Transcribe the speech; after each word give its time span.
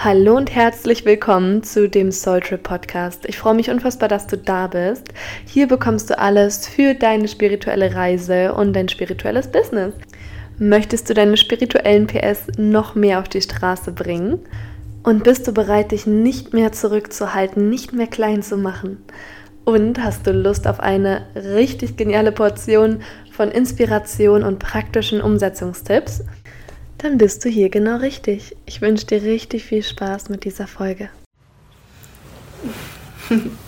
Hallo 0.00 0.36
und 0.36 0.54
herzlich 0.54 1.04
willkommen 1.04 1.64
zu 1.64 1.88
dem 1.88 2.12
Soul 2.12 2.38
Trip 2.38 2.62
Podcast. 2.62 3.26
Ich 3.26 3.36
freue 3.36 3.54
mich 3.54 3.68
unfassbar, 3.68 4.08
dass 4.08 4.28
du 4.28 4.38
da 4.38 4.68
bist. 4.68 5.08
Hier 5.44 5.66
bekommst 5.66 6.08
du 6.08 6.16
alles 6.16 6.68
für 6.68 6.94
deine 6.94 7.26
spirituelle 7.26 7.96
Reise 7.96 8.54
und 8.54 8.74
dein 8.74 8.88
spirituelles 8.88 9.48
Business. 9.48 9.94
Möchtest 10.56 11.10
du 11.10 11.14
deine 11.14 11.36
spirituellen 11.36 12.06
PS 12.06 12.46
noch 12.56 12.94
mehr 12.94 13.18
auf 13.18 13.28
die 13.28 13.42
Straße 13.42 13.90
bringen? 13.90 14.38
Und 15.02 15.24
bist 15.24 15.48
du 15.48 15.52
bereit, 15.52 15.90
dich 15.90 16.06
nicht 16.06 16.54
mehr 16.54 16.70
zurückzuhalten, 16.70 17.68
nicht 17.68 17.92
mehr 17.92 18.06
klein 18.06 18.44
zu 18.44 18.56
machen? 18.56 18.98
Und 19.64 20.00
hast 20.00 20.28
du 20.28 20.30
Lust 20.30 20.68
auf 20.68 20.78
eine 20.78 21.26
richtig 21.34 21.96
geniale 21.96 22.30
Portion 22.30 23.00
von 23.32 23.50
Inspiration 23.50 24.44
und 24.44 24.60
praktischen 24.60 25.20
Umsetzungstipps? 25.20 26.22
Dann 26.98 27.16
bist 27.18 27.44
du 27.44 27.48
hier 27.48 27.70
genau 27.70 27.96
richtig. 27.96 28.56
Ich 28.66 28.80
wünsche 28.80 29.06
dir 29.06 29.22
richtig 29.22 29.64
viel 29.64 29.82
Spaß 29.82 30.28
mit 30.28 30.44
dieser 30.44 30.66
Folge. 30.66 31.10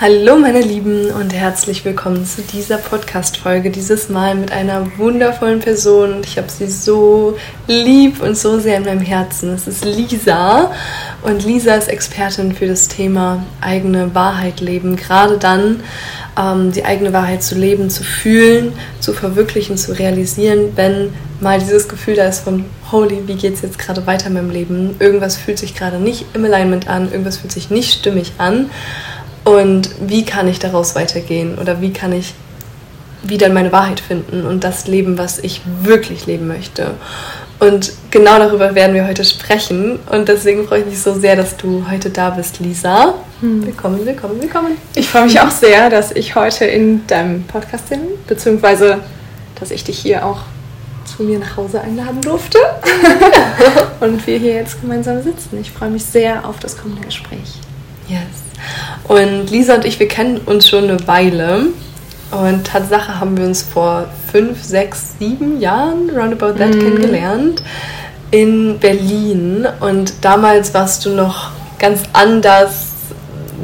Hallo 0.00 0.38
meine 0.38 0.62
Lieben 0.62 1.10
und 1.10 1.34
herzlich 1.34 1.84
willkommen 1.84 2.24
zu 2.24 2.40
dieser 2.40 2.78
Podcast-Folge. 2.78 3.68
Dieses 3.68 4.08
Mal 4.08 4.34
mit 4.34 4.50
einer 4.50 4.96
wundervollen 4.96 5.60
Person 5.60 6.22
ich 6.24 6.38
habe 6.38 6.48
sie 6.48 6.68
so 6.68 7.36
lieb 7.66 8.22
und 8.22 8.34
so 8.34 8.58
sehr 8.58 8.78
in 8.78 8.84
meinem 8.84 9.02
Herzen. 9.02 9.52
Es 9.52 9.68
ist 9.68 9.84
Lisa 9.84 10.72
und 11.20 11.44
Lisa 11.44 11.74
ist 11.74 11.88
Expertin 11.88 12.54
für 12.54 12.66
das 12.66 12.88
Thema 12.88 13.44
eigene 13.60 14.14
Wahrheit 14.14 14.60
leben. 14.60 14.96
Gerade 14.96 15.36
dann, 15.36 15.82
ähm, 16.38 16.72
die 16.72 16.86
eigene 16.86 17.12
Wahrheit 17.12 17.42
zu 17.42 17.54
leben, 17.54 17.90
zu 17.90 18.02
fühlen, 18.02 18.72
zu 19.00 19.12
verwirklichen, 19.12 19.76
zu 19.76 19.92
realisieren, 19.98 20.72
wenn 20.76 21.12
mal 21.40 21.58
dieses 21.58 21.88
Gefühl 21.88 22.14
da 22.14 22.24
ist 22.26 22.40
von, 22.40 22.64
holy, 22.90 23.22
wie 23.26 23.34
geht 23.34 23.54
es 23.54 23.60
jetzt 23.60 23.78
gerade 23.78 24.06
weiter 24.06 24.28
in 24.28 24.32
meinem 24.32 24.50
Leben? 24.50 24.96
Irgendwas 24.98 25.36
fühlt 25.36 25.58
sich 25.58 25.74
gerade 25.74 25.98
nicht 25.98 26.24
im 26.32 26.44
Alignment 26.44 26.88
an, 26.88 27.10
irgendwas 27.10 27.36
fühlt 27.36 27.52
sich 27.52 27.68
nicht 27.68 27.92
stimmig 27.92 28.32
an. 28.38 28.70
Und 29.50 29.90
wie 30.00 30.24
kann 30.24 30.46
ich 30.46 30.60
daraus 30.60 30.94
weitergehen? 30.94 31.58
Oder 31.58 31.80
wie 31.80 31.92
kann 31.92 32.12
ich 32.12 32.34
wieder 33.24 33.48
meine 33.48 33.72
Wahrheit 33.72 33.98
finden 33.98 34.46
und 34.46 34.62
das 34.62 34.86
leben, 34.86 35.18
was 35.18 35.40
ich 35.40 35.62
wirklich 35.82 36.26
leben 36.26 36.46
möchte? 36.46 36.92
Und 37.58 37.92
genau 38.12 38.38
darüber 38.38 38.76
werden 38.76 38.94
wir 38.94 39.08
heute 39.08 39.24
sprechen. 39.24 39.98
Und 40.08 40.28
deswegen 40.28 40.68
freue 40.68 40.80
ich 40.80 40.86
mich 40.86 41.02
so 41.02 41.14
sehr, 41.14 41.34
dass 41.34 41.56
du 41.56 41.84
heute 41.90 42.10
da 42.10 42.30
bist, 42.30 42.60
Lisa. 42.60 43.14
Hm. 43.40 43.66
Willkommen, 43.66 44.06
willkommen, 44.06 44.40
willkommen. 44.40 44.76
Ich 44.94 45.08
freue 45.08 45.24
mich 45.24 45.40
auch 45.40 45.50
sehr, 45.50 45.90
dass 45.90 46.12
ich 46.12 46.36
heute 46.36 46.64
in 46.66 47.04
deinem 47.08 47.42
Podcast 47.42 47.88
bin, 47.88 48.02
beziehungsweise 48.28 49.00
dass 49.58 49.72
ich 49.72 49.82
dich 49.82 49.98
hier 49.98 50.24
auch 50.24 50.42
zu 51.04 51.24
mir 51.24 51.40
nach 51.40 51.56
Hause 51.56 51.80
einladen 51.80 52.20
durfte. 52.22 52.58
und 54.00 54.24
wir 54.28 54.38
hier 54.38 54.54
jetzt 54.54 54.80
gemeinsam 54.80 55.20
sitzen. 55.24 55.60
Ich 55.60 55.72
freue 55.72 55.90
mich 55.90 56.04
sehr 56.04 56.48
auf 56.48 56.60
das 56.60 56.78
kommende 56.78 57.02
Gespräch. 57.02 57.58
Yes. 58.08 58.39
Und 59.04 59.50
Lisa 59.50 59.74
und 59.74 59.84
ich, 59.84 59.98
wir 59.98 60.08
kennen 60.08 60.38
uns 60.38 60.68
schon 60.68 60.84
eine 60.84 61.06
Weile. 61.06 61.66
Und 62.30 62.66
Tatsache 62.66 63.18
haben 63.18 63.36
wir 63.36 63.44
uns 63.44 63.62
vor 63.62 64.06
fünf, 64.30 64.62
sechs, 64.62 65.14
sieben 65.18 65.60
Jahren, 65.60 66.10
roundabout 66.10 66.58
that, 66.58 66.70
mm. 66.70 66.78
kennengelernt 66.78 67.62
in 68.30 68.78
Berlin. 68.78 69.66
Und 69.80 70.24
damals 70.24 70.72
warst 70.74 71.04
du 71.04 71.10
noch 71.10 71.50
ganz 71.78 72.02
anders 72.12 72.90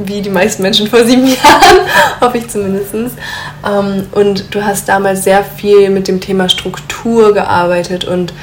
wie 0.03 0.21
die 0.21 0.29
meisten 0.29 0.61
Menschen 0.61 0.87
vor 0.87 1.03
sieben 1.03 1.27
Jahren, 1.43 1.77
hoffe 2.21 2.37
ich 2.37 2.47
zumindest. 2.49 2.93
Ähm, 2.93 4.07
und 4.11 4.53
du 4.53 4.63
hast 4.63 4.87
damals 4.89 5.23
sehr 5.23 5.43
viel 5.43 5.89
mit 5.89 6.07
dem 6.07 6.19
Thema 6.19 6.49
Struktur 6.49 7.33
gearbeitet 7.33 8.05
und 8.05 8.33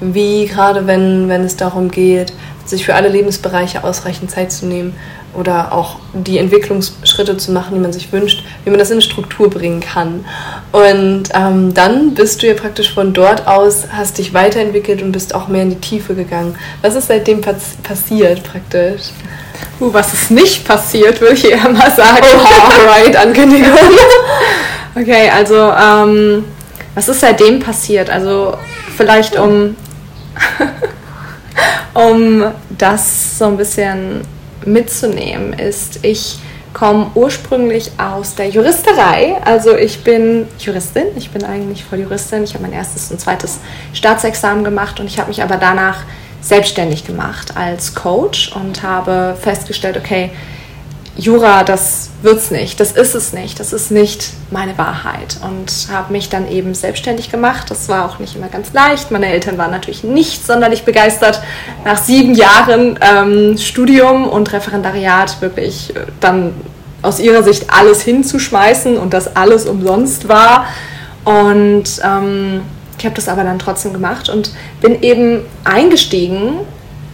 wie 0.00 0.46
gerade 0.46 0.86
wenn, 0.86 1.28
wenn 1.28 1.44
es 1.44 1.56
darum 1.56 1.90
geht, 1.90 2.32
sich 2.64 2.84
für 2.84 2.94
alle 2.94 3.08
Lebensbereiche 3.08 3.84
ausreichend 3.84 4.30
Zeit 4.30 4.50
zu 4.50 4.66
nehmen, 4.66 4.94
oder 5.34 5.72
auch 5.72 5.96
die 6.12 6.38
Entwicklungsschritte 6.38 7.36
zu 7.36 7.52
machen, 7.52 7.74
die 7.74 7.80
man 7.80 7.92
sich 7.92 8.12
wünscht, 8.12 8.44
wie 8.64 8.70
man 8.70 8.78
das 8.78 8.90
in 8.90 9.00
Struktur 9.00 9.50
bringen 9.50 9.80
kann. 9.80 10.24
Und 10.72 11.24
ähm, 11.34 11.74
dann 11.74 12.14
bist 12.14 12.42
du 12.42 12.46
ja 12.46 12.54
praktisch 12.54 12.92
von 12.92 13.12
dort 13.12 13.46
aus, 13.46 13.84
hast 13.92 14.18
dich 14.18 14.34
weiterentwickelt 14.34 15.02
und 15.02 15.12
bist 15.12 15.34
auch 15.34 15.48
mehr 15.48 15.62
in 15.62 15.70
die 15.70 15.80
Tiefe 15.80 16.14
gegangen. 16.14 16.56
Was 16.82 16.94
ist 16.94 17.08
seitdem 17.08 17.40
pass 17.40 17.76
passiert 17.82 18.42
praktisch? 18.44 19.02
Uh, 19.80 19.92
was 19.92 20.12
ist 20.12 20.30
nicht 20.30 20.66
passiert, 20.66 21.20
würde 21.20 21.34
ich 21.34 21.50
eher 21.50 21.68
mal 21.68 21.90
sagen. 21.90 22.24
Oh, 22.36 22.88
right, 22.88 23.16
Ankündigung. 23.16 23.78
okay, 24.94 25.30
also 25.30 25.54
ähm, 25.72 26.44
was 26.94 27.08
ist 27.08 27.20
seitdem 27.20 27.60
passiert? 27.60 28.08
Also 28.10 28.56
vielleicht 28.96 29.36
um, 29.38 29.76
um 31.94 32.44
das 32.70 33.38
so 33.38 33.46
ein 33.46 33.56
bisschen 33.56 34.22
mitzunehmen, 34.66 35.52
ist, 35.52 36.04
ich 36.04 36.38
komme 36.72 37.10
ursprünglich 37.14 37.92
aus 37.98 38.34
der 38.34 38.48
Juristerei. 38.48 39.36
Also 39.44 39.76
ich 39.76 40.02
bin 40.02 40.46
Juristin, 40.58 41.06
ich 41.16 41.30
bin 41.30 41.44
eigentlich 41.44 41.84
voll 41.84 42.00
Juristin. 42.00 42.44
Ich 42.44 42.54
habe 42.54 42.62
mein 42.64 42.72
erstes 42.72 43.10
und 43.10 43.20
zweites 43.20 43.60
Staatsexamen 43.92 44.64
gemacht 44.64 45.00
und 45.00 45.06
ich 45.06 45.18
habe 45.18 45.28
mich 45.28 45.42
aber 45.42 45.56
danach 45.56 46.04
selbstständig 46.42 47.06
gemacht 47.06 47.56
als 47.56 47.94
Coach 47.94 48.52
und 48.54 48.82
habe 48.82 49.36
festgestellt, 49.40 49.96
okay, 49.96 50.30
Jura, 51.16 51.62
das 51.62 52.10
wird's 52.22 52.50
nicht, 52.50 52.80
das 52.80 52.90
ist 52.90 53.14
es 53.14 53.32
nicht, 53.32 53.60
das 53.60 53.72
ist 53.72 53.92
nicht 53.92 54.30
meine 54.50 54.76
Wahrheit 54.76 55.38
und 55.42 55.88
habe 55.92 56.12
mich 56.12 56.28
dann 56.28 56.50
eben 56.50 56.74
selbstständig 56.74 57.30
gemacht. 57.30 57.70
Das 57.70 57.88
war 57.88 58.04
auch 58.06 58.18
nicht 58.18 58.34
immer 58.34 58.48
ganz 58.48 58.72
leicht. 58.72 59.12
Meine 59.12 59.28
Eltern 59.28 59.56
waren 59.56 59.70
natürlich 59.70 60.02
nicht 60.02 60.44
sonderlich 60.44 60.82
begeistert, 60.82 61.40
nach 61.84 61.98
sieben 61.98 62.34
Jahren 62.34 62.98
ähm, 63.00 63.56
Studium 63.58 64.28
und 64.28 64.52
Referendariat 64.52 65.40
wirklich 65.40 65.94
äh, 65.94 66.00
dann 66.18 66.52
aus 67.02 67.20
ihrer 67.20 67.44
Sicht 67.44 67.66
alles 67.68 68.02
hinzuschmeißen 68.02 68.96
und 68.96 69.14
das 69.14 69.36
alles 69.36 69.66
umsonst 69.66 70.28
war. 70.28 70.66
Und 71.24 71.84
ähm, 72.02 72.62
ich 72.98 73.04
habe 73.04 73.14
das 73.14 73.28
aber 73.28 73.44
dann 73.44 73.60
trotzdem 73.60 73.92
gemacht 73.92 74.28
und 74.28 74.50
bin 74.80 75.00
eben 75.02 75.42
eingestiegen 75.62 76.54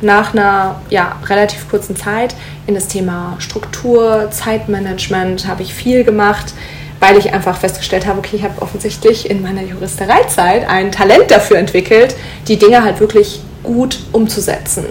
nach 0.02 0.32
einer 0.32 0.80
ja, 0.90 1.16
relativ 1.26 1.68
kurzen 1.68 1.96
Zeit 1.96 2.34
in 2.66 2.74
das 2.74 2.88
Thema 2.88 3.36
Struktur, 3.38 4.28
Zeitmanagement 4.30 5.46
habe 5.46 5.62
ich 5.62 5.74
viel 5.74 6.04
gemacht, 6.04 6.54
weil 7.00 7.16
ich 7.16 7.32
einfach 7.32 7.56
festgestellt 7.56 8.06
habe, 8.06 8.18
okay, 8.18 8.36
ich 8.36 8.44
habe 8.44 8.60
offensichtlich 8.60 9.28
in 9.30 9.42
meiner 9.42 9.62
Juristereizeit 9.62 10.68
ein 10.68 10.92
Talent 10.92 11.30
dafür 11.30 11.58
entwickelt, 11.58 12.14
die 12.46 12.58
Dinge 12.58 12.82
halt 12.84 13.00
wirklich 13.00 13.40
gut 13.62 14.00
umzusetzen. 14.12 14.84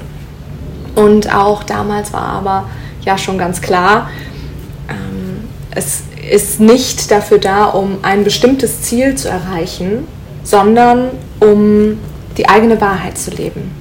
Und 0.96 1.34
auch 1.34 1.64
damals 1.64 2.12
war 2.14 2.24
aber 2.24 2.70
ja 3.04 3.18
schon 3.18 3.38
ganz 3.38 3.62
klar, 3.62 4.10
ähm, 4.90 5.48
es 5.72 6.02
ist 6.30 6.60
nicht 6.60 7.12
dafür 7.12 7.38
da, 7.38 7.66
um 7.66 8.00
ein 8.02 8.24
bestimmtes 8.24 8.82
Ziel 8.82 9.16
zu 9.16 9.30
erreichen, 9.30 10.08
sondern 10.44 11.12
um 11.40 12.00
die 12.38 12.50
eigene 12.50 12.82
Wahrheit 12.82 13.18
zu 13.18 13.32
leben. 13.32 13.79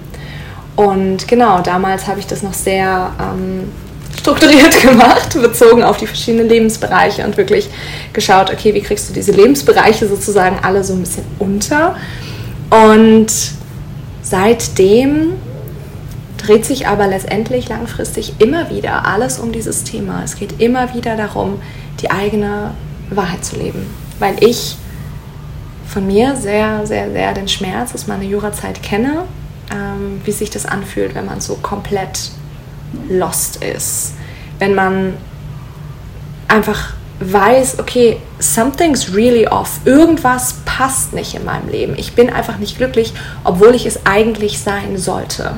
Und 0.79 1.27
genau, 1.27 1.61
damals 1.61 2.07
habe 2.07 2.21
ich 2.21 2.29
das 2.29 2.45
noch 2.45 2.55
sehr 2.55 3.11
ähm, 3.21 3.73
strukturiert 4.17 4.81
gemacht, 4.81 5.31
bezogen 5.35 5.83
auf 5.83 5.97
die 5.97 6.07
verschiedenen 6.07 6.49
Lebensbereiche 6.49 7.25
und 7.25 7.37
wirklich 7.37 7.69
geschaut, 8.13 8.49
okay, 8.53 8.73
wie 8.75 8.81
kriegst 8.81 9.09
du 9.09 9.13
diese 9.13 9.33
Lebensbereiche 9.33 10.07
sozusagen 10.07 10.61
alle 10.63 10.85
so 10.85 10.93
ein 10.93 11.01
bisschen 11.01 11.25
unter. 11.41 11.97
Und 12.71 13.27
seitdem 14.23 15.33
dreht 16.37 16.65
sich 16.65 16.87
aber 16.87 17.09
letztendlich 17.09 17.69
langfristig 17.69 18.35
immer 18.39 18.71
wieder 18.71 19.05
alles 19.05 19.41
um 19.41 19.51
dieses 19.51 19.83
Thema. 19.83 20.23
Es 20.25 20.37
geht 20.37 20.61
immer 20.61 20.95
wieder 20.95 21.17
darum, 21.17 21.61
die 22.03 22.13
eigene 22.13 22.71
Wahrheit 23.11 23.45
zu 23.45 23.57
leben. 23.57 23.85
Weil 24.21 24.37
ich 24.45 24.77
von 25.89 26.07
mir 26.07 26.37
sehr, 26.37 26.87
sehr, 26.87 27.11
sehr 27.11 27.35
den 27.35 27.49
Schmerz 27.49 27.95
aus 27.95 28.07
meiner 28.07 28.23
Jurazeit 28.23 28.81
kenne 28.81 29.25
ähm, 29.73 30.21
wie 30.25 30.33
sich 30.33 30.51
das 30.51 30.67
anfühlt, 30.67 31.15
wenn 31.15 31.27
man 31.27 31.41
so 31.41 31.57
komplett 31.57 32.31
lost 33.09 33.63
ist. 33.63 34.15
Wenn 34.59 34.75
man 34.75 35.15
einfach 36.49 36.95
weiß, 37.21 37.79
okay, 37.79 38.19
something's 38.39 39.15
really 39.15 39.47
off. 39.47 39.81
Irgendwas 39.85 40.55
passt 40.65 41.13
nicht 41.13 41.35
in 41.35 41.45
meinem 41.45 41.69
Leben. 41.69 41.95
Ich 41.97 42.15
bin 42.15 42.31
einfach 42.31 42.59
nicht 42.59 42.77
glücklich, 42.77 43.13
obwohl 43.45 43.75
ich 43.75 43.87
es 43.87 44.07
eigentlich 44.07 44.61
sein 44.61 44.97
sollte. 44.97 45.57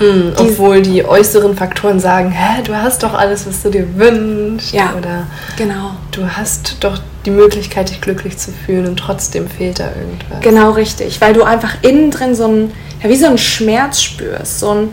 Mhm, 0.00 0.32
obwohl 0.36 0.82
die 0.82 1.04
äußeren 1.04 1.56
Faktoren 1.56 1.98
sagen, 1.98 2.30
hä, 2.30 2.62
du 2.62 2.74
hast 2.74 3.02
doch 3.02 3.14
alles, 3.14 3.46
was 3.46 3.62
du 3.62 3.70
dir 3.70 3.96
wünschst. 3.96 4.72
Ja, 4.72 4.94
oder 4.96 5.26
genau. 5.56 5.92
Du 6.12 6.24
hast 6.24 6.76
doch 6.80 7.00
die 7.28 7.34
Möglichkeit, 7.34 7.90
dich 7.90 8.00
glücklich 8.00 8.38
zu 8.38 8.50
fühlen 8.50 8.86
und 8.86 8.96
trotzdem 8.98 9.48
fehlt 9.48 9.80
da 9.80 9.88
irgendwas. 9.88 10.40
Genau 10.40 10.70
richtig, 10.70 11.20
weil 11.20 11.34
du 11.34 11.42
einfach 11.42 11.82
innen 11.82 12.10
drin 12.10 12.34
so 12.34 12.46
ein 12.46 12.72
ja, 13.02 13.08
wie 13.08 13.16
so 13.16 13.26
einen 13.26 13.38
Schmerz 13.38 14.02
spürst, 14.02 14.60
so 14.60 14.70
ein, 14.70 14.92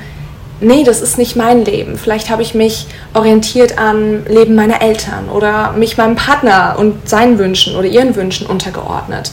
nee, 0.59 0.83
das 0.83 1.01
ist 1.01 1.17
nicht 1.17 1.35
mein 1.35 1.65
Leben. 1.65 1.97
Vielleicht 1.97 2.29
habe 2.29 2.41
ich 2.41 2.53
mich 2.53 2.87
orientiert 3.13 3.77
am 3.77 4.25
Leben 4.25 4.55
meiner 4.55 4.81
Eltern 4.81 5.29
oder 5.29 5.73
mich 5.73 5.97
meinem 5.97 6.15
Partner 6.15 6.75
und 6.77 7.09
seinen 7.09 7.39
Wünschen 7.39 7.75
oder 7.75 7.87
ihren 7.87 8.15
Wünschen 8.15 8.47
untergeordnet. 8.47 9.31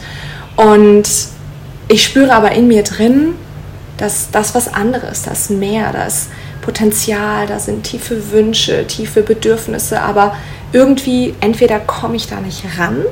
Und 0.56 1.08
ich 1.88 2.04
spüre 2.04 2.32
aber 2.32 2.52
in 2.52 2.68
mir 2.68 2.82
drin, 2.82 3.34
das, 3.98 4.30
das 4.30 4.54
was 4.54 4.72
anderes, 4.72 5.22
das 5.22 5.50
mehr, 5.50 5.92
das 5.92 6.28
Potenzial, 6.62 7.46
da 7.46 7.58
sind 7.58 7.82
tiefe 7.84 8.32
Wünsche, 8.32 8.86
tiefe 8.86 9.22
Bedürfnisse, 9.22 10.00
aber 10.00 10.34
irgendwie 10.72 11.34
entweder 11.40 11.78
komme 11.80 12.16
ich 12.16 12.28
da 12.28 12.40
nicht 12.40 12.64
ran, 12.78 13.04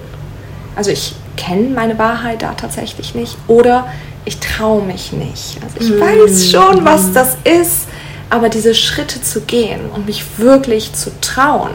also 0.77 0.91
ich 0.91 1.15
kenne 1.37 1.69
meine 1.69 1.99
Wahrheit 1.99 2.43
da 2.43 2.55
tatsächlich 2.55 3.15
nicht, 3.15 3.37
oder 3.49 3.87
ich 4.25 4.39
traue 4.39 4.83
mich 4.83 5.13
nicht. 5.13 5.59
Also 5.63 5.81
ich 5.81 5.91
mm. 5.91 6.01
weiß 6.01 6.51
schon, 6.51 6.85
was 6.85 7.13
das 7.13 7.37
ist, 7.45 7.89
aber 8.31 8.49
diese 8.49 8.75
Schritte 8.75 9.21
zu 9.23 9.43
gehen 9.43 9.81
und 9.95 10.07
mich 10.07 10.39
wirklich 10.39 10.93
zu 10.93 11.11
trauen, 11.21 11.73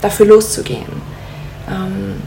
dafür 0.00 0.26
loszugehen, 0.26 1.02
ähm, 1.68 2.22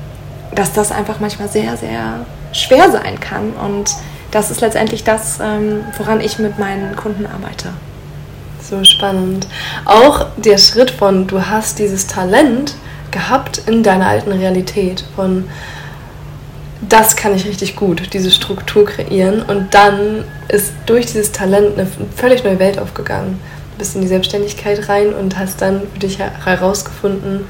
dass 0.53 0.74
das 0.74 0.91
einfach 0.91 1.19
manchmal 1.19 1.50
sehr, 1.50 1.75
sehr 1.77 2.25
schwer 2.53 2.91
sein 2.91 3.19
kann. 3.19 3.53
Und 3.53 3.91
das 4.31 4.51
ist 4.51 4.62
letztendlich 4.62 5.03
das, 5.03 5.39
ähm, 5.41 5.83
woran 5.97 6.21
ich 6.21 6.39
mit 6.39 6.59
meinen 6.59 6.95
Kunden 6.95 7.25
arbeite. 7.25 7.69
So 8.69 8.83
spannend. 8.83 9.47
Auch 9.85 10.27
der 10.35 10.57
Schritt 10.57 10.91
von, 10.91 11.27
du 11.27 11.47
hast 11.47 11.79
dieses 11.79 12.07
Talent 12.07 12.75
gehabt 13.11 13.61
in 13.65 13.81
deiner 13.81 14.07
alten 14.07 14.33
Realität, 14.33 15.05
von 15.15 15.45
das 16.81 17.15
kann 17.15 17.33
ich 17.33 17.45
richtig 17.45 17.75
gut, 17.75 18.13
diese 18.13 18.29
Struktur 18.29 18.85
kreieren. 18.85 19.41
Und 19.41 19.73
dann 19.73 20.25
ist 20.49 20.73
durch 20.85 21.05
dieses 21.07 21.31
Talent 21.31 21.77
eine 21.77 21.87
völlig 22.15 22.43
neue 22.43 22.59
Welt 22.59 22.77
aufgegangen. 22.77 23.39
Du 23.71 23.77
bist 23.79 23.95
in 23.95 24.01
die 24.01 24.07
Selbstständigkeit 24.07 24.87
rein 24.89 25.13
und 25.13 25.37
hast 25.37 25.61
dann 25.61 25.81
für 25.93 25.99
dich 25.99 26.19
herausgefunden, 26.19 27.45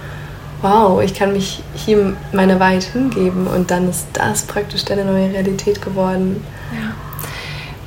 wow, 0.61 1.01
ich 1.01 1.13
kann 1.13 1.33
mich 1.33 1.61
hier 1.73 2.15
meiner 2.31 2.59
Wahrheit 2.59 2.83
hingeben. 2.83 3.47
Und 3.47 3.71
dann 3.71 3.89
ist 3.89 4.05
das 4.13 4.43
praktisch 4.43 4.85
deine 4.85 5.03
neue 5.03 5.31
Realität 5.31 5.81
geworden. 5.81 6.43
Ja. 6.71 7.06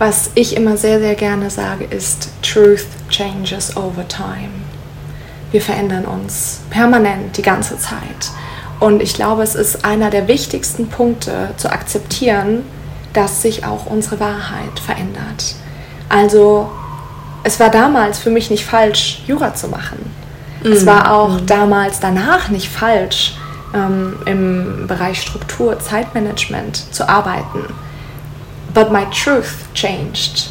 Was 0.01 0.31
ich 0.35 0.57
immer 0.57 0.79
sehr, 0.79 0.99
sehr 0.99 1.15
gerne 1.15 1.51
sage, 1.51 1.85
ist, 1.85 2.31
Truth 2.41 2.87
changes 3.11 3.77
over 3.77 4.09
time. 4.09 4.49
Wir 5.51 5.61
verändern 5.61 6.07
uns 6.07 6.63
permanent 6.71 7.37
die 7.37 7.43
ganze 7.43 7.77
Zeit. 7.77 8.31
Und 8.79 9.03
ich 9.03 9.13
glaube, 9.13 9.43
es 9.43 9.55
ist 9.55 9.85
einer 9.85 10.09
der 10.09 10.27
wichtigsten 10.27 10.89
Punkte 10.89 11.51
zu 11.59 11.71
akzeptieren, 11.71 12.63
dass 13.13 13.43
sich 13.43 13.67
auch 13.67 13.85
unsere 13.85 14.21
Wahrheit 14.21 14.81
verändert. 14.83 15.57
Also 16.09 16.71
es 17.45 17.61
war 17.61 17.69
damals 17.69 18.19
für 18.19 18.31
mich 18.31 18.49
nicht 18.49 18.65
falsch, 18.65 19.23
Jura 19.27 19.55
zu 19.55 19.69
machen. 19.69 19.99
Mhm. 20.65 20.73
Es 20.73 20.87
war 20.87 21.13
auch 21.13 21.43
mhm. 21.43 21.47
damals 21.47 22.01
danach 22.01 22.49
nicht 22.49 22.71
falsch, 22.71 23.35
ähm, 23.75 24.15
im 24.25 24.87
Bereich 24.87 25.21
Struktur, 25.21 25.79
Zeitmanagement 25.79 26.91
zu 26.91 27.07
arbeiten. 27.07 27.67
But 28.75 28.93
my 28.93 29.07
truth 29.11 29.73
changed 29.75 30.51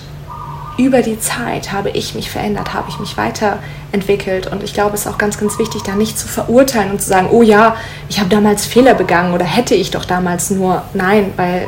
über 0.80 1.02
die 1.02 1.20
Zeit 1.20 1.74
habe 1.74 1.90
ich 1.90 2.16
mich 2.16 2.32
verändert, 2.32 2.74
habe 2.74 2.90
ich 2.90 3.00
mich 3.00 3.18
weiterentwickelt. 3.18 4.48
Und 4.48 4.64
ich 4.64 4.74
glaube, 4.74 4.96
es 4.96 5.02
ist 5.02 5.08
auch 5.08 5.18
ganz, 5.18 5.38
ganz 5.38 5.60
wichtig, 5.60 5.84
da 5.84 5.94
nicht 5.94 6.18
zu 6.18 6.28
verurteilen 6.28 6.92
und 6.92 7.02
zu 7.02 7.10
sagen, 7.10 7.28
oh 7.32 7.42
ja, 7.42 7.76
ich 8.08 8.20
habe 8.20 8.30
damals 8.30 8.66
Fehler 8.66 8.94
begangen 8.94 9.34
oder 9.34 9.44
hätte 9.44 9.76
ich 9.76 9.92
doch 9.92 10.06
damals 10.06 10.50
nur. 10.50 10.84
Nein, 10.94 11.34
weil 11.36 11.68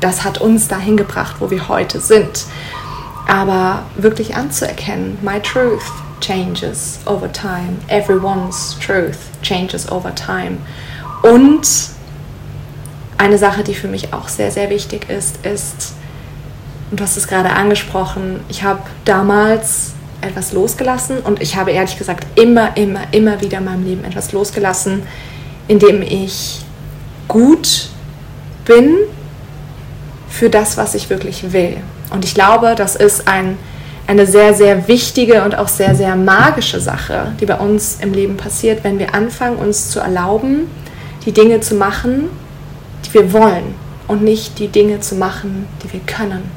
das 0.00 0.22
hat 0.22 0.38
uns 0.38 0.68
dahin 0.68 0.96
gebracht, 0.96 1.36
wo 1.40 1.50
wir 1.50 1.68
heute 1.68 2.00
sind. 2.00 2.44
Aber 3.26 3.82
wirklich 3.96 4.36
anzuerkennen, 4.36 5.18
my 5.22 5.40
truth 5.40 5.82
changes 6.20 7.00
over 7.06 7.30
time. 7.32 7.78
Everyone's 7.88 8.76
truth 8.78 9.18
changes 9.42 9.90
over 9.90 10.14
time. 10.14 10.58
Und 11.22 11.66
eine 13.18 13.38
Sache, 13.38 13.62
die 13.64 13.74
für 13.74 13.88
mich 13.88 14.12
auch 14.12 14.28
sehr, 14.28 14.50
sehr 14.50 14.70
wichtig 14.70 15.08
ist, 15.08 15.44
ist, 15.44 15.94
und 16.90 17.00
du 17.00 17.04
hast 17.04 17.16
es 17.16 17.26
gerade 17.26 17.50
angesprochen, 17.50 18.40
ich 18.48 18.62
habe 18.62 18.80
damals 19.04 19.92
etwas 20.20 20.52
losgelassen 20.52 21.18
und 21.20 21.42
ich 21.42 21.56
habe 21.56 21.72
ehrlich 21.72 21.98
gesagt 21.98 22.26
immer, 22.38 22.76
immer, 22.76 23.00
immer 23.12 23.40
wieder 23.40 23.58
in 23.58 23.64
meinem 23.64 23.84
Leben 23.84 24.04
etwas 24.04 24.32
losgelassen, 24.32 25.02
indem 25.68 26.02
ich 26.02 26.60
gut 27.28 27.88
bin 28.64 28.94
für 30.28 30.50
das, 30.50 30.76
was 30.76 30.94
ich 30.94 31.10
wirklich 31.10 31.52
will. 31.52 31.78
Und 32.10 32.24
ich 32.24 32.34
glaube, 32.34 32.74
das 32.76 32.96
ist 32.96 33.26
ein, 33.26 33.58
eine 34.06 34.26
sehr, 34.26 34.54
sehr 34.54 34.86
wichtige 34.88 35.44
und 35.44 35.56
auch 35.56 35.68
sehr, 35.68 35.94
sehr 35.94 36.14
magische 36.14 36.80
Sache, 36.80 37.32
die 37.40 37.46
bei 37.46 37.56
uns 37.56 37.98
im 38.00 38.12
Leben 38.12 38.36
passiert, 38.36 38.84
wenn 38.84 38.98
wir 38.98 39.14
anfangen, 39.14 39.56
uns 39.56 39.90
zu 39.90 40.00
erlauben, 40.00 40.68
die 41.24 41.32
Dinge 41.32 41.60
zu 41.60 41.74
machen, 41.74 42.28
die 43.06 43.14
wir 43.14 43.32
wollen 43.32 43.74
und 44.08 44.22
nicht 44.22 44.58
die 44.58 44.68
Dinge 44.68 45.00
zu 45.00 45.14
machen, 45.16 45.66
die 45.82 45.92
wir 45.92 46.00
können. 46.00 46.50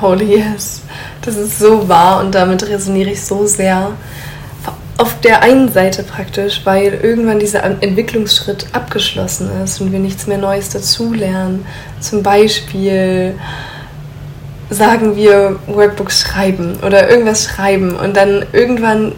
Holy 0.00 0.36
yes. 0.36 0.82
Das 1.22 1.36
ist 1.36 1.58
so 1.58 1.88
wahr 1.88 2.20
und 2.20 2.34
damit 2.34 2.68
resoniere 2.68 3.10
ich 3.10 3.24
so 3.24 3.46
sehr. 3.46 3.92
Auf 4.98 5.20
der 5.20 5.42
einen 5.42 5.72
Seite 5.72 6.02
praktisch, 6.02 6.60
weil 6.64 7.00
irgendwann 7.02 7.38
dieser 7.38 7.64
Entwicklungsschritt 7.64 8.66
abgeschlossen 8.72 9.50
ist 9.64 9.80
und 9.80 9.90
wir 9.90 9.98
nichts 9.98 10.26
mehr 10.26 10.38
Neues 10.38 10.68
dazulernen. 10.68 11.66
Zum 11.98 12.22
Beispiel 12.22 13.34
sagen 14.70 15.16
wir 15.16 15.58
Workbooks 15.66 16.20
schreiben 16.20 16.78
oder 16.84 17.08
irgendwas 17.10 17.44
schreiben 17.44 17.96
und 17.96 18.16
dann 18.16 18.44
irgendwann 18.52 19.12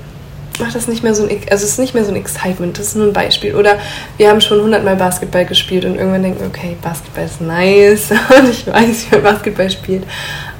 macht 0.59 0.75
das 0.75 0.89
nicht 0.89 1.03
mehr 1.03 1.15
so 1.15 1.25
ein, 1.25 1.31
also 1.51 1.65
es 1.65 1.73
ist 1.73 1.79
nicht 1.79 1.95
mehr 1.95 2.05
so 2.05 2.11
ein 2.11 2.17
Excitement, 2.17 2.79
das 2.79 2.89
ist 2.89 2.97
nur 2.97 3.06
ein 3.06 3.12
Beispiel. 3.12 3.55
Oder 3.55 3.79
wir 4.17 4.29
haben 4.29 4.41
schon 4.41 4.61
hundertmal 4.61 4.97
Basketball 4.97 5.45
gespielt 5.45 5.85
und 5.85 5.97
irgendwann 5.97 6.23
denken 6.23 6.41
wir, 6.41 6.47
okay, 6.47 6.77
Basketball 6.81 7.25
ist 7.25 7.41
nice 7.41 8.11
und 8.39 8.51
ich 8.51 8.67
weiß, 8.67 9.06
wie 9.11 9.17
man 9.17 9.25
Basketball 9.25 9.71
spielt. 9.71 10.05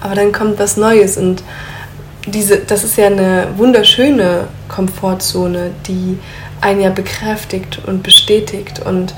Aber 0.01 0.15
dann 0.15 0.33
kommt 0.33 0.59
was 0.59 0.77
Neues 0.77 1.17
und 1.17 1.43
diese, 2.27 2.59
das 2.59 2.85
ist 2.85 2.97
ja 2.97 3.07
eine 3.07 3.49
wunderschöne 3.57 4.49
Komfortzone, 4.69 5.71
die 5.87 6.19
einen 6.61 6.81
ja 6.81 6.91
bekräftigt 6.91 7.81
und 7.87 8.03
bestätigt 8.03 8.81
und 8.85 9.15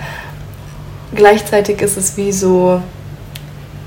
gleichzeitig 1.14 1.80
ist 1.80 1.96
es 1.96 2.16
wie 2.16 2.32
so, 2.32 2.82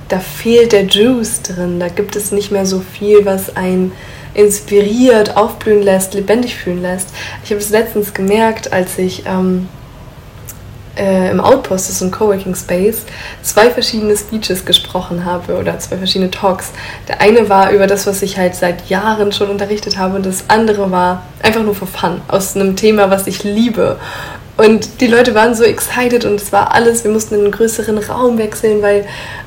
da 0.07 0.19
fehlt 0.19 0.71
der 0.71 0.85
Juice 0.85 1.41
drin, 1.41 1.79
da 1.79 1.89
gibt 1.89 2.15
es 2.15 2.31
nicht 2.31 2.51
mehr 2.51 2.65
so 2.65 2.79
viel, 2.79 3.25
was 3.25 3.55
ein 3.55 3.91
inspiriert, 4.33 5.35
aufblühen 5.37 5.81
lässt, 5.81 6.13
lebendig 6.13 6.55
fühlen 6.55 6.81
lässt. 6.81 7.09
Ich 7.43 7.51
habe 7.51 7.61
es 7.61 7.69
letztens 7.69 8.13
gemerkt, 8.13 8.71
als 8.71 8.97
ich 8.97 9.25
ähm, 9.25 9.67
äh, 10.99 11.31
im 11.31 11.39
Outpost, 11.39 11.87
das 11.87 11.95
ist 11.95 12.01
ein 12.01 12.11
Coworking 12.11 12.55
Space, 12.55 13.03
zwei 13.41 13.69
verschiedene 13.69 14.15
Speeches 14.15 14.65
gesprochen 14.65 15.25
habe 15.25 15.57
oder 15.57 15.79
zwei 15.79 15.97
verschiedene 15.97 16.29
Talks. 16.29 16.71
Der 17.07 17.21
eine 17.21 17.49
war 17.49 17.71
über 17.71 17.87
das, 17.87 18.05
was 18.05 18.21
ich 18.21 18.37
halt 18.37 18.55
seit 18.55 18.89
Jahren 18.89 19.31
schon 19.31 19.49
unterrichtet 19.49 19.97
habe 19.97 20.17
und 20.17 20.25
das 20.25 20.45
andere 20.49 20.91
war 20.91 21.23
einfach 21.41 21.63
nur 21.63 21.75
für 21.75 21.87
Fun, 21.87 22.21
aus 22.27 22.55
einem 22.55 22.75
Thema, 22.75 23.09
was 23.09 23.27
ich 23.27 23.43
liebe. 23.43 23.97
Und 24.59 24.99
die 24.99 25.07
Leute 25.07 25.35
waren 25.35 25.55
so 25.55 25.63
excited 25.63 26.25
und 26.25 26.41
es 26.41 26.51
war 26.51 26.75
alles, 26.75 27.05
wir 27.05 27.11
mussten 27.11 27.35
in 27.35 27.41
einen 27.43 27.51
größeren 27.51 27.97
Raum 27.97 28.37
wechseln, 28.37 28.81
weil 28.81 29.05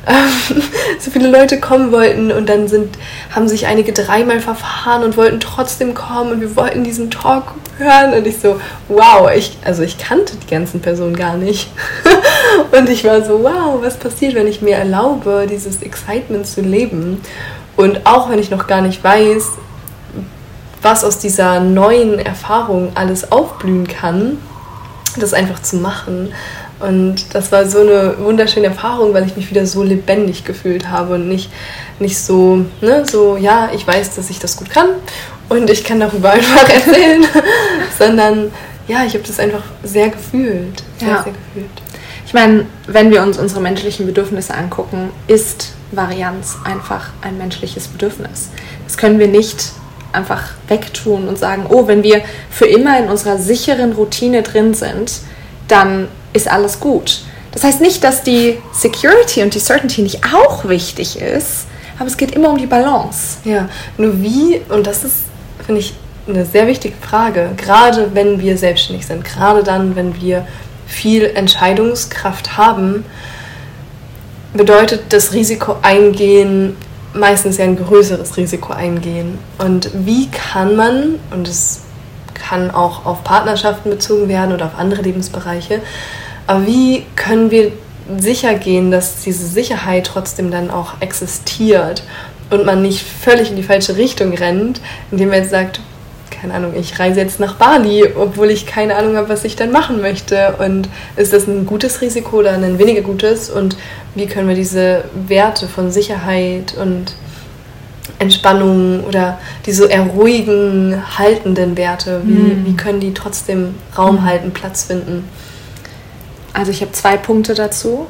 ähm, 0.08 0.62
so 0.98 1.10
viele 1.10 1.28
Leute 1.28 1.60
kommen 1.60 1.92
wollten 1.92 2.32
und 2.32 2.48
dann 2.48 2.66
sind, 2.66 2.96
haben 3.30 3.46
sich 3.46 3.66
einige 3.66 3.92
dreimal 3.92 4.40
verfahren 4.40 5.02
und 5.04 5.18
wollten 5.18 5.38
trotzdem 5.38 5.92
kommen 5.92 6.32
und 6.32 6.40
wir 6.40 6.56
wollten 6.56 6.82
diesen 6.82 7.10
Talk 7.10 7.52
hören 7.76 8.14
und 8.14 8.26
ich 8.26 8.38
so, 8.38 8.58
wow, 8.88 9.30
ich, 9.36 9.58
also 9.66 9.82
ich 9.82 9.98
kannte 9.98 10.36
die 10.36 10.50
ganzen 10.50 10.80
Personen 10.80 11.14
gar 11.14 11.36
nicht. 11.36 11.70
und 12.72 12.88
ich 12.88 13.04
war 13.04 13.22
so, 13.22 13.42
wow, 13.42 13.82
was 13.82 13.98
passiert, 13.98 14.34
wenn 14.34 14.46
ich 14.46 14.62
mir 14.62 14.76
erlaube, 14.76 15.46
dieses 15.46 15.82
Excitement 15.82 16.46
zu 16.46 16.62
leben? 16.62 17.20
Und 17.76 18.06
auch 18.06 18.30
wenn 18.30 18.38
ich 18.38 18.50
noch 18.50 18.66
gar 18.66 18.80
nicht 18.80 19.04
weiß, 19.04 19.44
was 20.80 21.04
aus 21.04 21.18
dieser 21.18 21.60
neuen 21.60 22.18
Erfahrung 22.18 22.92
alles 22.94 23.30
aufblühen 23.30 23.86
kann, 23.86 24.38
das 25.20 25.34
einfach 25.34 25.60
zu 25.62 25.76
machen. 25.76 26.32
Und 26.80 27.34
das 27.34 27.52
war 27.52 27.66
so 27.66 27.80
eine 27.80 28.16
wunderschöne 28.18 28.66
Erfahrung, 28.66 29.14
weil 29.14 29.26
ich 29.26 29.36
mich 29.36 29.50
wieder 29.50 29.66
so 29.66 29.82
lebendig 29.82 30.44
gefühlt 30.44 30.88
habe 30.90 31.14
und 31.14 31.28
nicht, 31.28 31.50
nicht 32.00 32.18
so, 32.18 32.64
ne, 32.80 33.04
so, 33.06 33.36
ja, 33.36 33.70
ich 33.74 33.86
weiß, 33.86 34.16
dass 34.16 34.30
ich 34.30 34.38
das 34.38 34.56
gut 34.56 34.70
kann 34.70 34.88
und 35.48 35.70
ich 35.70 35.84
kann 35.84 36.00
darüber 36.00 36.30
einfach 36.32 36.68
erzählen, 36.68 37.24
sondern 37.98 38.50
ja, 38.88 39.04
ich 39.04 39.14
habe 39.14 39.24
das 39.24 39.38
einfach 39.38 39.62
sehr 39.84 40.08
gefühlt. 40.08 40.82
Sehr, 40.98 41.08
ja. 41.08 41.22
sehr 41.22 41.32
gefühlt. 41.32 41.82
Ich 42.26 42.34
meine, 42.34 42.66
wenn 42.86 43.10
wir 43.10 43.22
uns 43.22 43.38
unsere 43.38 43.60
menschlichen 43.60 44.06
Bedürfnisse 44.06 44.54
angucken, 44.54 45.10
ist 45.28 45.72
Varianz 45.92 46.56
einfach 46.64 47.10
ein 47.20 47.36
menschliches 47.38 47.88
Bedürfnis. 47.88 48.48
Das 48.86 48.96
können 48.96 49.18
wir 49.18 49.28
nicht 49.28 49.72
einfach 50.12 50.52
wegtun 50.68 51.28
und 51.28 51.38
sagen, 51.38 51.66
oh, 51.68 51.86
wenn 51.86 52.02
wir 52.02 52.22
für 52.50 52.66
immer 52.66 52.98
in 52.98 53.08
unserer 53.08 53.38
sicheren 53.38 53.92
Routine 53.92 54.42
drin 54.42 54.74
sind, 54.74 55.20
dann 55.68 56.08
ist 56.32 56.50
alles 56.50 56.80
gut. 56.80 57.22
Das 57.52 57.64
heißt 57.64 57.80
nicht, 57.80 58.02
dass 58.02 58.22
die 58.22 58.58
Security 58.72 59.42
und 59.42 59.54
die 59.54 59.58
Certainty 59.58 60.02
nicht 60.02 60.20
auch 60.34 60.66
wichtig 60.66 61.20
ist, 61.20 61.66
aber 61.98 62.06
es 62.06 62.16
geht 62.16 62.32
immer 62.32 62.50
um 62.50 62.58
die 62.58 62.66
Balance. 62.66 63.38
Ja, 63.44 63.68
nur 63.98 64.22
wie, 64.22 64.62
und 64.68 64.86
das 64.86 65.04
ist, 65.04 65.16
finde 65.64 65.80
ich, 65.80 65.94
eine 66.26 66.46
sehr 66.46 66.66
wichtige 66.66 66.94
Frage, 67.00 67.50
gerade 67.56 68.14
wenn 68.14 68.40
wir 68.40 68.56
selbstständig 68.56 69.06
sind, 69.06 69.24
gerade 69.24 69.62
dann, 69.62 69.96
wenn 69.96 70.20
wir 70.20 70.46
viel 70.86 71.24
Entscheidungskraft 71.24 72.56
haben, 72.56 73.04
bedeutet 74.54 75.04
das 75.10 75.32
Risiko 75.32 75.76
eingehen, 75.82 76.76
meistens 77.14 77.58
ja 77.58 77.64
ein 77.64 77.76
größeres 77.76 78.36
Risiko 78.36 78.72
eingehen. 78.72 79.38
Und 79.58 79.90
wie 79.94 80.28
kann 80.28 80.76
man, 80.76 81.18
und 81.30 81.48
es 81.48 81.82
kann 82.34 82.70
auch 82.70 83.06
auf 83.06 83.24
Partnerschaften 83.24 83.90
bezogen 83.90 84.28
werden 84.28 84.52
oder 84.52 84.66
auf 84.66 84.78
andere 84.78 85.02
Lebensbereiche, 85.02 85.80
aber 86.46 86.66
wie 86.66 87.04
können 87.16 87.50
wir 87.50 87.72
sicher 88.18 88.54
gehen, 88.54 88.90
dass 88.90 89.22
diese 89.22 89.46
Sicherheit 89.46 90.06
trotzdem 90.06 90.50
dann 90.50 90.70
auch 90.70 90.94
existiert 91.00 92.02
und 92.50 92.66
man 92.66 92.82
nicht 92.82 93.02
völlig 93.02 93.50
in 93.50 93.56
die 93.56 93.62
falsche 93.62 93.96
Richtung 93.96 94.34
rennt, 94.34 94.80
indem 95.10 95.28
man 95.28 95.38
jetzt 95.38 95.50
sagt, 95.50 95.80
keine 96.32 96.54
Ahnung, 96.54 96.72
ich 96.74 96.98
reise 96.98 97.20
jetzt 97.20 97.38
nach 97.38 97.54
Bali, 97.54 98.04
obwohl 98.16 98.50
ich 98.50 98.66
keine 98.66 98.96
Ahnung 98.96 99.16
habe, 99.16 99.28
was 99.28 99.44
ich 99.44 99.56
dann 99.56 99.70
machen 99.70 100.00
möchte. 100.00 100.56
Und 100.58 100.88
ist 101.16 101.32
das 101.32 101.46
ein 101.46 101.66
gutes 101.66 102.00
Risiko 102.00 102.38
oder 102.38 102.52
ein 102.52 102.78
weniger 102.78 103.02
gutes? 103.02 103.50
Und 103.50 103.76
wie 104.14 104.26
können 104.26 104.48
wir 104.48 104.56
diese 104.56 105.04
Werte 105.14 105.68
von 105.68 105.90
Sicherheit 105.90 106.74
und 106.80 107.14
Entspannung 108.18 109.04
oder 109.04 109.38
diese 109.66 109.90
eruhigen, 109.90 111.02
haltenden 111.18 111.76
Werte, 111.76 112.22
wie, 112.24 112.32
mhm. 112.32 112.66
wie 112.66 112.76
können 112.76 113.00
die 113.00 113.14
trotzdem 113.14 113.74
Raum 113.96 114.16
mhm. 114.16 114.24
halten, 114.24 114.52
Platz 114.52 114.84
finden? 114.84 115.28
Also 116.52 116.70
ich 116.70 116.80
habe 116.82 116.92
zwei 116.92 117.16
Punkte 117.16 117.54
dazu. 117.54 118.06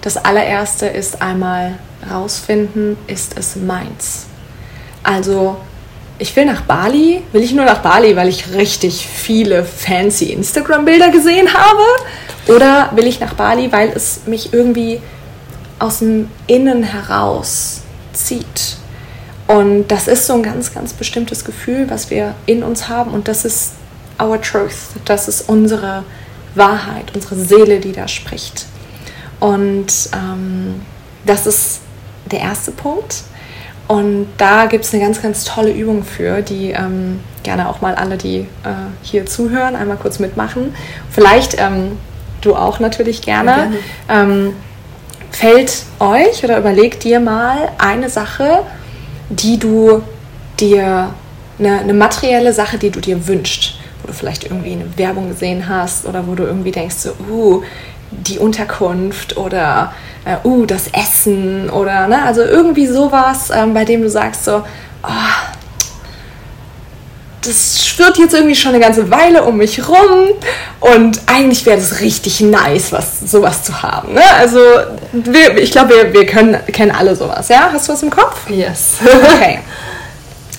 Das 0.00 0.16
allererste 0.16 0.86
ist 0.86 1.20
einmal 1.20 1.74
rausfinden, 2.10 2.96
ist 3.06 3.38
es 3.38 3.56
meins? 3.56 4.26
Also 5.02 5.58
ich 6.20 6.36
will 6.36 6.44
nach 6.44 6.60
Bali, 6.62 7.22
will 7.32 7.42
ich 7.42 7.52
nur 7.52 7.64
nach 7.64 7.78
Bali, 7.78 8.14
weil 8.14 8.28
ich 8.28 8.52
richtig 8.52 9.06
viele 9.06 9.64
fancy 9.64 10.26
Instagram-Bilder 10.26 11.08
gesehen 11.10 11.48
habe? 11.52 11.82
Oder 12.54 12.90
will 12.94 13.06
ich 13.06 13.20
nach 13.20 13.34
Bali, 13.34 13.72
weil 13.72 13.88
es 13.88 14.20
mich 14.26 14.52
irgendwie 14.52 15.00
aus 15.78 16.00
dem 16.00 16.28
Innen 16.46 16.82
heraus 16.82 17.80
zieht? 18.12 18.76
Und 19.46 19.88
das 19.88 20.08
ist 20.08 20.26
so 20.26 20.34
ein 20.34 20.42
ganz, 20.42 20.72
ganz 20.74 20.92
bestimmtes 20.92 21.44
Gefühl, 21.44 21.88
was 21.88 22.10
wir 22.10 22.34
in 22.46 22.62
uns 22.62 22.88
haben. 22.88 23.12
Und 23.12 23.26
das 23.26 23.44
ist 23.44 23.72
our 24.20 24.40
truth. 24.40 24.90
Das 25.06 25.26
ist 25.26 25.48
unsere 25.48 26.04
Wahrheit, 26.54 27.14
unsere 27.14 27.36
Seele, 27.36 27.80
die 27.80 27.92
da 27.92 28.06
spricht. 28.06 28.66
Und 29.40 29.86
ähm, 30.12 30.82
das 31.24 31.46
ist 31.46 31.80
der 32.30 32.40
erste 32.40 32.72
Punkt. 32.72 33.22
Und 33.90 34.28
da 34.38 34.66
gibt 34.66 34.84
es 34.84 34.94
eine 34.94 35.02
ganz, 35.02 35.20
ganz 35.20 35.42
tolle 35.42 35.72
Übung 35.72 36.04
für, 36.04 36.42
die 36.42 36.70
ähm, 36.70 37.18
gerne 37.42 37.68
auch 37.68 37.80
mal 37.80 37.96
alle, 37.96 38.16
die 38.16 38.36
äh, 38.38 38.46
hier 39.02 39.26
zuhören, 39.26 39.74
einmal 39.74 39.96
kurz 39.96 40.20
mitmachen. 40.20 40.76
Vielleicht 41.10 41.56
ähm, 41.58 41.98
du 42.40 42.54
auch 42.54 42.78
natürlich 42.78 43.20
gerne. 43.20 43.72
gerne. 44.08 44.32
Ähm, 44.32 44.52
fällt 45.32 45.82
euch 45.98 46.44
oder 46.44 46.60
überlegt 46.60 47.02
dir 47.02 47.18
mal 47.18 47.72
eine 47.78 48.08
Sache, 48.08 48.62
die 49.28 49.58
du 49.58 50.02
dir, 50.60 51.12
eine, 51.58 51.80
eine 51.80 51.92
materielle 51.92 52.52
Sache, 52.52 52.78
die 52.78 52.90
du 52.90 53.00
dir 53.00 53.26
wünschst, 53.26 53.74
wo 54.02 54.06
du 54.06 54.12
vielleicht 54.12 54.44
irgendwie 54.44 54.70
eine 54.70 54.86
Werbung 54.98 55.30
gesehen 55.30 55.68
hast 55.68 56.06
oder 56.06 56.28
wo 56.28 56.36
du 56.36 56.44
irgendwie 56.44 56.70
denkst, 56.70 56.94
so, 56.94 57.10
uh, 57.28 57.62
die 58.10 58.38
Unterkunft 58.38 59.36
oder 59.36 59.92
äh, 60.24 60.36
uh, 60.46 60.66
das 60.66 60.88
Essen 60.88 61.70
oder 61.70 62.08
ne, 62.08 62.22
also 62.22 62.42
irgendwie 62.42 62.86
sowas, 62.86 63.50
ähm, 63.54 63.74
bei 63.74 63.84
dem 63.84 64.02
du 64.02 64.10
sagst 64.10 64.44
so, 64.44 64.62
oh, 65.02 65.50
das 67.42 67.86
schwirrt 67.86 68.18
jetzt 68.18 68.34
irgendwie 68.34 68.54
schon 68.54 68.74
eine 68.74 68.84
ganze 68.84 69.10
Weile 69.10 69.44
um 69.44 69.56
mich 69.56 69.88
rum 69.88 70.28
und 70.80 71.20
eigentlich 71.26 71.64
wäre 71.64 71.78
das 71.78 72.00
richtig 72.00 72.40
nice, 72.40 72.92
was, 72.92 73.20
sowas 73.20 73.64
zu 73.64 73.82
haben. 73.82 74.12
Ne? 74.12 74.22
Also 74.38 74.58
wir, 75.12 75.56
ich 75.56 75.72
glaube, 75.72 75.94
wir, 75.94 76.12
wir 76.12 76.26
können, 76.26 76.58
kennen 76.72 76.90
alle 76.90 77.16
sowas. 77.16 77.48
Ja? 77.48 77.70
Hast 77.72 77.88
du 77.88 77.92
was 77.92 78.02
im 78.02 78.10
Kopf? 78.10 78.48
Yes. 78.50 78.96
Okay. 79.02 79.60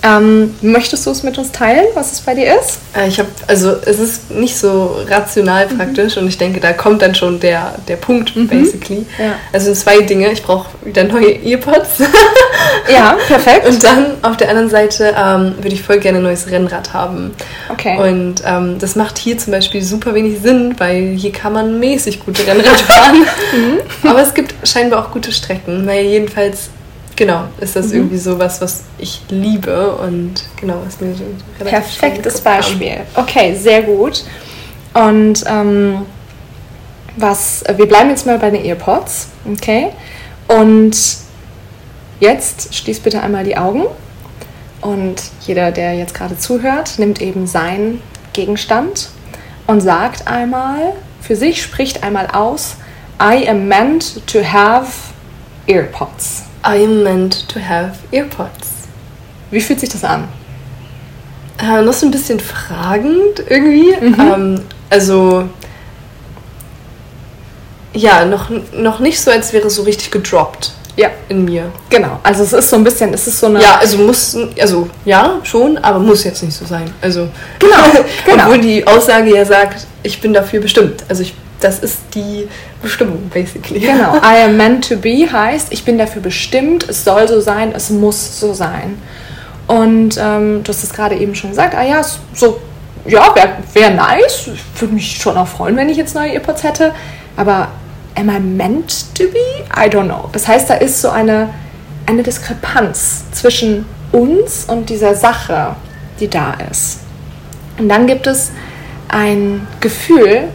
Ähm, 0.04 0.54
möchtest 0.62 1.06
du 1.06 1.10
es 1.10 1.22
mit 1.22 1.38
uns 1.38 1.52
teilen, 1.52 1.86
was 1.94 2.10
es 2.10 2.20
bei 2.20 2.34
dir 2.34 2.58
ist? 2.58 2.80
Äh, 2.96 3.06
ich 3.06 3.20
habe, 3.20 3.28
also 3.46 3.76
es 3.86 4.00
ist 4.00 4.32
nicht 4.32 4.56
so 4.56 4.96
rational 5.08 5.68
mhm. 5.68 5.78
praktisch 5.78 6.16
mhm. 6.16 6.22
und 6.22 6.28
ich 6.28 6.38
denke, 6.38 6.58
da 6.58 6.72
kommt 6.72 7.02
dann 7.02 7.14
schon 7.14 7.38
der, 7.38 7.76
der 7.86 7.96
Punkt, 7.96 8.34
mhm. 8.34 8.48
basically. 8.48 9.06
Ja. 9.16 9.34
Also 9.52 9.72
zwei 9.74 10.00
Dinge. 10.00 10.32
Ich 10.32 10.42
brauche 10.42 10.70
wieder 10.84 11.04
neue 11.04 11.32
Earpods. 11.44 12.00
ja, 12.92 13.16
perfekt. 13.28 13.68
Und 13.68 13.84
dann 13.84 14.06
auf 14.22 14.36
der 14.36 14.48
anderen 14.48 14.70
Seite 14.70 15.14
ähm, 15.16 15.54
würde 15.58 15.74
ich 15.74 15.82
voll 15.82 15.98
gerne 15.98 16.18
ein 16.18 16.24
neues 16.24 16.50
Rennrad 16.50 16.92
haben. 16.92 17.32
Okay. 17.68 17.96
Und 17.96 18.42
ähm, 18.44 18.78
das 18.80 18.96
macht 18.96 19.18
hier 19.18 19.38
zum 19.38 19.52
Beispiel 19.52 19.82
super 19.82 20.14
wenig 20.14 20.40
Sinn, 20.42 20.74
weil 20.78 21.14
hier 21.16 21.30
kann 21.30 21.52
man 21.52 21.78
mäßig 21.78 22.24
gute 22.24 22.44
Rennrad 22.44 22.80
fahren. 22.80 23.24
mhm. 23.52 24.08
Aber 24.08 24.20
es 24.20 24.34
gibt 24.34 24.54
scheinbar 24.66 25.06
auch 25.06 25.12
gute 25.12 25.30
Strecken. 25.30 25.84
Naja, 25.84 26.02
jedenfalls 26.02 26.70
genau, 27.16 27.44
ist 27.60 27.76
das 27.76 27.88
mhm. 27.88 27.94
irgendwie 27.94 28.18
so 28.18 28.38
was, 28.38 28.60
was 28.60 28.84
ich 28.98 29.22
liebe 29.28 29.94
und 29.96 30.44
genau, 30.56 30.78
was 30.84 31.00
mir 31.00 31.14
so 31.14 31.24
Perfektes 31.64 32.40
Beispiel. 32.40 32.92
Haben. 32.92 33.06
Okay, 33.16 33.54
sehr 33.54 33.82
gut. 33.82 34.24
Und 34.94 35.44
ähm, 35.46 36.06
was, 37.16 37.64
wir 37.76 37.86
bleiben 37.86 38.10
jetzt 38.10 38.26
mal 38.26 38.38
bei 38.38 38.50
den 38.50 38.64
Earpods, 38.64 39.28
okay? 39.50 39.90
Und 40.48 40.96
jetzt 42.20 42.74
schließ 42.74 43.00
bitte 43.00 43.22
einmal 43.22 43.44
die 43.44 43.56
Augen 43.56 43.84
und 44.80 45.22
jeder, 45.46 45.72
der 45.72 45.94
jetzt 45.94 46.14
gerade 46.14 46.36
zuhört, 46.36 46.98
nimmt 46.98 47.20
eben 47.20 47.46
seinen 47.46 48.02
Gegenstand 48.32 49.10
und 49.66 49.80
sagt 49.80 50.26
einmal 50.26 50.94
für 51.20 51.36
sich, 51.36 51.62
spricht 51.62 52.02
einmal 52.02 52.26
aus, 52.26 52.76
I 53.20 53.48
am 53.48 53.68
meant 53.68 54.26
to 54.26 54.40
have 54.42 54.90
earpods. 55.66 56.42
I 56.64 56.84
am 56.84 57.02
meant 57.02 57.48
to 57.48 57.60
have 57.60 57.94
earpods. 58.12 58.88
Wie 59.50 59.60
fühlt 59.60 59.80
sich 59.80 59.88
das 59.88 60.04
an? 60.04 60.28
Äh, 61.58 61.82
noch 61.82 61.92
so 61.92 62.06
ein 62.06 62.10
bisschen 62.10 62.40
fragend 62.40 63.42
irgendwie. 63.48 63.94
Mhm. 64.00 64.20
Ähm, 64.20 64.60
also 64.90 65.48
ja, 67.94 68.24
noch, 68.24 68.50
noch 68.72 69.00
nicht 69.00 69.20
so, 69.20 69.30
als 69.30 69.52
wäre 69.52 69.66
es 69.66 69.74
so 69.74 69.82
richtig 69.82 70.10
gedroppt. 70.10 70.72
Ja. 70.96 71.10
In 71.28 71.44
mir. 71.44 71.72
Genau. 71.88 72.20
Also 72.22 72.42
es 72.42 72.52
ist 72.52 72.68
so 72.68 72.76
ein 72.76 72.84
bisschen, 72.84 73.14
es 73.14 73.26
ist 73.26 73.40
so 73.40 73.46
eine. 73.46 73.62
Ja, 73.62 73.76
also 73.76 73.98
muss, 73.98 74.36
also 74.60 74.88
ja, 75.04 75.40
schon, 75.42 75.78
aber 75.78 75.98
muss 75.98 76.24
jetzt 76.24 76.42
nicht 76.42 76.54
so 76.54 76.66
sein. 76.66 76.92
Also. 77.00 77.28
Genau. 77.58 77.76
genau. 78.26 78.44
Obwohl 78.44 78.58
die 78.60 78.86
Aussage 78.86 79.34
ja 79.34 79.44
sagt, 79.44 79.86
ich 80.02 80.20
bin 80.20 80.34
dafür 80.34 80.60
bestimmt. 80.60 81.04
Also 81.08 81.22
ich 81.22 81.34
das 81.64 81.78
ist 81.78 81.98
die 82.14 82.48
Bestimmung, 82.82 83.30
basically. 83.32 83.80
Genau. 83.80 84.16
I 84.22 84.44
am 84.44 84.56
meant 84.56 84.88
to 84.88 84.96
be 84.96 85.26
heißt, 85.30 85.72
ich 85.72 85.84
bin 85.84 85.98
dafür 85.98 86.22
bestimmt, 86.22 86.88
es 86.88 87.04
soll 87.04 87.28
so 87.28 87.40
sein, 87.40 87.72
es 87.74 87.90
muss 87.90 88.38
so 88.40 88.52
sein. 88.54 89.00
Und 89.66 90.18
ähm, 90.18 90.62
du 90.64 90.68
hast 90.68 90.82
es 90.82 90.92
gerade 90.92 91.16
eben 91.16 91.34
schon 91.34 91.50
gesagt, 91.50 91.74
ah 91.74 91.82
ja, 91.82 92.02
so, 92.34 92.60
ja, 93.06 93.34
wäre 93.34 93.48
wär 93.72 93.90
nice. 93.90 94.50
Würde 94.78 94.94
mich 94.94 95.16
schon 95.16 95.36
auch 95.36 95.46
freuen, 95.46 95.76
wenn 95.76 95.88
ich 95.88 95.96
jetzt 95.96 96.14
neue 96.14 96.32
Earpods 96.32 96.62
hätte. 96.62 96.92
Aber 97.36 97.68
am 98.14 98.28
I 98.28 98.38
meant 98.38 99.14
to 99.14 99.24
be? 99.24 99.64
I 99.74 99.88
don't 99.88 100.06
know. 100.06 100.28
Das 100.32 100.46
heißt, 100.46 100.68
da 100.68 100.74
ist 100.74 101.00
so 101.00 101.10
eine, 101.10 101.50
eine 102.06 102.22
Diskrepanz 102.22 103.24
zwischen 103.32 103.86
uns 104.12 104.66
und 104.66 104.90
dieser 104.90 105.14
Sache, 105.14 105.76
die 106.20 106.28
da 106.28 106.54
ist. 106.70 107.00
Und 107.78 107.88
dann 107.88 108.06
gibt 108.06 108.26
es 108.26 108.52
ein 109.08 109.66
Gefühl, 109.80 110.48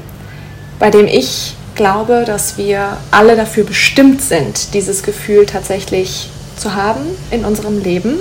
bei 0.80 0.90
dem 0.90 1.08
ich 1.08 1.56
glaube, 1.78 2.24
dass 2.26 2.58
wir 2.58 2.98
alle 3.12 3.38
dafür 3.38 3.64
bestimmt 3.64 4.22
sind, 4.22 4.74
dieses 4.74 5.04
Gefühl 5.04 5.46
tatsächlich 5.46 6.30
zu 6.58 6.76
haben 6.76 7.02
in 7.32 7.46
unserem 7.46 7.82
Leben. 7.82 8.16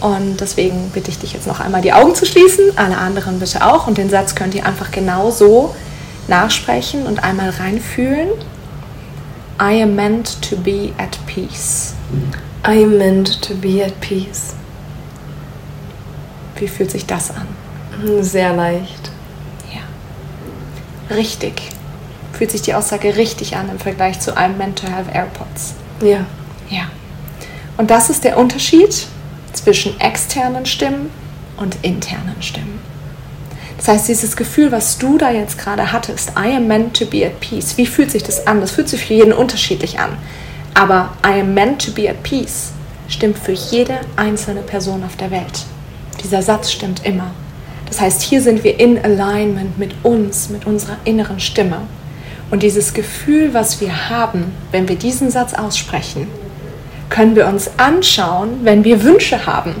Und 0.00 0.40
deswegen 0.40 0.90
bitte 0.90 1.10
ich 1.10 1.18
dich 1.18 1.32
jetzt 1.32 1.46
noch 1.46 1.60
einmal 1.60 1.82
die 1.82 1.92
Augen 1.92 2.14
zu 2.14 2.24
schließen, 2.24 2.76
alle 2.76 2.96
anderen 2.96 3.38
bitte 3.40 3.66
auch. 3.66 3.86
Und 3.86 3.98
den 3.98 4.08
Satz 4.08 4.34
könnt 4.34 4.54
ihr 4.54 4.64
einfach 4.64 4.90
genau 4.90 5.30
so 5.30 5.74
nachsprechen 6.28 7.06
und 7.06 7.22
einmal 7.22 7.50
reinfühlen. 7.50 8.28
I 9.60 9.82
am 9.82 9.94
meant 9.94 10.40
to 10.42 10.56
be 10.56 10.92
at 10.98 11.18
peace. 11.26 11.94
I 12.66 12.84
am 12.84 12.98
meant 12.98 13.42
to 13.42 13.54
be 13.54 13.82
at 13.84 14.00
peace. 14.00 14.54
Wie 16.56 16.68
fühlt 16.68 16.90
sich 16.90 17.06
das 17.06 17.30
an? 17.30 17.46
Sehr 18.20 18.54
leicht. 18.54 19.10
Ja. 19.72 21.16
Richtig 21.16 21.75
fühlt 22.36 22.50
sich 22.50 22.62
die 22.62 22.74
Aussage 22.74 23.16
richtig 23.16 23.56
an 23.56 23.68
im 23.70 23.78
Vergleich 23.78 24.20
zu 24.20 24.36
einem 24.36 24.58
meant 24.58 24.78
to 24.78 24.90
have 24.90 25.10
AirPods. 25.10 25.74
Ja. 26.02 26.26
Ja. 26.70 26.90
Und 27.76 27.90
das 27.90 28.10
ist 28.10 28.24
der 28.24 28.38
Unterschied 28.38 29.06
zwischen 29.52 29.98
externen 30.00 30.66
Stimmen 30.66 31.10
und 31.56 31.76
internen 31.82 32.36
Stimmen. 32.40 32.80
Das 33.76 33.88
heißt, 33.88 34.08
dieses 34.08 34.36
Gefühl, 34.36 34.72
was 34.72 34.98
du 34.98 35.18
da 35.18 35.30
jetzt 35.30 35.58
gerade 35.58 35.92
hattest, 35.92 36.30
I 36.30 36.54
am 36.56 36.66
meant 36.66 36.96
to 36.98 37.06
be 37.06 37.26
at 37.26 37.40
peace, 37.40 37.76
wie 37.76 37.86
fühlt 37.86 38.10
sich 38.10 38.22
das 38.22 38.46
an? 38.46 38.60
Das 38.60 38.72
fühlt 38.72 38.88
sich 38.88 39.04
für 39.04 39.14
jeden 39.14 39.32
unterschiedlich 39.32 39.98
an. 39.98 40.10
Aber 40.74 41.10
I 41.24 41.40
am 41.40 41.54
meant 41.54 41.84
to 41.84 41.92
be 41.92 42.08
at 42.08 42.22
peace 42.22 42.72
stimmt 43.08 43.38
für 43.38 43.52
jede 43.52 44.00
einzelne 44.16 44.62
Person 44.62 45.04
auf 45.04 45.16
der 45.16 45.30
Welt. 45.30 45.64
Dieser 46.22 46.42
Satz 46.42 46.72
stimmt 46.72 47.04
immer. 47.04 47.30
Das 47.86 48.00
heißt, 48.00 48.22
hier 48.22 48.42
sind 48.42 48.64
wir 48.64 48.80
in 48.80 48.98
Alignment 48.98 49.78
mit 49.78 49.94
uns, 50.02 50.48
mit 50.48 50.66
unserer 50.66 50.96
inneren 51.04 51.38
Stimme. 51.38 51.82
Und 52.50 52.62
dieses 52.62 52.94
Gefühl, 52.94 53.54
was 53.54 53.80
wir 53.80 54.10
haben, 54.10 54.52
wenn 54.70 54.88
wir 54.88 54.96
diesen 54.96 55.30
Satz 55.30 55.54
aussprechen, 55.54 56.28
können 57.08 57.36
wir 57.36 57.46
uns 57.46 57.70
anschauen, 57.76 58.60
wenn 58.62 58.84
wir 58.84 59.02
Wünsche 59.02 59.46
haben, 59.46 59.74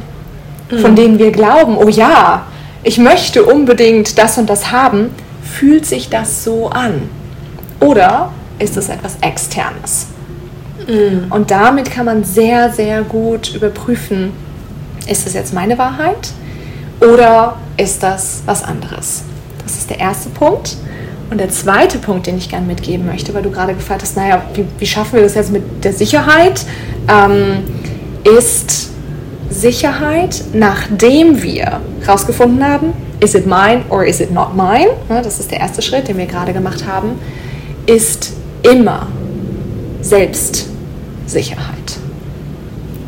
mhm. 0.70 0.78
von 0.78 0.96
denen 0.96 1.18
wir 1.18 1.32
glauben, 1.32 1.76
oh 1.76 1.88
ja, 1.88 2.46
ich 2.82 2.98
möchte 2.98 3.44
unbedingt 3.44 4.18
das 4.18 4.38
und 4.38 4.48
das 4.48 4.70
haben, 4.70 5.10
fühlt 5.42 5.86
sich 5.86 6.08
das 6.08 6.44
so 6.44 6.68
an? 6.68 7.08
Oder 7.80 8.30
ist 8.58 8.76
es 8.76 8.88
etwas 8.88 9.16
Externes? 9.20 10.06
Mhm. 10.86 11.26
Und 11.30 11.50
damit 11.50 11.90
kann 11.90 12.06
man 12.06 12.24
sehr, 12.24 12.70
sehr 12.72 13.02
gut 13.02 13.54
überprüfen, 13.54 14.32
ist 15.06 15.26
es 15.26 15.34
jetzt 15.34 15.54
meine 15.54 15.78
Wahrheit 15.78 16.30
oder 17.00 17.56
ist 17.76 18.02
das 18.02 18.42
was 18.46 18.62
anderes? 18.62 19.22
Das 19.62 19.76
ist 19.76 19.90
der 19.90 19.98
erste 19.98 20.28
Punkt. 20.30 20.76
Und 21.30 21.38
der 21.38 21.50
zweite 21.50 21.98
Punkt, 21.98 22.26
den 22.26 22.38
ich 22.38 22.48
gerne 22.48 22.66
mitgeben 22.66 23.06
möchte, 23.06 23.34
weil 23.34 23.42
du 23.42 23.50
gerade 23.50 23.74
gefragt 23.74 24.02
hast, 24.02 24.16
naja, 24.16 24.42
wie, 24.54 24.64
wie 24.78 24.86
schaffen 24.86 25.16
wir 25.16 25.22
das 25.22 25.34
jetzt 25.34 25.52
mit 25.52 25.84
der 25.84 25.92
Sicherheit, 25.92 26.64
ähm, 27.08 27.64
ist 28.24 28.90
Sicherheit, 29.50 30.44
nachdem 30.52 31.42
wir 31.42 31.80
herausgefunden 32.02 32.64
haben, 32.64 32.92
is 33.20 33.34
it 33.34 33.46
mine 33.46 33.82
or 33.88 34.04
is 34.04 34.20
it 34.20 34.30
not 34.30 34.54
mine, 34.54 34.90
das 35.08 35.40
ist 35.40 35.50
der 35.50 35.60
erste 35.60 35.82
Schritt, 35.82 36.08
den 36.08 36.18
wir 36.18 36.26
gerade 36.26 36.52
gemacht 36.52 36.86
haben, 36.86 37.18
ist 37.86 38.32
immer 38.62 39.06
Selbstsicherheit. 40.02 41.66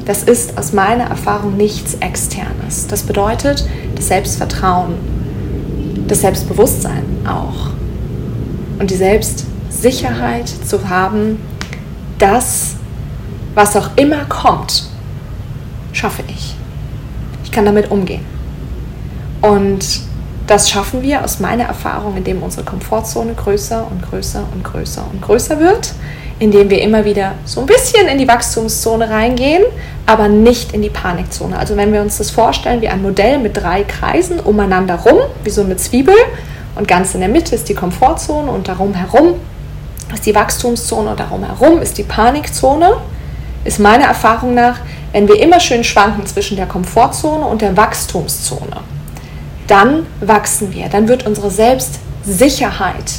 Das 0.07 0.23
ist 0.23 0.57
aus 0.57 0.73
meiner 0.73 1.05
Erfahrung 1.05 1.57
nichts 1.57 1.95
Externes. 2.01 2.87
Das 2.89 3.03
bedeutet 3.03 3.69
das 3.95 4.09
Selbstvertrauen, 4.09 4.95
das 6.07 6.23
Selbstbewusstsein 6.23 7.05
auch 7.27 7.78
und 8.79 8.91
die 8.91 8.97
Selbstsicherheit 8.97 10.49
zu 10.49 10.89
haben, 10.89 11.41
dass 12.19 12.77
was 13.55 13.77
auch 13.77 13.91
immer 13.97 14.25
kommt, 14.27 14.85
schaffe 15.93 16.23
ich. 16.29 16.55
Ich 17.45 17.51
kann 17.51 17.65
damit 17.65 17.91
umgehen. 17.91 18.25
Und 19.41 19.85
das 20.47 20.71
schaffen 20.71 21.03
wir 21.03 21.25
aus 21.25 21.41
meiner 21.41 21.65
Erfahrung, 21.65 22.17
indem 22.17 22.43
unsere 22.43 22.65
Komfortzone 22.65 23.35
größer 23.35 23.87
und 23.91 24.03
größer 24.03 24.45
und 24.53 24.65
größer 24.65 25.05
und 25.13 25.21
größer 25.21 25.61
wird, 25.61 25.93
indem 26.39 26.71
wir 26.71 26.81
immer 26.81 27.05
wieder 27.05 27.35
so 27.45 27.61
ein 27.61 27.67
bisschen 27.67 28.09
in 28.09 28.19
die 28.19 28.27
Wachstumszone 28.27 29.11
reingehen, 29.11 29.63
aber 30.07 30.29
nicht 30.29 30.73
in 30.73 30.83
die 30.83 30.91
Panikzone. 30.91 31.59
Also 31.59 31.77
wenn 31.77 31.93
wir 31.93 32.01
uns 32.01 32.19
das 32.19 32.31
vorstellen 32.31 32.81
wie 32.81 32.89
ein 32.89 33.03
Modell 33.03 33.39
mit 33.39 33.57
drei 33.57 33.83
Kreisen 33.83 34.41
umeinander 34.41 34.95
rum, 34.95 35.19
wie 35.45 35.51
so 35.51 35.63
eine 35.63 35.77
Zwiebel, 35.77 36.15
und 36.79 36.87
ganz 36.87 37.13
in 37.15 37.21
der 37.21 37.29
Mitte 37.29 37.57
ist 37.57 37.69
die 37.69 37.75
Komfortzone 37.75 38.51
und 38.51 38.69
darum 38.69 38.95
herum 38.95 39.35
ist 40.15 40.25
die 40.25 40.35
Wachstumszone 40.35 41.11
und 41.11 41.21
darum 41.21 41.45
herum 41.45 41.83
ist 41.83 41.99
die 41.99 42.05
Panikzone, 42.05 42.99
ist 43.65 43.81
meiner 43.81 44.05
Erfahrung 44.05 44.55
nach, 44.55 44.79
wenn 45.13 45.27
wir 45.27 45.41
immer 45.41 45.59
schön 45.59 45.83
schwanken 45.83 46.25
zwischen 46.25 46.57
der 46.57 46.67
Komfortzone 46.67 47.45
und 47.45 47.63
der 47.63 47.77
Wachstumszone, 47.77 48.77
dann 49.67 50.07
wachsen 50.21 50.73
wir, 50.73 50.89
dann 50.89 51.09
wird 51.09 51.27
unsere 51.27 51.51
Selbstsicherheit 51.51 53.13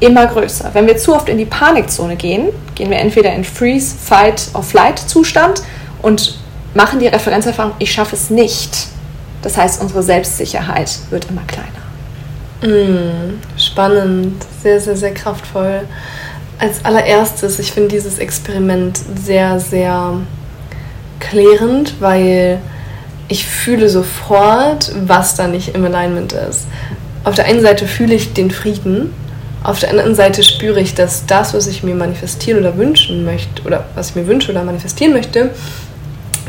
immer 0.00 0.26
größer. 0.26 0.70
Wenn 0.72 0.88
wir 0.88 0.96
zu 0.96 1.14
oft 1.14 1.28
in 1.28 1.38
die 1.38 1.44
Panikzone 1.44 2.16
gehen, 2.16 2.48
gehen 2.74 2.90
wir 2.90 2.98
entweder 2.98 3.32
in 3.32 3.44
Freeze, 3.44 3.94
Fight 3.96 4.48
or 4.54 4.64
Flight 4.64 4.98
Zustand 4.98 5.62
und 6.02 6.36
machen 6.74 6.98
die 6.98 7.06
Referenzerfahrung, 7.06 7.74
ich 7.78 7.92
schaffe 7.92 8.16
es 8.16 8.28
nicht. 8.28 8.88
Das 9.40 9.56
heißt, 9.56 9.80
unsere 9.80 10.02
Selbstsicherheit 10.02 10.98
wird 11.10 11.26
immer 11.30 11.42
kleiner. 11.46 11.83
Mm, 12.64 13.40
spannend, 13.58 14.42
sehr, 14.62 14.80
sehr, 14.80 14.96
sehr 14.96 15.12
kraftvoll. 15.12 15.82
Als 16.58 16.84
allererstes, 16.84 17.58
ich 17.58 17.72
finde 17.72 17.90
dieses 17.90 18.18
Experiment 18.18 18.98
sehr, 19.22 19.60
sehr 19.60 20.20
klärend, 21.20 21.96
weil 22.00 22.58
ich 23.28 23.44
fühle 23.44 23.88
sofort, 23.88 24.92
was 25.06 25.34
da 25.34 25.46
nicht 25.46 25.74
im 25.74 25.84
Alignment 25.84 26.32
ist. 26.32 26.66
Auf 27.24 27.34
der 27.34 27.46
einen 27.46 27.60
Seite 27.60 27.86
fühle 27.86 28.14
ich 28.14 28.32
den 28.32 28.50
Frieden, 28.50 29.12
auf 29.62 29.78
der 29.78 29.90
anderen 29.90 30.14
Seite 30.14 30.42
spüre 30.42 30.78
ich, 30.80 30.94
dass 30.94 31.24
das, 31.24 31.54
was 31.54 31.66
ich 31.66 31.82
mir 31.82 31.94
manifestieren 31.94 32.60
oder 32.60 32.76
wünschen 32.76 33.24
möchte, 33.24 33.62
oder 33.64 33.86
was 33.94 34.10
ich 34.10 34.16
mir 34.16 34.26
wünsche 34.26 34.52
oder 34.52 34.62
manifestieren 34.62 35.14
möchte, 35.14 35.50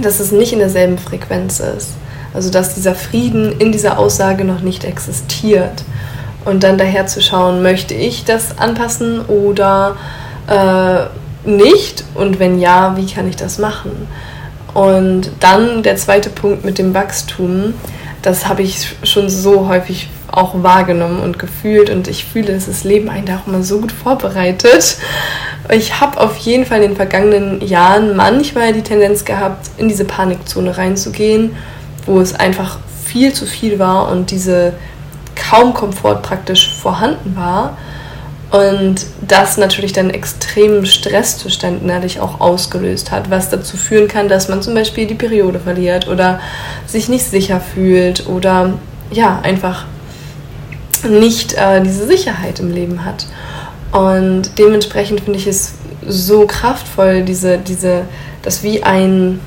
dass 0.01 0.19
es 0.19 0.34
nicht 0.34 0.51
in 0.51 0.60
derselben 0.60 0.97
Frequenz 0.97 1.62
ist. 1.62 1.91
Also 2.36 2.52
dass 2.52 2.76
dieser 2.76 2.95
Frieden 2.95 3.60
in 3.60 3.71
dieser 3.71 3.98
Aussage 3.98 4.43
noch 4.43 4.60
nicht 4.60 4.84
existiert. 4.84 5.84
Und 6.43 6.63
dann 6.63 6.78
daher 6.78 7.08
zu 7.08 7.21
schauen, 7.21 7.63
möchte 7.63 7.93
ich 7.93 8.26
das 8.26 8.58
anpassen 8.60 9.21
oder 9.21 9.95
äh, 10.48 11.50
nicht? 11.50 12.04
Und 12.13 12.38
wenn 12.39 12.60
ja, 12.60 12.98
wie 12.98 13.08
kann 13.08 13.28
ich 13.28 13.36
das 13.36 13.58
machen? 13.58 14.08
Und 14.74 15.32
dann 15.39 15.82
der 15.82 15.95
zweite 15.95 16.30
Punkt 16.30 16.65
mit 16.65 16.78
dem 16.78 16.93
Wachstum, 16.93 17.74
das 18.21 18.48
habe 18.48 18.62
ich 18.62 18.95
schon 19.04 19.30
so 19.30 19.67
häufig 19.67 20.10
auch 20.32 20.62
wahrgenommen 20.62 21.21
und 21.21 21.39
gefühlt. 21.39 21.89
Und 21.89 22.08
ich 22.08 22.26
fühle, 22.26 22.54
dass 22.54 22.65
das 22.65 22.84
Leben 22.84 23.10
einen 23.10 23.26
da 23.26 23.38
auch 23.38 23.48
immer 23.48 23.63
so 23.63 23.80
gut 23.80 23.91
vorbereitet. 23.91 24.98
Ich 25.71 26.00
habe 26.00 26.19
auf 26.19 26.38
jeden 26.38 26.65
Fall 26.65 26.82
in 26.82 26.89
den 26.89 26.95
vergangenen 26.95 27.65
Jahren 27.65 28.15
manchmal 28.15 28.74
die 28.74 28.84
Tendenz 28.84 29.26
gehabt, 29.26 29.69
in 29.78 29.88
diese 29.88 30.06
Panikzone 30.06 30.78
reinzugehen, 30.78 31.56
wo 32.06 32.20
es 32.20 32.34
einfach 32.34 32.80
viel 33.06 33.34
zu 33.34 33.46
viel 33.46 33.80
war 33.80 34.12
und 34.12 34.32
diese 34.32 34.74
kaum 35.36 35.74
Komfort 35.74 36.22
praktisch 36.22 36.74
vorhanden 36.74 37.36
war. 37.36 37.78
Und 38.52 39.06
das 39.28 39.58
natürlich 39.58 39.91
dann 39.91 40.10
extremen 40.10 40.86
Stresszustand 40.86 41.82
innerlich 41.82 42.20
auch 42.20 42.39
ausgelöst 42.39 43.12
hat, 43.12 43.30
was 43.30 43.50
dazu 43.50 43.76
führen 43.76 44.08
kann, 44.08 44.30
dass 44.30 44.48
man 44.48 44.62
zum 44.62 44.76
Beispiel 44.76 45.08
die 45.08 45.15
Periode 45.15 45.60
verliert 45.60 46.08
oder 46.08 46.39
sich 46.86 47.10
nicht 47.10 47.26
sicher 47.26 47.60
fühlt 47.60 48.28
oder 48.28 48.74
ja, 49.12 49.39
einfach 49.41 49.86
nicht 51.04 51.54
äh, 51.54 51.82
diese 51.82 52.08
Sicherheit 52.08 52.60
im 52.60 52.72
Leben 52.72 53.04
hat. 53.04 53.26
Und 53.91 54.58
dementsprechend 54.58 55.22
finde 55.22 55.39
ich 55.39 55.48
es 55.48 55.74
so 56.08 56.46
kraftvoll, 56.46 57.24
diese, 57.24 57.58
diese, 57.58 58.04
das 58.41 58.63
wie 58.63 58.84
ein 58.84 59.39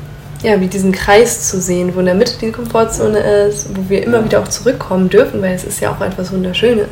ja, 0.42 0.60
wie 0.60 0.68
diesen 0.68 0.92
Kreis 0.92 1.48
zu 1.48 1.60
sehen, 1.60 1.94
wo 1.94 2.00
in 2.00 2.06
der 2.06 2.14
Mitte 2.14 2.34
die 2.40 2.52
Komfortzone 2.52 3.18
ist, 3.18 3.68
wo 3.74 3.88
wir 3.88 4.04
immer 4.04 4.24
wieder 4.24 4.40
auch 4.40 4.48
zurückkommen 4.48 5.08
dürfen, 5.08 5.42
weil 5.42 5.54
es 5.54 5.64
ist 5.64 5.80
ja 5.80 5.90
auch 5.90 6.00
etwas 6.00 6.32
Wunderschönes. 6.32 6.88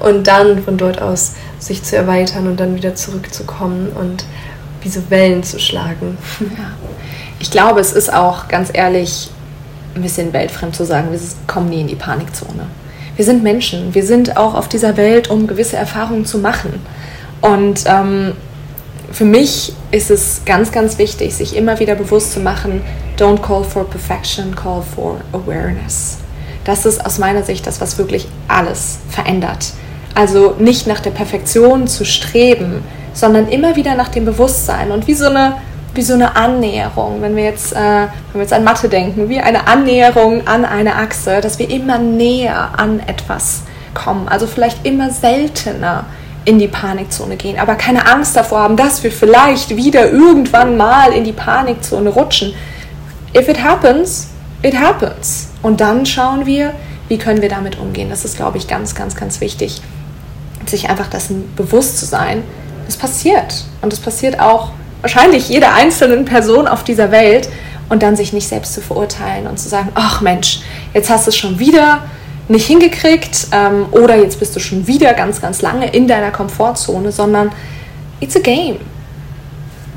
Und 0.00 0.26
dann 0.26 0.62
von 0.62 0.78
dort 0.78 1.00
aus 1.02 1.34
sich 1.58 1.82
zu 1.82 1.96
erweitern 1.96 2.46
und 2.46 2.58
dann 2.58 2.74
wieder 2.74 2.94
zurückzukommen 2.94 3.90
und 3.98 4.24
wie 4.82 4.88
so 4.88 5.00
Wellen 5.10 5.42
zu 5.42 5.58
schlagen. 5.58 6.16
Ja. 6.40 6.72
Ich 7.38 7.50
glaube, 7.50 7.80
es 7.80 7.92
ist 7.92 8.12
auch 8.12 8.48
ganz 8.48 8.70
ehrlich 8.72 9.30
ein 9.94 10.02
bisschen 10.02 10.32
weltfremd 10.32 10.74
zu 10.74 10.84
sagen, 10.84 11.10
wir 11.10 11.18
kommen 11.46 11.68
nie 11.68 11.80
in 11.80 11.86
die 11.86 11.96
Panikzone. 11.96 12.66
Wir 13.16 13.24
sind 13.24 13.42
Menschen, 13.42 13.94
wir 13.94 14.04
sind 14.04 14.36
auch 14.36 14.54
auf 14.54 14.68
dieser 14.68 14.96
Welt, 14.96 15.28
um 15.28 15.46
gewisse 15.46 15.76
Erfahrungen 15.76 16.24
zu 16.24 16.38
machen. 16.38 16.80
Und 17.40 17.84
ähm, 17.86 18.32
für 19.12 19.24
mich 19.24 19.72
ist 19.90 20.10
es 20.10 20.42
ganz, 20.46 20.72
ganz 20.72 20.98
wichtig, 20.98 21.34
sich 21.34 21.56
immer 21.56 21.78
wieder 21.80 21.94
bewusst 21.94 22.32
zu 22.32 22.40
machen, 22.40 22.82
don't 23.18 23.40
call 23.40 23.64
for 23.64 23.88
perfection, 23.88 24.54
call 24.54 24.82
for 24.82 25.20
awareness. 25.32 26.18
Das 26.64 26.86
ist 26.86 27.04
aus 27.04 27.18
meiner 27.18 27.42
Sicht 27.42 27.66
das, 27.66 27.80
was 27.80 27.98
wirklich 27.98 28.28
alles 28.48 28.98
verändert. 29.08 29.72
Also 30.14 30.54
nicht 30.58 30.86
nach 30.86 31.00
der 31.00 31.10
Perfektion 31.10 31.86
zu 31.88 32.04
streben, 32.04 32.84
sondern 33.12 33.48
immer 33.48 33.76
wieder 33.76 33.94
nach 33.94 34.08
dem 34.08 34.24
Bewusstsein 34.24 34.92
und 34.92 35.06
wie 35.06 35.14
so 35.14 35.26
eine, 35.26 35.56
wie 35.94 36.02
so 36.02 36.14
eine 36.14 36.36
Annäherung, 36.36 37.20
wenn 37.20 37.34
wir, 37.34 37.44
jetzt, 37.44 37.72
äh, 37.72 37.76
wenn 37.76 38.34
wir 38.34 38.42
jetzt 38.42 38.52
an 38.52 38.64
Mathe 38.64 38.88
denken, 38.88 39.28
wie 39.28 39.40
eine 39.40 39.66
Annäherung 39.66 40.46
an 40.46 40.64
eine 40.64 40.94
Achse, 40.94 41.40
dass 41.40 41.58
wir 41.58 41.68
immer 41.68 41.98
näher 41.98 42.70
an 42.76 43.00
etwas 43.00 43.62
kommen, 43.94 44.28
also 44.28 44.46
vielleicht 44.46 44.86
immer 44.86 45.10
seltener 45.10 46.04
in 46.44 46.58
die 46.58 46.68
Panikzone 46.68 47.36
gehen, 47.36 47.58
aber 47.58 47.74
keine 47.74 48.06
Angst 48.06 48.34
davor 48.36 48.60
haben, 48.60 48.76
dass 48.76 49.02
wir 49.02 49.12
vielleicht 49.12 49.76
wieder 49.76 50.10
irgendwann 50.10 50.76
mal 50.76 51.12
in 51.12 51.24
die 51.24 51.32
Panikzone 51.32 52.10
rutschen. 52.10 52.54
If 53.36 53.48
it 53.48 53.62
happens, 53.62 54.28
it 54.62 54.74
happens. 54.78 55.48
Und 55.62 55.80
dann 55.80 56.06
schauen 56.06 56.46
wir, 56.46 56.72
wie 57.08 57.18
können 57.18 57.42
wir 57.42 57.48
damit 57.48 57.78
umgehen. 57.78 58.08
Das 58.08 58.24
ist, 58.24 58.36
glaube 58.36 58.56
ich, 58.56 58.66
ganz, 58.66 58.94
ganz, 58.94 59.16
ganz 59.16 59.40
wichtig, 59.40 59.82
sich 60.66 60.88
einfach 60.88 61.08
dessen 61.08 61.52
bewusst 61.56 61.98
zu 61.98 62.06
sein. 62.06 62.42
Das 62.86 62.96
passiert. 62.96 63.64
Und 63.82 63.92
es 63.92 64.00
passiert 64.00 64.40
auch 64.40 64.70
wahrscheinlich 65.02 65.48
jeder 65.48 65.74
einzelnen 65.74 66.24
Person 66.24 66.66
auf 66.66 66.84
dieser 66.84 67.10
Welt. 67.10 67.48
Und 67.88 68.04
dann 68.04 68.14
sich 68.14 68.32
nicht 68.32 68.48
selbst 68.48 68.72
zu 68.74 68.80
verurteilen 68.80 69.48
und 69.48 69.58
zu 69.58 69.68
sagen, 69.68 69.88
ach 69.96 70.20
Mensch, 70.20 70.60
jetzt 70.94 71.10
hast 71.10 71.26
du 71.26 71.30
es 71.30 71.36
schon 71.36 71.58
wieder 71.58 72.04
nicht 72.48 72.66
hingekriegt 72.66 73.48
ähm, 73.52 73.86
oder 73.92 74.16
jetzt 74.16 74.38
bist 74.40 74.54
du 74.56 74.60
schon 74.60 74.86
wieder 74.86 75.14
ganz, 75.14 75.40
ganz 75.40 75.62
lange 75.62 75.88
in 75.90 76.08
deiner 76.08 76.30
Komfortzone, 76.30 77.12
sondern 77.12 77.52
it's 78.20 78.36
a 78.36 78.40
game. 78.40 78.78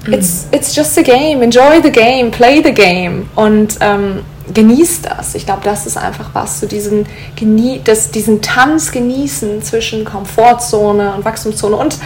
Mhm. 0.05 0.13
It's, 0.13 0.47
it's 0.51 0.75
just 0.75 0.97
a 0.97 1.01
game. 1.01 1.41
Enjoy 1.41 1.81
the 1.81 1.91
game, 1.91 2.31
play 2.31 2.61
the 2.63 2.73
game 2.73 3.29
und 3.35 3.77
ähm, 3.79 4.19
genieß 4.53 5.01
das. 5.03 5.35
Ich 5.35 5.45
glaube, 5.45 5.61
das 5.63 5.85
ist 5.85 5.97
einfach 5.97 6.29
was, 6.33 6.59
so 6.59 6.67
diesen, 6.67 7.05
genie 7.35 7.81
das, 7.83 8.11
diesen 8.11 8.41
Tanz 8.41 8.91
genießen 8.91 9.61
zwischen 9.63 10.05
Komfortzone 10.05 11.13
und 11.15 11.25
Wachstumszone 11.25 11.75
und 11.75 11.97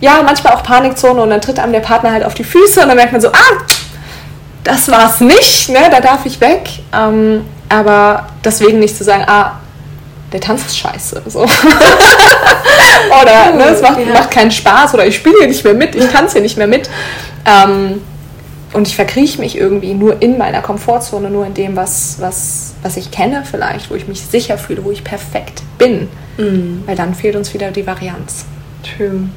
ja, 0.00 0.22
manchmal 0.24 0.54
auch 0.54 0.62
Panikzone 0.62 1.22
und 1.22 1.30
dann 1.30 1.40
tritt 1.40 1.58
einem 1.58 1.72
der 1.72 1.80
Partner 1.80 2.12
halt 2.12 2.24
auf 2.24 2.34
die 2.34 2.44
Füße 2.44 2.80
und 2.82 2.88
dann 2.88 2.96
merkt 2.96 3.12
man 3.12 3.20
so, 3.20 3.28
ah, 3.28 3.64
das 4.62 4.90
war's 4.90 5.20
nicht, 5.20 5.68
ne? 5.68 5.78
da 5.90 6.00
darf 6.00 6.26
ich 6.26 6.40
weg. 6.40 6.68
Ähm, 6.92 7.44
aber 7.68 8.28
deswegen 8.44 8.78
nicht 8.78 8.96
zu 8.96 9.04
sagen, 9.04 9.24
ah, 9.26 9.60
der 10.34 10.40
Tanz 10.40 10.66
ist 10.66 10.76
scheiße. 10.76 11.22
So. 11.26 11.42
oder 13.22 13.52
ne, 13.56 13.64
es 13.70 13.80
macht, 13.80 14.00
ja. 14.00 14.12
macht 14.12 14.32
keinen 14.32 14.50
Spaß 14.50 14.92
oder 14.94 15.06
ich 15.06 15.14
spiele 15.14 15.36
hier 15.38 15.46
nicht 15.48 15.62
mehr 15.62 15.74
mit, 15.74 15.94
ich 15.94 16.06
tanze 16.08 16.34
hier 16.34 16.42
nicht 16.42 16.58
mehr 16.58 16.66
mit. 16.66 16.90
Ähm, 17.46 18.02
und 18.72 18.88
ich 18.88 18.96
verkrieche 18.96 19.40
mich 19.40 19.56
irgendwie 19.56 19.94
nur 19.94 20.20
in 20.20 20.36
meiner 20.36 20.60
Komfortzone, 20.60 21.30
nur 21.30 21.46
in 21.46 21.54
dem, 21.54 21.76
was, 21.76 22.16
was, 22.18 22.74
was 22.82 22.96
ich 22.96 23.12
kenne 23.12 23.44
vielleicht, 23.48 23.92
wo 23.92 23.94
ich 23.94 24.08
mich 24.08 24.22
sicher 24.22 24.58
fühle, 24.58 24.84
wo 24.84 24.90
ich 24.90 25.04
perfekt 25.04 25.62
bin. 25.78 26.08
Mhm. 26.36 26.82
Weil 26.84 26.96
dann 26.96 27.14
fehlt 27.14 27.36
uns 27.36 27.54
wieder 27.54 27.70
die 27.70 27.86
Varianz. 27.86 28.44
True. 28.82 29.28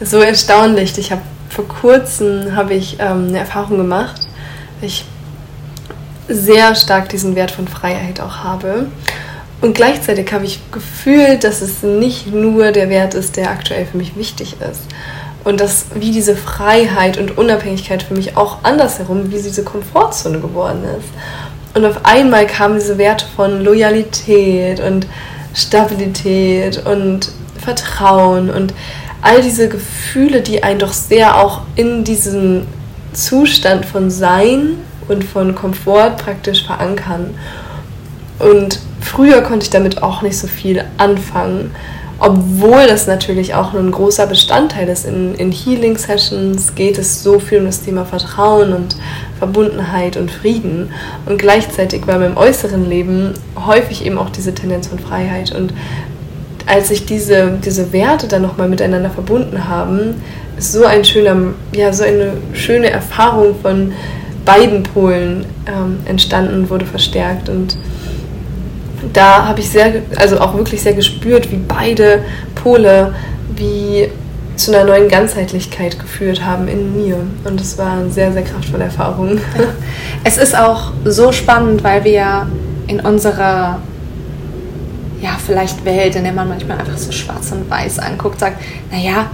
So 0.00 0.20
erstaunlich. 0.20 0.96
Ich 0.96 1.10
habe 1.10 1.22
vor 1.50 1.66
kurzem 1.66 2.54
habe 2.54 2.74
ich 2.74 2.98
ähm, 3.00 3.26
eine 3.28 3.40
Erfahrung 3.40 3.78
gemacht, 3.78 4.20
ich 4.80 5.04
sehr 6.28 6.76
stark 6.76 7.08
diesen 7.08 7.34
Wert 7.34 7.50
von 7.50 7.66
Freiheit 7.66 8.20
auch 8.20 8.44
habe. 8.44 8.86
Und 9.60 9.74
gleichzeitig 9.74 10.32
habe 10.32 10.44
ich 10.44 10.60
gefühlt, 10.70 11.42
dass 11.42 11.62
es 11.62 11.82
nicht 11.82 12.32
nur 12.32 12.70
der 12.70 12.88
Wert 12.88 13.14
ist, 13.14 13.36
der 13.36 13.50
aktuell 13.50 13.86
für 13.86 13.96
mich 13.96 14.16
wichtig 14.16 14.56
ist. 14.60 14.82
Und 15.44 15.60
dass 15.60 15.86
wie 15.94 16.12
diese 16.12 16.36
Freiheit 16.36 17.18
und 17.18 17.36
Unabhängigkeit 17.36 18.02
für 18.02 18.14
mich 18.14 18.36
auch 18.36 18.58
andersherum, 18.62 19.30
wie 19.32 19.42
diese 19.42 19.64
Komfortzone 19.64 20.40
geworden 20.40 20.82
ist. 20.98 21.08
Und 21.74 21.84
auf 21.84 22.04
einmal 22.04 22.46
kamen 22.46 22.78
diese 22.78 22.98
Werte 22.98 23.26
von 23.34 23.62
Loyalität 23.62 24.80
und 24.80 25.06
Stabilität 25.54 26.84
und 26.86 27.30
Vertrauen 27.60 28.50
und 28.50 28.74
all 29.22 29.42
diese 29.42 29.68
Gefühle, 29.68 30.40
die 30.40 30.62
einen 30.62 30.78
doch 30.78 30.92
sehr 30.92 31.36
auch 31.36 31.62
in 31.74 32.04
diesem 32.04 32.66
Zustand 33.12 33.84
von 33.84 34.10
Sein 34.10 34.76
und 35.08 35.24
von 35.24 35.54
Komfort 35.54 36.16
praktisch 36.18 36.64
verankern. 36.64 37.34
Und 38.38 38.80
früher 39.00 39.40
konnte 39.42 39.64
ich 39.64 39.70
damit 39.70 40.02
auch 40.02 40.22
nicht 40.22 40.38
so 40.38 40.46
viel 40.46 40.84
anfangen, 40.96 41.72
obwohl 42.20 42.86
das 42.88 43.06
natürlich 43.06 43.54
auch 43.54 43.74
ein 43.74 43.90
großer 43.90 44.26
Bestandteil 44.26 44.88
ist. 44.88 45.06
In, 45.06 45.34
in 45.36 45.52
Healing-Sessions 45.52 46.74
geht 46.74 46.98
es 46.98 47.22
so 47.22 47.38
viel 47.38 47.60
um 47.60 47.66
das 47.66 47.82
Thema 47.82 48.04
Vertrauen 48.04 48.72
und 48.72 48.96
Verbundenheit 49.38 50.16
und 50.16 50.30
Frieden. 50.30 50.90
Und 51.26 51.38
gleichzeitig 51.38 52.06
war 52.06 52.18
beim 52.18 52.36
äußeren 52.36 52.88
Leben 52.88 53.34
häufig 53.66 54.04
eben 54.04 54.18
auch 54.18 54.30
diese 54.30 54.52
Tendenz 54.52 54.88
von 54.88 54.98
Freiheit. 54.98 55.54
Und 55.54 55.72
als 56.66 56.88
sich 56.88 57.06
diese, 57.06 57.58
diese 57.64 57.92
Werte 57.92 58.26
dann 58.26 58.42
nochmal 58.42 58.68
miteinander 58.68 59.10
verbunden 59.10 59.68
haben, 59.68 60.16
ist 60.56 60.72
so 60.72 60.84
ein 60.84 61.04
schöner, 61.04 61.54
ja, 61.72 61.92
so 61.92 62.02
eine 62.02 62.32
schöne 62.52 62.90
Erfahrung 62.90 63.54
von 63.62 63.92
beiden 64.44 64.82
Polen 64.82 65.46
ähm, 65.66 65.98
entstanden, 66.04 66.68
wurde 66.68 66.84
verstärkt. 66.84 67.48
Und 67.48 67.78
da 69.12 69.46
habe 69.46 69.60
ich 69.60 69.70
sehr, 69.70 70.02
also 70.16 70.40
auch 70.40 70.56
wirklich 70.56 70.82
sehr 70.82 70.94
gespürt, 70.94 71.50
wie 71.50 71.56
beide 71.56 72.24
Pole 72.54 73.14
wie 73.54 74.08
zu 74.56 74.74
einer 74.74 74.84
neuen 74.84 75.08
Ganzheitlichkeit 75.08 75.98
geführt 75.98 76.44
haben 76.44 76.68
in 76.68 76.96
mir. 76.96 77.16
Und 77.44 77.60
das 77.60 77.78
war 77.78 77.92
eine 77.92 78.10
sehr, 78.10 78.32
sehr 78.32 78.42
kraftvolle 78.42 78.84
Erfahrung. 78.84 79.36
Ja. 79.36 79.64
Es 80.24 80.36
ist 80.36 80.56
auch 80.56 80.92
so 81.04 81.30
spannend, 81.30 81.84
weil 81.84 82.02
wir 82.04 82.48
in 82.88 83.00
unserer 83.00 83.78
ja, 85.20 85.30
vielleicht 85.44 85.84
Welt, 85.84 86.16
in 86.16 86.24
der 86.24 86.32
man 86.32 86.48
manchmal 86.48 86.78
einfach 86.78 86.98
so 86.98 87.12
schwarz 87.12 87.52
und 87.52 87.70
weiß 87.70 87.98
anguckt, 88.00 88.40
sagt, 88.40 88.60
naja, 88.90 89.26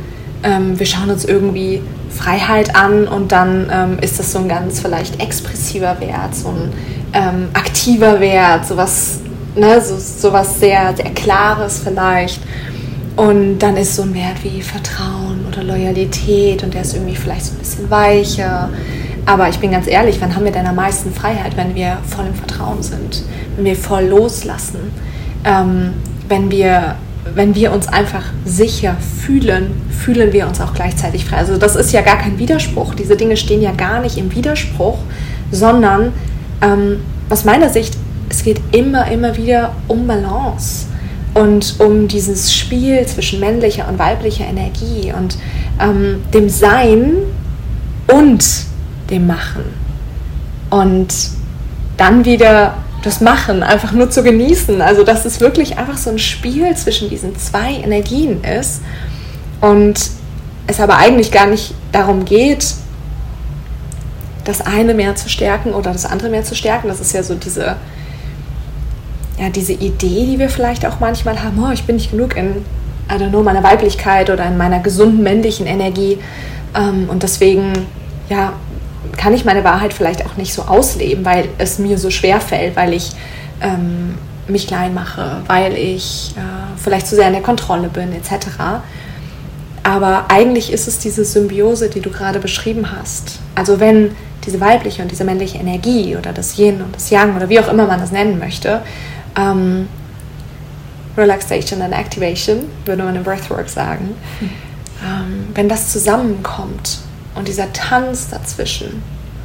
ähm, 0.43 0.79
wir 0.79 0.87
schauen 0.87 1.11
uns 1.11 1.25
irgendwie 1.25 1.83
Freiheit 2.11 2.77
an 2.77 3.09
und 3.09 3.33
dann 3.33 3.71
ähm, 3.73 3.99
ist 4.01 4.19
das 4.19 4.33
so 4.33 4.39
ein 4.39 4.49
ganz 4.49 4.81
vielleicht 4.81 5.21
expressiver 5.21 6.01
Wert, 6.01 6.35
so 6.35 6.49
ein 6.49 6.73
ähm, 7.13 7.49
aktiver 7.55 8.21
Wert, 8.21 8.67
sowas 8.67 9.21
ne, 9.55 9.81
so, 9.81 9.97
so 9.97 10.33
was 10.33 10.61
sehr, 10.61 10.95
sehr 10.97 11.11
Klares 11.11 11.81
vielleicht. 11.85 12.41
Und 13.17 13.61
dann 13.61 13.77
ist 13.77 13.95
so 13.95 14.03
ein 14.03 14.15
Wert 14.15 14.43
wie 14.43 14.61
Vertrauen 14.61 15.45
oder 15.47 15.63
Loyalität 15.63 16.65
und 16.65 16.75
der 16.75 16.83
ist 16.83 16.95
irgendwie 16.95 17.15
vielleicht 17.15 17.47
so 17.47 17.53
ein 17.53 17.59
bisschen 17.59 17.89
weicher. 17.89 18.71
Aber 19.25 19.49
ich 19.49 19.59
bin 19.59 19.71
ganz 19.71 19.87
ehrlich, 19.87 20.21
wann 20.21 20.35
haben 20.35 20.45
wir 20.45 20.53
denn 20.53 20.67
am 20.67 20.75
meisten 20.75 21.13
Freiheit, 21.13 21.57
wenn 21.57 21.75
wir 21.75 21.99
voll 22.07 22.27
im 22.27 22.35
Vertrauen 22.35 22.83
sind, 22.83 23.23
wenn 23.57 23.65
wir 23.65 23.77
voll 23.77 24.05
loslassen, 24.05 24.91
ähm, 25.45 25.95
wenn, 26.29 26.51
wir, 26.51 26.97
wenn 27.35 27.55
wir 27.55 27.73
uns 27.73 27.87
einfach 27.87 28.25
sicher 28.45 28.97
fühlen, 29.25 29.71
fühlen 29.91 30.33
wir 30.33 30.49
uns 30.49 30.61
auch 30.61 30.75
gleichzeitig 30.75 31.25
frei. 31.25 31.37
Also 31.37 31.57
das 31.57 31.77
ist 31.77 31.93
ja 31.93 32.03
gar 32.03 32.19
kein 32.19 32.39
Widerspruch. 32.39 32.95
Diese 32.95 33.17
Dinge 33.17 33.37
stehen 33.37 33.63
ja 33.63 33.73
gar 33.73 34.01
nicht 34.01 34.19
im 34.19 34.35
Widerspruch, 34.35 34.99
sondern 35.53 36.13
ähm, 36.61 37.01
aus 37.31 37.45
meiner 37.45 37.71
Sicht 37.71 37.97
es 38.35 38.43
geht 38.43 38.61
immer, 38.73 39.11
immer 39.11 39.37
wieder 39.37 39.77
um 39.87 40.07
Balance 40.07 40.87
und 41.35 41.77
um 41.79 42.09
dieses 42.09 42.53
Spiel 42.53 43.07
zwischen 43.07 43.39
männlicher 43.39 43.89
und 43.89 43.99
weiblicher 43.99 44.45
Energie 44.45 45.13
und 45.17 45.39
ähm, 45.81 46.23
dem 46.33 46.49
Sein 46.49 47.15
und 48.13 48.45
dem 49.11 49.27
Machen. 49.27 49.65
Und 50.71 51.15
dann 51.97 52.25
wieder 52.25 52.75
das 53.03 53.21
Machen 53.21 53.63
einfach 53.63 53.93
nur 53.93 54.11
zu 54.11 54.25
genießen. 54.25 54.81
Also, 54.81 55.05
dass 55.05 55.25
es 55.25 55.41
wirklich 55.41 55.79
einfach 55.79 55.97
so 55.97 56.11
ein 56.11 56.19
Spiel 56.19 56.75
zwischen 56.77 57.09
diesen 57.09 57.37
zwei 57.39 57.75
Energien 57.75 58.43
ist 58.43 58.81
und 59.61 60.11
es 60.67 60.81
aber 60.81 60.97
eigentlich 60.97 61.31
gar 61.31 61.47
nicht 61.47 61.75
darum 61.93 62.25
geht, 62.25 62.75
das 64.45 64.61
eine 64.61 64.95
mehr 64.95 65.15
zu 65.15 65.29
stärken 65.29 65.73
oder 65.73 65.93
das 65.93 66.05
andere 66.05 66.31
mehr 66.31 66.45
zu 66.45 66.57
stärken. 66.57 66.89
Das 66.89 67.01
ist 67.01 67.13
ja 67.13 67.23
so 67.23 67.35
diese 67.35 67.77
ja, 69.39 69.49
diese 69.49 69.73
Idee, 69.73 70.27
die 70.27 70.39
wir 70.39 70.49
vielleicht 70.49 70.87
auch 70.87 71.01
manchmal 71.01 71.43
haben, 71.43 71.63
oh, 71.63 71.73
ich 71.73 71.85
bin 71.85 71.97
nicht 71.97 72.11
genug 72.11 72.37
in, 72.37 72.65
I 73.11 73.15
don't 73.15 73.31
know, 73.31 73.43
meiner 73.43 73.63
Weiblichkeit 73.63 74.31
oder 74.31 74.47
in 74.47 74.57
meiner 74.57 74.81
gesunden 74.81 75.23
männlichen 75.23 75.67
Energie 75.67 76.19
ähm, 76.75 77.09
und 77.09 77.23
deswegen, 77.23 77.73
ja, 78.29 78.53
kann 79.17 79.35
ich 79.35 79.45
meine 79.45 79.65
Wahrheit 79.65 79.93
vielleicht 79.93 80.25
auch 80.27 80.37
nicht 80.37 80.55
so 80.55 80.63
ausleben, 80.63 81.25
weil 81.25 81.49
es 81.59 81.79
mir 81.79 81.99
so 81.99 82.11
schwer 82.11 82.41
fällt, 82.41 82.77
weil 82.77 82.93
ich 82.93 83.11
ähm, 83.61 84.15
mich 84.49 84.67
klein 84.67 84.95
mache, 84.95 85.43
weil 85.47 85.75
ich 85.75 86.35
äh, 86.37 86.81
vielleicht 86.83 87.07
zu 87.07 87.15
sehr 87.15 87.27
in 87.27 87.33
der 87.33 87.43
Kontrolle 87.43 87.89
bin, 87.89 88.13
etc. 88.13 88.49
Aber 89.83 90.27
eigentlich 90.29 90.73
ist 90.73 90.89
es 90.89 90.99
diese 90.99 91.25
Symbiose, 91.25 91.89
die 91.89 92.01
du 92.01 92.11
gerade 92.11 92.39
beschrieben 92.39 92.91
hast. 92.91 93.39
Also 93.55 93.81
wenn 93.81 94.13
diese 94.45 94.61
weibliche 94.61 95.03
und 95.03 95.11
diese 95.11 95.25
männliche 95.25 95.59
Energie 95.59 96.17
oder 96.17 96.33
das 96.33 96.59
Yin 96.59 96.83
und 96.83 96.95
das 96.95 97.11
Yang 97.11 97.37
oder 97.37 97.49
wie 97.49 97.61
auch 97.61 97.69
immer 97.69 97.87
man 97.87 98.01
das 98.01 98.11
nennen 98.11 98.39
möchte, 98.39 98.83
ähm, 99.37 99.89
Relaxation 101.17 101.81
and 101.83 101.95
Activation, 101.95 102.65
würde 102.85 103.05
man 103.05 103.15
im 103.17 103.23
Breathwork 103.23 103.69
sagen. 103.69 104.17
Mhm. 104.41 104.51
Ähm, 105.05 105.47
wenn 105.55 105.69
das 105.69 105.91
zusammenkommt 105.93 106.99
und 107.35 107.49
dieser 107.49 107.73
Tanz 107.73 108.31
dazwischen 108.31 109.03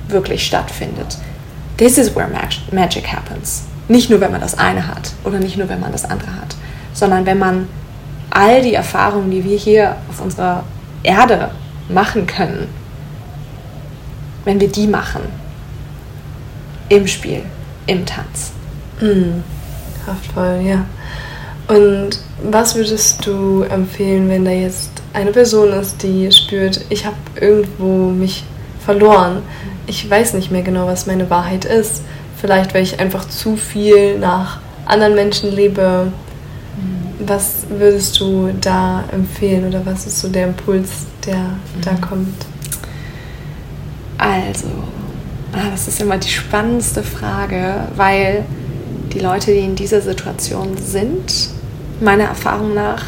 wirklich 0.07 0.45
stattfindet, 0.45 1.17
this 1.77 1.97
is 1.97 2.15
where 2.15 2.29
magic 2.71 3.11
happens. 3.11 3.63
Nicht 3.87 4.09
nur, 4.09 4.21
wenn 4.21 4.31
man 4.31 4.41
das 4.41 4.57
eine 4.57 4.87
hat 4.87 5.11
oder 5.23 5.39
nicht 5.39 5.57
nur, 5.57 5.69
wenn 5.69 5.79
man 5.79 5.91
das 5.91 6.05
andere 6.05 6.35
hat, 6.35 6.55
sondern 6.93 7.25
wenn 7.25 7.39
man 7.39 7.67
all 8.29 8.61
die 8.61 8.73
Erfahrungen, 8.73 9.31
die 9.31 9.43
wir 9.43 9.57
hier 9.57 9.95
auf 10.09 10.21
unserer 10.21 10.63
Erde 11.03 11.51
machen 11.87 12.27
können, 12.27 12.67
wenn 14.45 14.59
wir 14.59 14.69
die 14.69 14.87
machen, 14.87 15.21
im 16.89 17.07
Spiel, 17.07 17.43
im 17.85 18.05
Tanz. 18.05 18.51
Mm 18.99 19.41
kraftvoll, 20.03 20.61
ja. 20.63 20.85
Und 21.67 22.19
was 22.43 22.75
würdest 22.75 23.25
du 23.25 23.61
empfehlen, 23.63 24.29
wenn 24.29 24.45
da 24.45 24.51
jetzt 24.51 24.91
eine 25.13 25.31
Person 25.31 25.71
ist, 25.73 26.01
die 26.03 26.31
spürt, 26.31 26.81
ich 26.89 27.05
habe 27.05 27.15
irgendwo 27.39 28.09
mich 28.09 28.43
verloren. 28.83 29.43
Ich 29.85 30.09
weiß 30.09 30.33
nicht 30.33 30.51
mehr 30.51 30.61
genau, 30.63 30.87
was 30.87 31.05
meine 31.05 31.29
Wahrheit 31.29 31.65
ist. 31.65 32.01
Vielleicht, 32.37 32.73
weil 32.73 32.83
ich 32.83 32.99
einfach 32.99 33.27
zu 33.27 33.55
viel 33.55 34.17
nach 34.17 34.59
anderen 34.85 35.15
Menschen 35.15 35.53
lebe. 35.53 36.11
Was 37.25 37.65
würdest 37.69 38.19
du 38.19 38.49
da 38.61 39.03
empfehlen 39.11 39.67
oder 39.67 39.85
was 39.85 40.07
ist 40.07 40.21
so 40.21 40.29
der 40.29 40.47
Impuls, 40.47 41.05
der 41.25 41.35
mhm. 41.35 41.81
da 41.83 41.91
kommt? 41.95 42.45
Also, 44.17 44.67
ah, 45.53 45.69
das 45.71 45.87
ist 45.87 46.01
immer 46.01 46.17
die 46.17 46.29
spannendste 46.29 47.03
Frage, 47.03 47.87
weil 47.95 48.45
die 49.13 49.19
Leute, 49.19 49.51
die 49.51 49.59
in 49.59 49.75
dieser 49.75 50.01
Situation 50.01 50.77
sind, 50.77 51.49
meiner 51.99 52.25
Erfahrung 52.25 52.73
nach, 52.73 53.03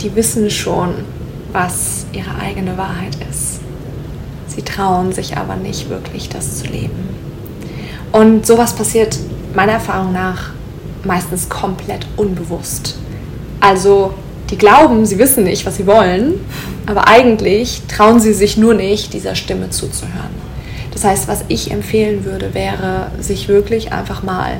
die 0.00 0.14
wissen 0.14 0.50
schon, 0.50 0.94
was 1.52 2.06
ihre 2.12 2.34
eigene 2.40 2.78
Wahrheit 2.78 3.16
ist. 3.30 3.60
Sie 4.46 4.62
trauen 4.62 5.12
sich 5.12 5.36
aber 5.36 5.56
nicht 5.56 5.90
wirklich, 5.90 6.28
das 6.28 6.58
zu 6.58 6.66
leben. 6.66 7.08
Und 8.12 8.46
sowas 8.46 8.74
passiert 8.74 9.18
meiner 9.54 9.72
Erfahrung 9.72 10.12
nach 10.12 10.50
meistens 11.04 11.48
komplett 11.48 12.06
unbewusst. 12.16 12.96
Also 13.60 14.14
die 14.50 14.58
glauben, 14.58 15.06
sie 15.06 15.18
wissen 15.18 15.44
nicht, 15.44 15.64
was 15.66 15.76
sie 15.76 15.86
wollen, 15.86 16.34
aber 16.86 17.06
eigentlich 17.08 17.82
trauen 17.88 18.20
sie 18.20 18.32
sich 18.32 18.56
nur 18.56 18.74
nicht, 18.74 19.12
dieser 19.12 19.34
Stimme 19.34 19.70
zuzuhören. 19.70 20.49
Das 21.00 21.12
heißt, 21.12 21.28
was 21.28 21.44
ich 21.48 21.70
empfehlen 21.70 22.26
würde, 22.26 22.52
wäre, 22.52 23.10
sich 23.20 23.48
wirklich 23.48 23.90
einfach 23.90 24.22
mal 24.22 24.58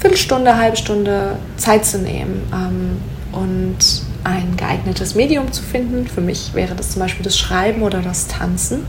Viertelstunde, 0.00 0.56
halbe 0.56 0.76
Stunde 0.76 1.36
Zeit 1.58 1.86
zu 1.86 1.98
nehmen 1.98 2.42
ähm, 2.52 2.96
und 3.30 3.76
ein 4.24 4.56
geeignetes 4.56 5.14
Medium 5.14 5.52
zu 5.52 5.62
finden. 5.62 6.08
Für 6.08 6.20
mich 6.20 6.54
wäre 6.54 6.74
das 6.74 6.90
zum 6.90 7.02
Beispiel 7.02 7.22
das 7.22 7.38
Schreiben 7.38 7.82
oder 7.82 8.00
das 8.00 8.26
Tanzen. 8.26 8.84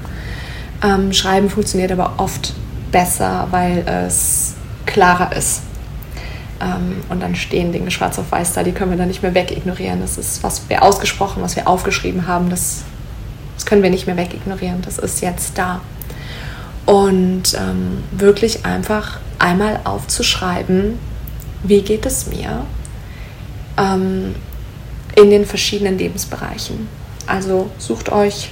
Ähm, 0.83 1.13
Schreiben 1.13 1.51
funktioniert 1.51 1.91
aber 1.91 2.15
oft 2.17 2.55
besser, 2.91 3.47
weil 3.51 3.85
es 3.87 4.55
klarer 4.87 5.35
ist. 5.35 5.61
Ähm, 6.59 7.03
und 7.09 7.21
dann 7.21 7.35
stehen 7.35 7.71
Dinge 7.71 7.91
schwarz 7.91 8.17
auf 8.17 8.31
weiß 8.31 8.53
da, 8.53 8.63
die 8.63 8.71
können 8.71 8.89
wir 8.89 8.97
dann 8.97 9.09
nicht 9.09 9.21
mehr 9.21 9.35
wegignorieren. 9.35 10.01
Das 10.01 10.17
ist, 10.17 10.41
was 10.41 10.67
wir 10.67 10.81
ausgesprochen, 10.81 11.43
was 11.43 11.55
wir 11.55 11.67
aufgeschrieben 11.67 12.25
haben, 12.25 12.49
das, 12.49 12.85
das 13.53 13.67
können 13.67 13.83
wir 13.83 13.91
nicht 13.91 14.07
mehr 14.07 14.17
wegignorieren. 14.17 14.81
Das 14.81 14.97
ist 14.97 15.21
jetzt 15.21 15.59
da. 15.59 15.81
Und 16.87 17.53
ähm, 17.53 18.03
wirklich 18.11 18.65
einfach 18.65 19.19
einmal 19.39 19.81
aufzuschreiben, 19.83 20.97
wie 21.63 21.81
geht 21.81 22.05
es 22.05 22.27
mir 22.27 22.65
ähm, 23.77 24.33
in 25.15 25.29
den 25.29 25.45
verschiedenen 25.45 25.97
Lebensbereichen. 25.97 26.87
Also 27.25 27.69
sucht 27.77 28.09
euch 28.11 28.51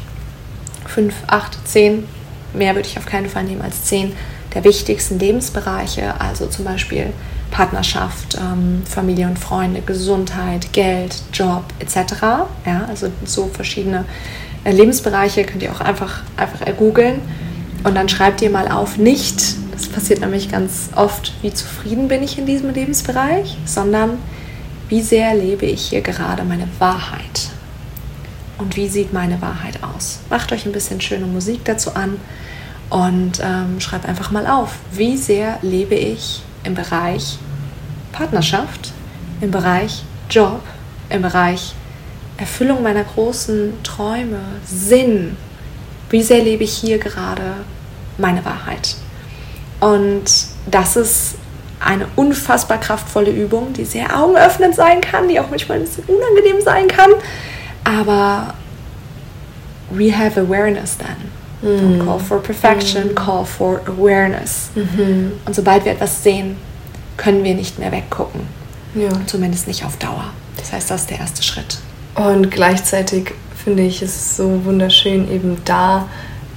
fünf, 0.86 1.16
acht, 1.28 1.58
zehn, 1.66 2.06
mehr 2.54 2.76
würde 2.76 2.90
ich 2.90 2.98
auf 2.98 3.06
keinen 3.06 3.30
Fall 3.30 3.46
nehmen 3.46 3.62
als 3.62 3.86
zehn 3.86 4.14
der 4.54 4.64
wichtigsten 4.64 5.18
Lebensbereiche, 5.18 6.20
also 6.20 6.48
zum 6.48 6.66
Beispiel 6.66 7.14
Partnerschaft, 7.52 8.36
ähm, 8.36 8.84
Familie 8.86 9.28
und 9.28 9.40
Freunde, 9.40 9.82
Gesundheit, 9.82 10.74
Geld, 10.74 11.16
Job 11.32 11.64
etc. 11.80 12.14
Ja, 12.66 12.86
also 12.90 13.08
so 13.24 13.50
verschiedene 13.54 14.04
äh, 14.66 14.72
Lebensbereiche 14.72 15.46
könnt 15.46 15.64
ihr 15.64 15.72
auch 15.72 15.82
einfach, 15.82 16.24
einfach 16.36 16.62
ergoogeln 16.62 17.22
und 17.86 17.94
dann 17.94 18.10
schreibt 18.10 18.42
ihr 18.42 18.50
mal 18.50 18.68
auf, 18.68 18.98
nicht, 18.98 19.56
das 19.72 19.88
passiert 19.88 20.20
nämlich 20.22 20.50
ganz 20.50 20.90
oft, 20.96 21.34
wie 21.44 21.54
zufrieden 21.54 22.08
bin 22.08 22.24
ich 22.24 22.40
in 22.40 22.48
diesem 22.48 22.74
Lebensbereich, 22.74 23.60
sondern 23.64 24.18
wie 24.90 25.04
sehr 25.04 25.36
lebe 25.36 25.68
ich 25.68 25.90
hier 25.90 26.02
gerade 26.02 26.44
meine 26.44 26.68
Wahrheit. 26.80 27.52
Und 28.58 28.76
wie 28.76 28.88
sieht 28.88 29.14
meine 29.14 29.40
Wahrheit 29.40 29.84
aus? 29.84 30.18
Macht 30.32 30.52
euch 30.52 30.66
ein 30.66 30.72
bisschen 30.72 31.00
schöne 31.00 31.28
Musik 31.28 31.64
dazu 31.66 31.94
an 31.94 32.18
und 32.90 33.40
ähm, 33.44 33.80
schreibt 33.80 34.08
einfach 34.08 34.32
mal 34.32 34.48
auf, 34.48 34.78
wie 34.92 35.16
sehr 35.16 35.60
lebe 35.62 35.94
ich 35.94 36.42
im 36.64 36.74
Bereich 36.74 37.38
Partnerschaft, 38.12 38.94
im 39.42 39.52
Bereich 39.52 40.02
Job, 40.32 40.62
im 41.12 41.22
Bereich 41.22 41.76
Erfüllung 42.38 42.82
meiner 42.82 43.04
großen 43.04 43.74
Träume, 43.84 44.40
Sinn. 44.66 45.38
Wie 46.10 46.24
sehr 46.24 46.44
lebe 46.44 46.64
ich 46.64 46.74
hier 46.74 46.98
gerade 46.98 47.58
meine 48.18 48.44
Wahrheit? 48.46 48.96
Und 49.80 50.24
das 50.66 50.96
ist 50.96 51.36
eine 51.80 52.08
unfassbar 52.16 52.80
kraftvolle 52.80 53.32
Übung, 53.32 53.74
die 53.74 53.86
sehr 53.86 54.18
augenöffnend 54.18 54.76
sein 54.76 55.02
kann, 55.02 55.28
die 55.28 55.40
auch 55.40 55.50
manchmal 55.50 55.78
ein 55.78 55.84
bisschen 55.84 56.06
unangenehm 56.06 56.62
sein 56.62 56.88
kann. 56.88 57.12
Aber 57.84 58.54
we 59.92 60.12
have 60.12 60.40
awareness 60.40 60.98
then. 60.98 61.36
Don't 61.62 62.06
call 62.06 62.20
for 62.20 62.40
perfection, 62.40 63.12
mm. 63.12 63.16
call 63.16 63.46
for 63.46 63.82
awareness. 63.88 64.70
Mhm. 64.76 65.32
Und 65.46 65.56
sobald 65.56 65.84
wir 65.86 65.94
etwas 65.94 66.22
sehen, 66.22 66.58
können 67.18 67.44
wir 67.44 67.56
nicht 67.56 67.80
mehr 67.80 67.92
weggucken. 67.92 68.42
Ja. 68.94 69.10
Zumindest 69.26 69.68
nicht 69.68 69.84
auf 69.84 69.98
Dauer. 69.98 70.26
Das 70.58 70.74
heißt, 70.74 70.92
das 70.92 71.02
ist 71.02 71.10
der 71.10 71.20
erste 71.20 71.42
Schritt. 71.42 71.80
Und 72.16 72.52
gleichzeitig 72.52 73.34
finde 73.64 73.84
ich 73.84 74.02
es 74.02 74.38
so 74.38 74.64
wunderschön, 74.64 75.32
eben 75.32 75.58
da 75.66 76.08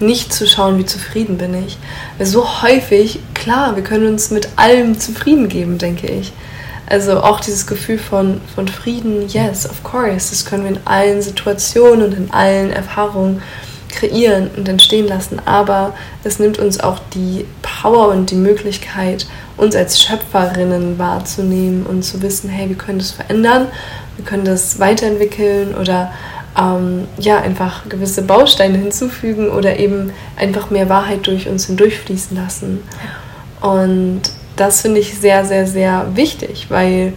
nicht 0.00 0.32
zu 0.32 0.46
schauen, 0.46 0.78
wie 0.78 0.86
zufrieden 0.86 1.38
bin 1.38 1.54
ich. 1.66 1.78
Weil 2.16 2.26
so 2.26 2.62
häufig, 2.62 3.20
klar, 3.34 3.76
wir 3.76 3.82
können 3.82 4.06
uns 4.06 4.30
mit 4.30 4.48
allem 4.56 4.98
zufrieden 4.98 5.48
geben, 5.48 5.78
denke 5.78 6.06
ich. 6.06 6.32
Also 6.86 7.22
auch 7.22 7.40
dieses 7.40 7.66
Gefühl 7.66 7.98
von, 7.98 8.40
von 8.54 8.66
Frieden, 8.66 9.28
yes, 9.28 9.68
of 9.68 9.82
course, 9.82 10.30
das 10.30 10.46
können 10.46 10.64
wir 10.64 10.70
in 10.70 10.86
allen 10.86 11.20
Situationen 11.20 12.02
und 12.02 12.14
in 12.14 12.30
allen 12.30 12.70
Erfahrungen 12.70 13.42
kreieren 13.88 14.50
und 14.56 14.68
entstehen 14.68 15.08
lassen, 15.08 15.40
aber 15.44 15.94
es 16.24 16.38
nimmt 16.38 16.58
uns 16.58 16.78
auch 16.80 17.00
die 17.14 17.44
Power 17.62 18.08
und 18.08 18.30
die 18.30 18.36
Möglichkeit, 18.36 19.26
uns 19.56 19.74
als 19.74 20.00
Schöpferinnen 20.00 20.98
wahrzunehmen 20.98 21.84
und 21.84 22.04
zu 22.04 22.22
wissen, 22.22 22.48
hey, 22.48 22.68
wir 22.68 22.76
können 22.76 22.98
das 22.98 23.10
verändern, 23.10 23.66
wir 24.16 24.24
können 24.24 24.44
das 24.44 24.78
weiterentwickeln 24.78 25.74
oder 25.74 26.12
ähm, 26.56 27.06
ja, 27.18 27.38
einfach 27.40 27.88
gewisse 27.88 28.22
Bausteine 28.22 28.78
hinzufügen 28.78 29.50
oder 29.50 29.78
eben 29.78 30.12
einfach 30.36 30.70
mehr 30.70 30.88
Wahrheit 30.88 31.26
durch 31.26 31.48
uns 31.48 31.66
hindurchfließen 31.66 32.36
lassen. 32.36 32.82
Und 33.60 34.22
das 34.56 34.82
finde 34.82 35.00
ich 35.00 35.18
sehr, 35.18 35.44
sehr, 35.44 35.66
sehr 35.66 36.06
wichtig, 36.14 36.66
weil 36.68 37.12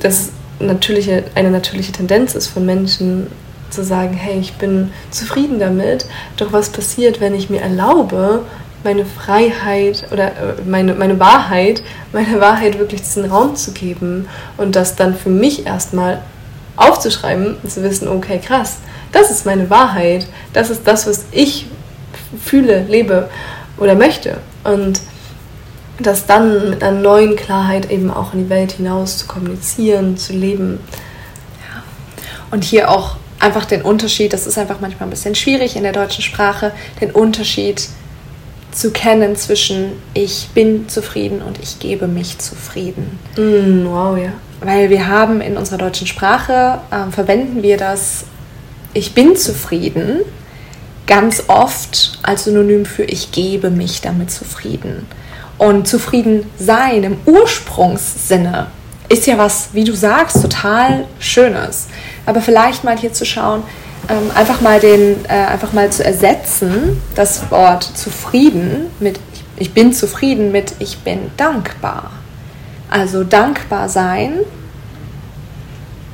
das 0.00 0.30
natürliche, 0.58 1.24
eine 1.34 1.50
natürliche 1.50 1.92
Tendenz 1.92 2.34
ist 2.34 2.48
von 2.48 2.64
Menschen, 2.64 3.28
zu 3.70 3.84
sagen, 3.84 4.14
hey, 4.14 4.38
ich 4.38 4.54
bin 4.54 4.90
zufrieden 5.10 5.58
damit, 5.58 6.06
doch 6.36 6.52
was 6.52 6.70
passiert, 6.70 7.20
wenn 7.20 7.34
ich 7.34 7.50
mir 7.50 7.60
erlaube, 7.60 8.44
meine 8.84 9.04
Freiheit 9.04 10.06
oder 10.12 10.28
äh, 10.28 10.54
meine, 10.64 10.94
meine 10.94 11.18
Wahrheit, 11.18 11.82
meine 12.12 12.40
Wahrheit 12.40 12.78
wirklich 12.78 13.02
diesen 13.02 13.24
Raum 13.24 13.56
zu 13.56 13.72
geben 13.72 14.28
und 14.56 14.76
das 14.76 14.94
dann 14.96 15.16
für 15.16 15.30
mich 15.30 15.66
erstmal 15.66 16.22
aufzuschreiben 16.76 17.56
und 17.62 17.70
zu 17.70 17.82
wissen, 17.82 18.08
okay, 18.08 18.40
krass, 18.44 18.78
das 19.12 19.30
ist 19.30 19.46
meine 19.46 19.70
Wahrheit, 19.70 20.26
das 20.52 20.70
ist 20.70 20.86
das, 20.86 21.06
was 21.06 21.24
ich 21.32 21.66
fühle, 22.42 22.84
lebe 22.84 23.28
oder 23.78 23.94
möchte. 23.94 24.38
Und 24.64 25.00
das 25.98 26.26
dann 26.26 26.70
mit 26.70 26.82
einer 26.82 26.98
neuen 26.98 27.36
Klarheit 27.36 27.90
eben 27.90 28.10
auch 28.10 28.34
in 28.34 28.44
die 28.44 28.50
Welt 28.50 28.72
hinaus 28.72 29.18
zu 29.18 29.26
kommunizieren, 29.26 30.16
zu 30.16 30.32
leben. 30.32 30.80
Ja. 31.60 31.82
Und 32.50 32.64
hier 32.64 32.90
auch 32.90 33.16
einfach 33.38 33.64
den 33.64 33.82
Unterschied, 33.82 34.32
das 34.32 34.46
ist 34.46 34.58
einfach 34.58 34.80
manchmal 34.80 35.08
ein 35.08 35.10
bisschen 35.10 35.34
schwierig 35.34 35.76
in 35.76 35.82
der 35.82 35.92
deutschen 35.92 36.22
Sprache, 36.22 36.72
den 37.00 37.10
Unterschied 37.10 37.88
zu 38.72 38.90
kennen 38.90 39.36
zwischen 39.36 39.92
ich 40.12 40.48
bin 40.54 40.88
zufrieden 40.88 41.40
und 41.40 41.58
ich 41.62 41.78
gebe 41.78 42.06
mich 42.06 42.38
zufrieden. 42.38 43.18
Mm, 43.36 43.86
wow, 43.86 44.18
ja. 44.18 44.32
Weil 44.60 44.90
wir 44.90 45.06
haben 45.06 45.40
in 45.40 45.56
unserer 45.56 45.78
deutschen 45.78 46.06
Sprache, 46.06 46.80
äh, 46.90 47.10
verwenden 47.10 47.62
wir 47.62 47.76
das 47.76 48.24
ich 48.96 49.12
bin 49.12 49.36
zufrieden 49.36 50.20
ganz 51.06 51.44
oft 51.48 52.18
als 52.22 52.44
Synonym 52.44 52.86
für 52.86 53.04
ich 53.04 53.30
gebe 53.30 53.68
mich 53.70 54.00
damit 54.00 54.30
zufrieden. 54.30 55.06
Und 55.58 55.86
zufrieden 55.86 56.50
sein 56.58 57.04
im 57.04 57.18
Ursprungssinne 57.26 58.68
ist 59.10 59.26
ja 59.26 59.36
was, 59.36 59.68
wie 59.72 59.84
du 59.84 59.94
sagst, 59.94 60.40
total 60.40 61.04
Schönes. 61.18 61.88
Aber 62.24 62.40
vielleicht 62.40 62.84
mal 62.84 62.98
hier 62.98 63.12
zu 63.12 63.26
schauen, 63.26 63.62
ähm, 64.08 64.30
einfach 64.34 64.62
mal 64.62 64.80
den, 64.80 65.24
äh, 65.26 65.28
einfach 65.28 65.74
mal 65.74 65.90
zu 65.90 66.02
ersetzen, 66.02 67.00
das 67.14 67.50
Wort 67.50 67.84
zufrieden 67.84 68.86
mit 68.98 69.20
ich 69.58 69.72
bin 69.72 69.92
zufrieden 69.92 70.52
mit 70.52 70.74
ich 70.78 70.98
bin 70.98 71.30
dankbar. 71.36 72.10
Also 72.90 73.24
dankbar 73.24 73.88
sein 73.88 74.40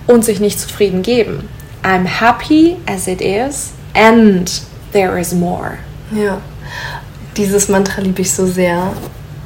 und 0.07 0.25
sich 0.25 0.41
nicht 0.41 0.59
zufrieden 0.59 1.03
geben. 1.03 1.49
I'm 1.83 2.07
happy 2.07 2.77
as 2.87 3.07
it 3.09 3.21
is 3.21 3.73
and 3.95 4.63
there 4.93 5.19
is 5.21 5.33
more. 5.33 5.79
Ja, 6.13 6.41
dieses 7.37 7.69
Mantra 7.69 8.03
liebe 8.03 8.23
ich 8.23 8.33
so 8.33 8.47
sehr. 8.47 8.93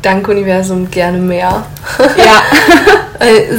Dank 0.03 0.29
Universum 0.29 0.91
gerne 0.91 1.19
mehr. 1.19 1.67
Ja. 1.99 2.43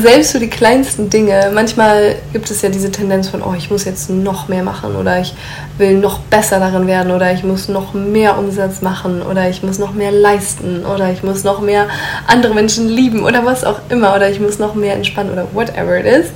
Selbst 0.02 0.32
für 0.32 0.40
die 0.40 0.50
kleinsten 0.50 1.10
Dinge. 1.10 1.52
Manchmal 1.54 2.16
gibt 2.34 2.52
es 2.52 2.62
ja 2.62 2.70
diese 2.70 2.92
Tendenz 2.92 3.30
von, 3.30 3.42
oh, 3.42 3.54
ich 3.58 3.72
muss 3.72 3.86
jetzt 3.86 4.10
noch 4.10 4.48
mehr 4.48 4.64
machen 4.64 4.96
oder 4.96 5.20
ich 5.20 5.34
will 5.78 5.98
noch 5.98 6.20
besser 6.20 6.60
darin 6.60 6.88
werden 6.88 7.12
oder 7.12 7.32
ich 7.34 7.44
muss 7.44 7.68
noch 7.68 7.94
mehr 7.94 8.38
Umsatz 8.38 8.82
machen 8.82 9.22
oder 9.22 9.50
ich 9.50 9.64
muss 9.64 9.80
noch 9.80 9.94
mehr 9.94 10.12
leisten 10.12 10.86
oder 10.86 11.12
ich 11.12 11.24
muss 11.24 11.44
noch 11.44 11.62
mehr 11.62 11.88
andere 12.28 12.54
Menschen 12.54 12.88
lieben 12.88 13.24
oder 13.24 13.46
was 13.46 13.64
auch 13.64 13.80
immer 13.90 14.16
oder 14.16 14.30
ich 14.30 14.40
muss 14.40 14.60
noch 14.60 14.76
mehr 14.76 14.96
entspannen 14.96 15.32
oder 15.32 15.48
whatever 15.54 15.98
it 15.98 16.06
is. 16.06 16.28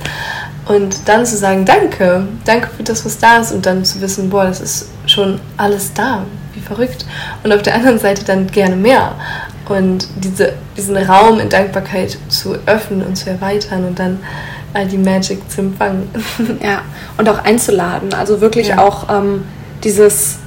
Und 0.66 1.08
dann 1.08 1.26
zu 1.26 1.36
sagen, 1.36 1.64
danke, 1.64 2.26
danke 2.44 2.68
für 2.76 2.82
das, 2.82 3.04
was 3.04 3.18
da 3.18 3.38
ist 3.38 3.52
und 3.52 3.66
dann 3.66 3.84
zu 3.84 4.00
wissen, 4.00 4.30
boah, 4.30 4.44
das 4.44 4.60
ist 4.60 4.88
schon 5.06 5.40
alles 5.56 5.92
da, 5.92 6.22
wie 6.54 6.60
verrückt. 6.60 7.04
Und 7.42 7.52
auf 7.52 7.62
der 7.62 7.74
anderen 7.74 7.98
Seite 7.98 8.24
dann 8.24 8.46
gerne 8.46 8.76
mehr 8.76 9.14
und 9.72 10.06
diese, 10.16 10.54
diesen 10.76 10.96
Raum 10.96 11.40
in 11.40 11.48
Dankbarkeit 11.48 12.18
zu 12.28 12.56
öffnen 12.66 13.02
und 13.02 13.16
zu 13.16 13.30
erweitern 13.30 13.84
und 13.84 13.98
dann 13.98 14.20
all 14.74 14.86
die 14.86 14.98
Magic 14.98 15.50
zu 15.50 15.60
empfangen. 15.60 16.08
Ja, 16.62 16.82
und 17.18 17.28
auch 17.28 17.44
einzuladen. 17.44 18.14
Also 18.14 18.40
wirklich 18.40 18.68
ja. 18.68 18.78
auch 18.78 19.08
ähm, 19.10 19.44
dieses, 19.84 20.38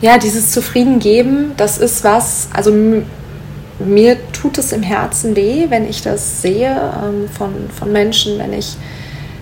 ja, 0.00 0.18
dieses 0.18 0.52
Zufriedengeben, 0.52 1.52
das 1.56 1.78
ist 1.78 2.04
was, 2.04 2.48
also 2.52 2.72
mir 3.78 4.16
tut 4.32 4.58
es 4.58 4.72
im 4.72 4.82
Herzen 4.82 5.36
weh, 5.36 5.66
wenn 5.68 5.88
ich 5.88 6.02
das 6.02 6.42
sehe 6.42 6.70
ähm, 6.70 7.28
von, 7.28 7.52
von 7.76 7.92
Menschen, 7.92 8.38
wenn 8.38 8.52
ich 8.52 8.76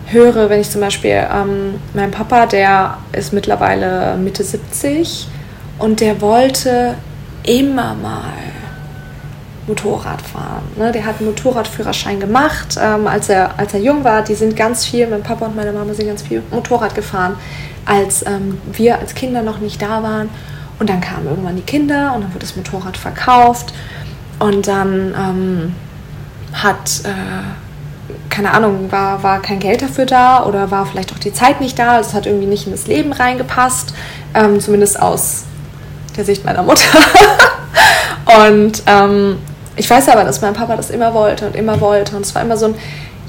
höre, 0.07 0.49
wenn 0.51 0.61
ich 0.61 0.70
zum 0.70 0.81
Beispiel, 0.81 1.27
ähm, 1.33 1.75
mein 1.94 2.11
Papa, 2.11 2.46
der 2.46 2.99
ist 3.12 3.33
mittlerweile 3.33 4.16
Mitte 4.16 4.44
70 4.44 5.27
und 5.79 6.01
der 6.01 6.20
wollte 6.20 6.94
immer 7.47 7.95
mal 7.95 8.33
Motorrad 9.67 10.23
fahren. 10.23 10.63
Ne? 10.77 10.93
Der 10.93 11.05
hat 11.05 11.19
einen 11.19 11.29
Motorradführerschein 11.29 12.21
gemacht, 12.21 12.79
ähm, 12.81 13.07
als, 13.07 13.29
er, 13.29 13.59
als 13.59 13.75
er 13.75 13.81
jung 13.81 14.05
war. 14.05 14.23
Die 14.23 14.35
sind 14.35 14.57
ganz 14.57 14.85
viel, 14.85 15.07
mein 15.07 15.23
Papa 15.23 15.47
und 15.47 15.57
meine 15.57 15.73
Mama 15.73 15.93
sind 15.95 16.07
ganz 16.07 16.23
viel 16.23 16.43
Motorrad 16.51 16.95
gefahren, 16.95 17.37
als 17.85 18.25
ähm, 18.27 18.59
wir 18.73 18.99
als 18.99 19.15
Kinder 19.15 19.43
noch 19.43 19.59
nicht 19.59 19.83
da 19.83 20.03
waren. 20.03 20.29
Und 20.79 20.91
dann 20.91 21.01
kamen 21.01 21.27
irgendwann 21.27 21.57
die 21.57 21.63
Kinder 21.63 22.13
und 22.15 22.23
dann 22.23 22.31
wurde 22.31 22.41
das 22.41 22.55
Motorrad 22.55 22.97
verkauft. 22.97 23.73
Und 24.39 24.69
dann 24.69 25.15
ähm, 25.19 25.75
hat, 26.53 27.01
äh, 27.05 28.29
keine 28.29 28.53
Ahnung, 28.53 28.93
war, 28.93 29.23
war 29.23 29.41
kein 29.41 29.59
Geld 29.59 29.83
dafür 29.83 30.05
da 30.05 30.45
oder 30.45 30.71
war 30.71 30.85
vielleicht 30.87 31.13
auch 31.13 31.19
die 31.19 31.33
Zeit 31.33 31.61
nicht 31.61 31.79
da. 31.79 31.99
Es 31.99 32.13
hat 32.13 32.27
irgendwie 32.27 32.47
nicht 32.47 32.67
in 32.67 32.73
das 32.73 32.87
Leben 32.87 33.13
reingepasst, 33.13 33.95
ähm, 34.35 34.61
zumindest 34.61 35.01
aus 35.01 35.45
der 36.17 36.25
Sicht 36.25 36.45
meiner 36.45 36.63
Mutter. 36.63 36.99
und 38.49 38.83
ähm, 38.87 39.39
ich 39.77 39.89
weiß 39.89 40.09
aber, 40.09 40.25
dass 40.25 40.41
mein 40.41 40.55
Papa 40.55 40.77
das 40.77 40.91
immer 40.91 41.15
wollte 41.15 41.47
und 41.47 41.55
immer 41.55 41.81
wollte. 41.81 42.17
Und 42.17 42.23
es 42.23 42.35
war 42.35 42.43
immer 42.43 42.57
so 42.57 42.67
ein, 42.67 42.75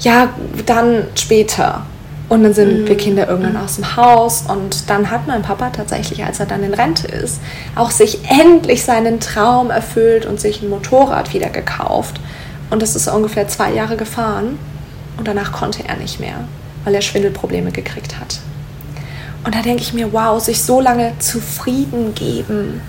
ja, 0.00 0.28
dann 0.66 1.04
später. 1.14 1.82
Und 2.28 2.42
dann 2.42 2.52
sind 2.52 2.82
mhm. 2.82 2.88
wir 2.88 2.96
Kinder 2.96 3.28
irgendwann 3.28 3.56
aus 3.56 3.76
dem 3.76 3.96
Haus. 3.96 4.44
Und 4.48 4.90
dann 4.90 5.10
hat 5.10 5.26
mein 5.26 5.42
Papa 5.42 5.70
tatsächlich, 5.70 6.24
als 6.24 6.40
er 6.40 6.46
dann 6.46 6.62
in 6.62 6.74
Rente 6.74 7.06
ist, 7.06 7.40
auch 7.74 7.90
sich 7.90 8.20
endlich 8.28 8.84
seinen 8.84 9.20
Traum 9.20 9.70
erfüllt 9.70 10.26
und 10.26 10.40
sich 10.40 10.62
ein 10.62 10.70
Motorrad 10.70 11.32
wieder 11.32 11.50
gekauft. 11.50 12.20
Und 12.70 12.82
das 12.82 12.96
ist 12.96 13.08
ungefähr 13.08 13.48
zwei 13.48 13.72
Jahre 13.72 13.96
gefahren. 13.96 14.58
Und 15.16 15.26
danach 15.26 15.52
konnte 15.52 15.82
er 15.86 15.96
nicht 15.96 16.20
mehr, 16.20 16.44
weil 16.84 16.94
er 16.94 17.02
Schwindelprobleme 17.02 17.72
gekriegt 17.72 18.18
hat. 18.20 18.38
Und 19.44 19.54
da 19.54 19.62
denke 19.62 19.82
ich 19.82 19.92
mir, 19.92 20.12
wow, 20.12 20.42
sich 20.42 20.62
so 20.62 20.80
lange 20.80 21.12
zufrieden 21.18 22.14
geben 22.14 22.80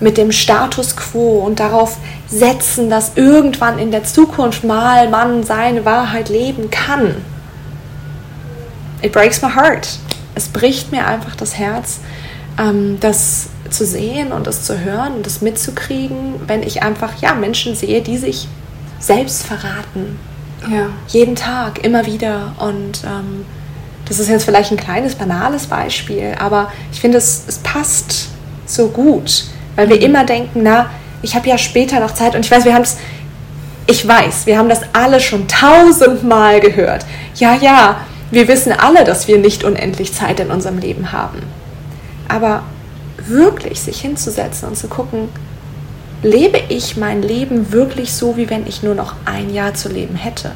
mit 0.00 0.18
dem 0.18 0.32
Status 0.32 0.96
quo 0.96 1.38
und 1.38 1.60
darauf 1.60 1.98
setzen, 2.26 2.90
dass 2.90 3.12
irgendwann 3.16 3.78
in 3.78 3.90
der 3.90 4.04
Zukunft 4.04 4.64
mal 4.64 5.08
man 5.08 5.44
seine 5.44 5.84
Wahrheit 5.84 6.28
leben 6.28 6.70
kann. 6.70 7.14
It 9.02 9.12
breaks 9.12 9.40
my 9.40 9.50
heart. 9.50 9.98
Es 10.34 10.48
bricht 10.48 10.90
mir 10.90 11.06
einfach 11.06 11.36
das 11.36 11.56
Herz, 11.56 12.00
ähm, 12.58 12.98
das 13.00 13.48
zu 13.70 13.86
sehen 13.86 14.32
und 14.32 14.46
das 14.46 14.64
zu 14.64 14.80
hören 14.80 15.14
und 15.14 15.26
das 15.26 15.40
mitzukriegen, 15.40 16.34
wenn 16.46 16.62
ich 16.62 16.82
einfach 16.82 17.20
ja 17.20 17.34
Menschen 17.34 17.74
sehe, 17.74 18.02
die 18.02 18.18
sich 18.18 18.48
selbst 18.98 19.44
verraten. 19.44 20.18
Ja. 20.70 20.88
Jeden 21.08 21.36
Tag, 21.36 21.84
immer 21.84 22.06
wieder. 22.06 22.54
Und 22.58 23.04
ähm, 23.04 23.44
das 24.06 24.18
ist 24.18 24.28
jetzt 24.28 24.44
vielleicht 24.44 24.70
ein 24.70 24.76
kleines, 24.76 25.14
banales 25.14 25.66
Beispiel, 25.66 26.34
aber 26.38 26.72
ich 26.92 27.00
finde, 27.00 27.18
es, 27.18 27.44
es 27.46 27.58
passt 27.58 28.28
so 28.66 28.88
gut, 28.88 29.44
weil 29.76 29.88
wir 29.88 29.96
mhm. 29.96 30.02
immer 30.02 30.24
denken, 30.24 30.60
na, 30.62 30.90
ich 31.22 31.34
habe 31.34 31.48
ja 31.48 31.56
später 31.56 32.00
noch 32.00 32.12
Zeit 32.12 32.34
und 32.34 32.44
ich 32.44 32.50
weiß, 32.50 32.64
wir 32.64 32.74
haben 32.74 32.82
es, 32.82 32.98
ich 33.86 34.06
weiß, 34.06 34.46
wir 34.46 34.58
haben 34.58 34.68
das 34.68 34.80
alle 34.92 35.20
schon 35.20 35.48
tausendmal 35.48 36.60
gehört. 36.60 37.04
Ja, 37.36 37.54
ja, 37.54 37.96
wir 38.30 38.48
wissen 38.48 38.72
alle, 38.72 39.04
dass 39.04 39.28
wir 39.28 39.38
nicht 39.38 39.64
unendlich 39.64 40.12
Zeit 40.12 40.40
in 40.40 40.50
unserem 40.50 40.78
Leben 40.78 41.12
haben. 41.12 41.42
Aber 42.28 42.62
wirklich 43.18 43.80
sich 43.80 44.00
hinzusetzen 44.00 44.68
und 44.68 44.76
zu 44.76 44.88
gucken, 44.88 45.28
lebe 46.22 46.60
ich 46.68 46.96
mein 46.96 47.22
Leben 47.22 47.72
wirklich 47.72 48.12
so, 48.12 48.36
wie 48.36 48.48
wenn 48.48 48.66
ich 48.66 48.82
nur 48.82 48.94
noch 48.94 49.14
ein 49.24 49.52
Jahr 49.52 49.74
zu 49.74 49.88
leben 49.88 50.16
hätte? 50.16 50.48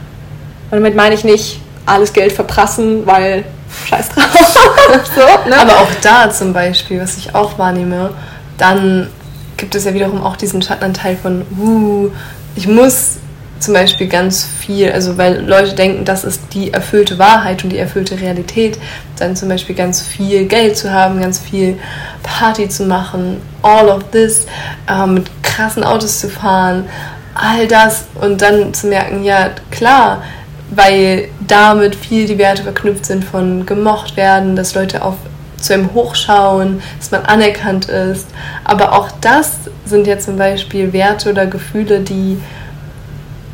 Und 0.70 0.78
damit 0.78 0.96
meine 0.96 1.14
ich 1.14 1.24
nicht 1.24 1.60
alles 1.88 2.12
Geld 2.12 2.32
verprassen, 2.32 3.06
weil 3.06 3.44
scheiß 3.86 4.08
drauf. 4.10 4.24
so, 5.14 5.48
ne? 5.48 5.58
Aber 5.58 5.80
auch 5.80 5.94
da 6.02 6.30
zum 6.30 6.52
Beispiel, 6.52 7.00
was 7.00 7.16
ich 7.16 7.34
auch 7.34 7.58
wahrnehme, 7.58 8.10
dann 8.56 9.08
gibt 9.56 9.74
es 9.74 9.84
ja 9.84 9.94
wiederum 9.94 10.22
auch 10.22 10.36
diesen 10.36 10.62
Schattenanteil 10.62 11.16
von, 11.16 11.42
uh, 11.58 12.10
ich 12.54 12.66
muss 12.66 13.16
zum 13.60 13.74
Beispiel 13.74 14.06
ganz 14.08 14.44
viel, 14.44 14.92
also 14.92 15.18
weil 15.18 15.44
Leute 15.44 15.74
denken, 15.74 16.04
das 16.04 16.24
ist 16.24 16.40
die 16.52 16.72
erfüllte 16.72 17.18
Wahrheit 17.18 17.64
und 17.64 17.70
die 17.70 17.78
erfüllte 17.78 18.20
Realität, 18.20 18.78
dann 19.18 19.34
zum 19.34 19.48
Beispiel 19.48 19.74
ganz 19.74 20.00
viel 20.00 20.46
Geld 20.46 20.76
zu 20.76 20.92
haben, 20.92 21.20
ganz 21.20 21.40
viel 21.40 21.76
Party 22.22 22.68
zu 22.68 22.84
machen, 22.84 23.40
all 23.62 23.88
of 23.88 24.10
this, 24.12 24.46
äh, 24.88 25.06
mit 25.06 25.28
krassen 25.42 25.82
Autos 25.82 26.20
zu 26.20 26.28
fahren, 26.28 26.88
all 27.34 27.66
das 27.66 28.04
und 28.20 28.40
dann 28.42 28.72
zu 28.74 28.86
merken, 28.86 29.24
ja 29.24 29.50
klar, 29.70 30.22
weil 30.70 31.28
damit 31.46 31.94
viel 31.94 32.26
die 32.26 32.38
Werte 32.38 32.62
verknüpft 32.62 33.06
sind 33.06 33.24
von 33.24 33.66
gemocht 33.66 34.16
werden, 34.16 34.56
dass 34.56 34.74
Leute 34.74 35.02
auf 35.02 35.14
zu 35.60 35.74
einem 35.74 35.92
hochschauen, 35.92 36.80
dass 36.98 37.10
man 37.10 37.24
anerkannt 37.24 37.86
ist. 37.86 38.28
Aber 38.64 38.92
auch 38.92 39.10
das 39.20 39.58
sind 39.84 40.06
ja 40.06 40.18
zum 40.18 40.36
Beispiel 40.36 40.92
Werte 40.92 41.30
oder 41.30 41.46
Gefühle, 41.46 42.00
die 42.00 42.40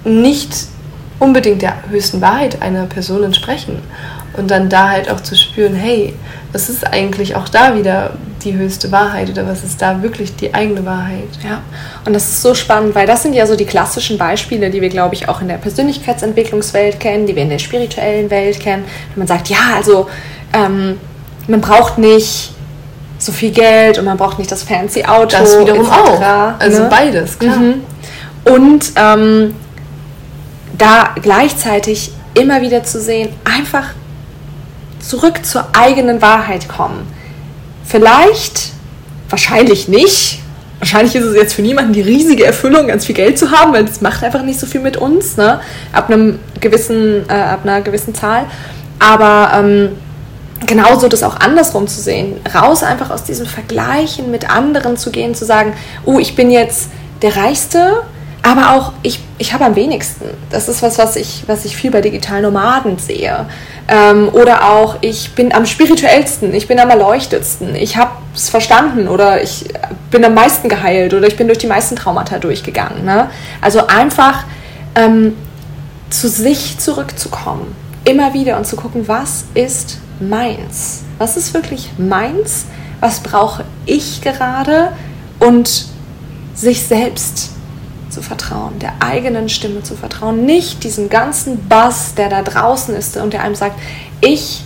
nicht 0.04 0.52
unbedingt 1.18 1.62
der 1.62 1.76
höchsten 1.88 2.20
Wahrheit 2.20 2.60
einer 2.60 2.84
Person 2.84 3.24
entsprechen. 3.24 3.78
Und 4.36 4.50
dann 4.50 4.68
da 4.68 4.90
halt 4.90 5.10
auch 5.10 5.20
zu 5.20 5.36
spüren, 5.36 5.74
hey, 5.74 6.14
was 6.52 6.68
ist 6.68 6.86
eigentlich 6.86 7.36
auch 7.36 7.48
da 7.48 7.76
wieder 7.76 8.14
die 8.42 8.54
höchste 8.54 8.92
Wahrheit 8.92 9.30
oder 9.30 9.46
was 9.46 9.64
ist 9.64 9.80
da 9.80 10.02
wirklich 10.02 10.36
die 10.36 10.52
eigene 10.52 10.84
Wahrheit? 10.84 11.28
Ja, 11.42 11.62
und 12.04 12.12
das 12.12 12.24
ist 12.24 12.42
so 12.42 12.54
spannend, 12.54 12.94
weil 12.94 13.06
das 13.06 13.22
sind 13.22 13.34
ja 13.34 13.46
so 13.46 13.56
die 13.56 13.64
klassischen 13.64 14.18
Beispiele, 14.18 14.70
die 14.70 14.80
wir, 14.80 14.88
glaube 14.88 15.14
ich, 15.14 15.28
auch 15.28 15.40
in 15.40 15.48
der 15.48 15.56
Persönlichkeitsentwicklungswelt 15.56 17.00
kennen, 17.00 17.26
die 17.26 17.34
wir 17.34 17.42
in 17.42 17.50
der 17.50 17.58
spirituellen 17.58 18.30
Welt 18.30 18.60
kennen. 18.60 18.84
Wenn 19.14 19.20
man 19.20 19.28
sagt, 19.28 19.48
ja, 19.48 19.58
also 19.74 20.08
ähm, 20.52 20.98
man 21.48 21.60
braucht 21.60 21.98
nicht 21.98 22.52
so 23.18 23.32
viel 23.32 23.50
Geld 23.50 23.98
und 23.98 24.04
man 24.04 24.16
braucht 24.16 24.38
nicht 24.38 24.50
das 24.50 24.62
fancy 24.62 25.04
Auto. 25.04 25.36
Das 25.38 25.58
wiederum 25.58 25.88
auch. 25.88 26.20
Also 26.58 26.82
ne? 26.82 26.88
beides, 26.90 27.38
klar. 27.38 27.56
Mhm. 27.56 27.82
Und 28.44 28.92
ähm, 28.96 29.54
da 30.76 31.14
gleichzeitig 31.20 32.12
immer 32.34 32.60
wieder 32.60 32.84
zu 32.84 33.00
sehen, 33.00 33.30
einfach 33.44 33.94
zurück 35.06 35.44
zur 35.44 35.66
eigenen 35.74 36.22
Wahrheit 36.22 36.68
kommen. 36.68 37.06
Vielleicht, 37.84 38.70
wahrscheinlich 39.28 39.88
nicht. 39.88 40.40
Wahrscheinlich 40.78 41.14
ist 41.14 41.24
es 41.24 41.36
jetzt 41.36 41.54
für 41.54 41.62
niemanden 41.62 41.92
die 41.92 42.00
riesige 42.00 42.44
Erfüllung, 42.44 42.88
ganz 42.88 43.06
viel 43.06 43.14
Geld 43.14 43.38
zu 43.38 43.50
haben, 43.50 43.72
weil 43.72 43.84
es 43.84 44.00
macht 44.00 44.22
einfach 44.22 44.42
nicht 44.42 44.58
so 44.58 44.66
viel 44.66 44.80
mit 44.80 44.96
uns, 44.96 45.36
ne? 45.36 45.60
ab, 45.92 46.10
einem 46.10 46.38
gewissen, 46.60 47.28
äh, 47.28 47.32
ab 47.32 47.60
einer 47.62 47.80
gewissen 47.80 48.14
Zahl. 48.14 48.46
Aber 48.98 49.52
ähm, 49.54 49.90
genauso 50.66 51.08
das 51.08 51.22
auch 51.22 51.40
andersrum 51.40 51.86
zu 51.86 52.00
sehen. 52.00 52.36
Raus 52.54 52.82
einfach 52.82 53.10
aus 53.10 53.24
diesem 53.24 53.46
Vergleichen 53.46 54.30
mit 54.30 54.50
anderen 54.50 54.96
zu 54.96 55.10
gehen, 55.10 55.34
zu 55.34 55.44
sagen, 55.44 55.74
oh, 56.04 56.18
ich 56.18 56.34
bin 56.34 56.50
jetzt 56.50 56.90
der 57.22 57.36
Reichste, 57.36 58.02
aber 58.44 58.74
auch 58.74 58.92
ich, 59.02 59.20
ich 59.38 59.54
habe 59.54 59.64
am 59.64 59.74
wenigsten. 59.74 60.26
Das 60.50 60.68
ist 60.68 60.82
was, 60.82 60.98
was 60.98 61.16
ich, 61.16 61.44
was 61.46 61.64
ich 61.64 61.74
viel 61.74 61.90
bei 61.90 62.02
digitalen 62.02 62.42
Nomaden 62.42 62.98
sehe. 62.98 63.46
Ähm, 63.88 64.28
oder 64.32 64.70
auch, 64.70 64.98
ich 65.00 65.34
bin 65.34 65.54
am 65.54 65.64
spirituellsten, 65.64 66.52
ich 66.52 66.68
bin 66.68 66.78
am 66.78 66.90
erleuchtetsten, 66.90 67.74
ich 67.74 67.96
habe 67.96 68.10
es 68.34 68.50
verstanden 68.50 69.08
oder 69.08 69.42
ich 69.42 69.64
bin 70.10 70.22
am 70.26 70.34
meisten 70.34 70.68
geheilt 70.68 71.14
oder 71.14 71.26
ich 71.26 71.38
bin 71.38 71.46
durch 71.46 71.58
die 71.58 71.66
meisten 71.66 71.96
Traumata 71.96 72.38
durchgegangen. 72.38 73.06
Ne? 73.06 73.30
Also 73.62 73.86
einfach 73.86 74.44
ähm, 74.94 75.34
zu 76.10 76.28
sich 76.28 76.78
zurückzukommen, 76.78 77.74
immer 78.04 78.34
wieder 78.34 78.58
und 78.58 78.66
zu 78.66 78.76
gucken, 78.76 79.08
was 79.08 79.46
ist 79.54 80.00
meins? 80.20 81.02
Was 81.16 81.38
ist 81.38 81.54
wirklich 81.54 81.92
meins? 81.96 82.66
Was 83.00 83.20
brauche 83.20 83.64
ich 83.86 84.20
gerade? 84.20 84.92
Und 85.40 85.86
sich 86.54 86.82
selbst 86.86 87.53
zu 88.14 88.22
vertrauen, 88.22 88.78
der 88.78 88.94
eigenen 89.00 89.48
Stimme 89.48 89.82
zu 89.82 89.96
vertrauen, 89.96 90.46
nicht 90.46 90.84
diesem 90.84 91.10
ganzen 91.10 91.68
Bass, 91.68 92.14
der 92.14 92.28
da 92.28 92.42
draußen 92.42 92.94
ist 92.94 93.16
und 93.16 93.32
der 93.32 93.42
einem 93.42 93.56
sagt, 93.56 93.78
ich 94.20 94.62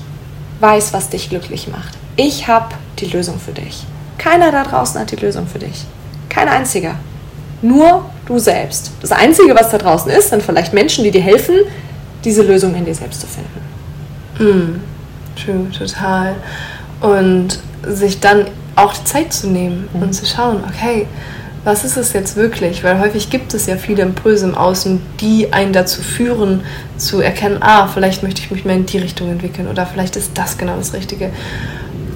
weiß, 0.60 0.92
was 0.92 1.08
dich 1.08 1.30
glücklich 1.30 1.68
macht. 1.68 1.94
Ich 2.16 2.46
habe 2.46 2.74
die 2.98 3.06
Lösung 3.06 3.40
für 3.40 3.52
dich. 3.52 3.84
Keiner 4.18 4.52
da 4.52 4.64
draußen 4.64 5.00
hat 5.00 5.10
die 5.10 5.16
Lösung 5.16 5.46
für 5.46 5.58
dich. 5.58 5.84
Kein 6.28 6.48
einziger. 6.48 6.96
Nur 7.62 8.04
du 8.26 8.38
selbst. 8.38 8.92
Das 9.00 9.12
Einzige, 9.12 9.54
was 9.54 9.70
da 9.70 9.78
draußen 9.78 10.10
ist, 10.10 10.30
sind 10.30 10.42
vielleicht 10.42 10.74
Menschen, 10.74 11.04
die 11.04 11.10
dir 11.10 11.22
helfen, 11.22 11.56
diese 12.24 12.42
Lösung 12.42 12.74
in 12.74 12.84
dir 12.84 12.94
selbst 12.94 13.20
zu 13.20 13.26
finden. 13.26 13.60
Mm, 14.38 15.40
true, 15.40 15.66
total. 15.76 16.36
Und 17.00 17.58
sich 17.86 18.20
dann 18.20 18.46
auch 18.76 18.92
die 18.92 19.04
Zeit 19.04 19.32
zu 19.32 19.48
nehmen 19.48 19.88
mhm. 19.92 20.02
und 20.02 20.12
zu 20.12 20.26
schauen, 20.26 20.62
okay, 20.68 21.06
was 21.64 21.84
ist 21.84 21.96
es 21.96 22.12
jetzt 22.12 22.36
wirklich? 22.36 22.84
Weil 22.84 23.00
häufig 23.00 23.30
gibt 23.30 23.54
es 23.54 23.66
ja 23.66 23.76
viele 23.76 24.02
Impulse 24.02 24.46
im 24.46 24.54
Außen, 24.54 25.00
die 25.20 25.52
einen 25.52 25.72
dazu 25.72 26.02
führen, 26.02 26.62
zu 26.96 27.20
erkennen, 27.20 27.58
ah, 27.60 27.88
vielleicht 27.88 28.22
möchte 28.22 28.40
ich 28.40 28.50
mich 28.50 28.64
mehr 28.64 28.76
in 28.76 28.86
die 28.86 28.98
Richtung 28.98 29.30
entwickeln 29.30 29.68
oder 29.68 29.86
vielleicht 29.86 30.16
ist 30.16 30.32
das 30.34 30.58
genau 30.58 30.76
das 30.76 30.94
Richtige. 30.94 31.30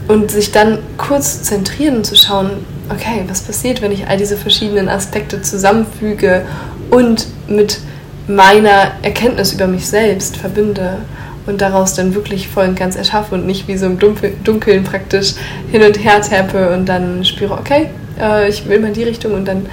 Und 0.09 0.31
sich 0.31 0.53
dann 0.53 0.79
kurz 0.97 1.39
zu 1.39 1.45
zentrieren 1.45 1.97
und 1.97 2.07
zu 2.07 2.17
schauen, 2.17 2.51
okay, 2.89 3.25
was 3.29 3.43
passiert, 3.43 3.83
wenn 3.83 3.93
ich 3.93 4.09
all 4.09 4.17
diese 4.17 4.37
verschiedenen 4.37 4.89
Aspekte 4.89 5.43
zusammenfüge 5.43 6.43
und 6.91 7.27
mit 7.49 7.81
meiner 8.27 8.93
Erkenntnis 9.03 9.53
über 9.53 9.67
mich 9.67 9.87
selbst 9.87 10.37
verbinde 10.37 10.99
und 11.47 11.61
daraus 11.61 11.95
dann 11.95 12.15
wirklich 12.15 12.49
voll 12.49 12.69
und 12.69 12.79
ganz 12.79 12.97
erschaffe 12.97 13.35
und 13.35 13.47
nicht 13.47 13.67
wie 13.69 13.77
so 13.77 13.87
im 13.87 13.99
Dunkeln 13.99 14.85
praktisch 14.85 15.35
hin 15.71 15.83
und 15.83 16.03
her 16.03 16.21
tappe 16.21 16.73
und 16.73 16.89
dann 16.89 17.25
spüre, 17.25 17.55
okay, 17.55 17.89
äh, 18.21 18.49
ich 18.49 18.69
will 18.69 18.81
mal 18.81 18.89
in 18.89 18.95
die 18.95 19.05
Richtung 19.05 19.35
und 19.35 19.47
dann, 19.47 19.67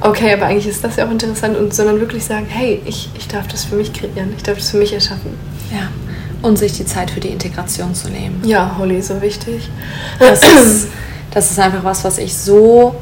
okay, 0.00 0.32
aber 0.32 0.46
eigentlich 0.46 0.68
ist 0.68 0.84
das 0.84 0.96
ja 0.96 1.06
auch 1.06 1.10
interessant 1.10 1.56
und 1.56 1.74
sondern 1.74 2.00
wirklich 2.00 2.24
sagen, 2.24 2.46
hey, 2.48 2.80
ich, 2.84 3.10
ich 3.16 3.28
darf 3.28 3.46
das 3.48 3.64
für 3.64 3.76
mich 3.76 3.92
kreieren, 3.92 4.32
ich 4.36 4.42
darf 4.42 4.58
das 4.58 4.70
für 4.70 4.78
mich 4.78 4.92
erschaffen. 4.92 5.38
Ja. 5.70 5.88
Und 6.42 6.58
sich 6.58 6.72
die 6.72 6.84
Zeit 6.84 7.10
für 7.10 7.20
die 7.20 7.28
Integration 7.28 7.94
zu 7.94 8.08
nehmen. 8.08 8.42
Ja, 8.44 8.74
Holly, 8.76 9.00
so 9.00 9.20
wichtig. 9.22 9.68
Das 10.18 10.40
ist, 10.64 10.88
das 11.30 11.50
ist 11.50 11.58
einfach 11.58 11.84
was, 11.84 12.04
was 12.04 12.18
ich 12.18 12.36
so 12.36 12.96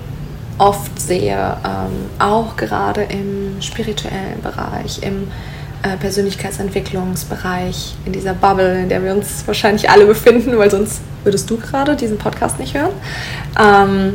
oft 0.59 1.01
sehe, 1.01 1.57
ähm, 1.65 2.11
auch 2.19 2.57
gerade 2.57 3.03
im 3.05 3.61
spirituellen 3.63 4.43
Bereich, 4.43 5.03
im 5.03 5.29
äh, 5.83 5.97
Persönlichkeitsentwicklungsbereich, 5.97 7.95
in 8.05 8.13
dieser 8.13 8.35
Bubble, 8.35 8.83
in 8.83 8.91
der 8.91 9.03
wir 9.03 9.15
uns 9.15 9.45
wahrscheinlich 9.47 9.89
alle 9.89 10.05
befinden, 10.05 10.59
weil 10.59 10.71
sonst 10.71 11.01
würdest 11.25 11.49
du 11.49 11.57
gerade 11.57 11.97
diesen 11.97 12.19
Podcast 12.19 12.59
nicht 12.59 12.75
hören. 12.75 12.93
Ähm, 13.59 14.15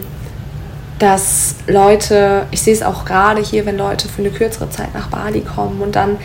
dass 0.99 1.55
Leute, 1.67 2.45
ich 2.51 2.61
sehe 2.61 2.73
es 2.73 2.81
auch 2.81 3.05
gerade 3.05 3.41
hier, 3.41 3.65
wenn 3.65 3.77
Leute 3.77 4.07
für 4.07 4.21
eine 4.21 4.31
kürzere 4.31 4.69
Zeit 4.69 4.93
nach 4.93 5.07
Bali 5.07 5.41
kommen 5.41 5.81
und 5.81 5.95
dann 5.95 6.17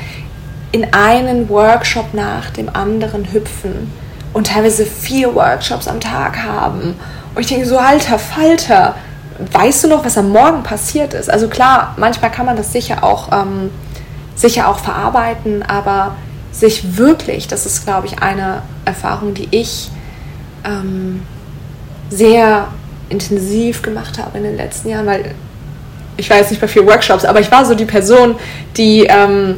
in 0.73 0.93
einen 0.93 1.49
Workshop 1.49 2.15
nach 2.15 2.51
dem 2.51 2.69
anderen 2.75 3.33
hüpfen 3.33 3.93
und 4.33 4.47
teilweise 4.47 4.87
vier 4.87 5.35
Workshops 5.35 5.89
am 5.89 6.01
Tag 6.01 6.43
haben. 6.45 6.95
Und 7.35 7.41
ich 7.41 7.49
denke 7.49 7.67
so, 7.67 7.79
alter 7.79 8.19
Falter, 8.19 8.95
weißt 9.53 9.85
du 9.85 9.89
noch, 9.89 10.05
was 10.05 10.17
am 10.17 10.31
Morgen 10.31 10.63
passiert 10.63 11.15
ist? 11.15 11.29
Also 11.29 11.49
klar, 11.49 11.95
manchmal 11.97 12.31
kann 12.31 12.47
man 12.47 12.57
das 12.57 12.73
sicher 12.73 13.03
auch, 13.03 13.33
ähm, 13.33 13.71
sicher 14.37 14.69
auch 14.69 14.79
verarbeiten, 14.79 15.65
aber 15.65 16.15
sich 16.53 16.97
wirklich, 16.97 17.49
das 17.49 17.67
ist, 17.67 17.85
glaube 17.85 18.07
ich, 18.07 18.23
eine 18.23 18.63
Erfahrung, 18.85 19.35
die 19.35 19.49
ich 19.51 19.91
ähm, 20.65 21.23
sehr 22.11 22.69
intensiv 23.11 23.83
gemacht 23.83 24.19
habe 24.19 24.39
in 24.39 24.45
den 24.45 24.57
letzten 24.57 24.89
Jahren, 24.89 25.07
weil 25.07 25.35
ich 26.17 26.31
war 26.31 26.39
jetzt 26.39 26.51
nicht 26.51 26.61
bei 26.61 26.69
vier 26.69 26.87
Workshops, 26.87 27.25
aber 27.25 27.41
ich 27.41 27.51
war 27.51 27.65
so 27.65 27.75
die 27.75 27.85
Person, 27.85 28.37
die 28.77 29.07
ähm, 29.09 29.57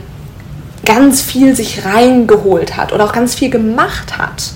ganz 0.85 1.23
viel 1.23 1.55
sich 1.55 1.85
reingeholt 1.85 2.77
hat 2.77 2.93
oder 2.93 3.05
auch 3.05 3.13
ganz 3.13 3.35
viel 3.35 3.51
gemacht 3.51 4.19
hat 4.19 4.53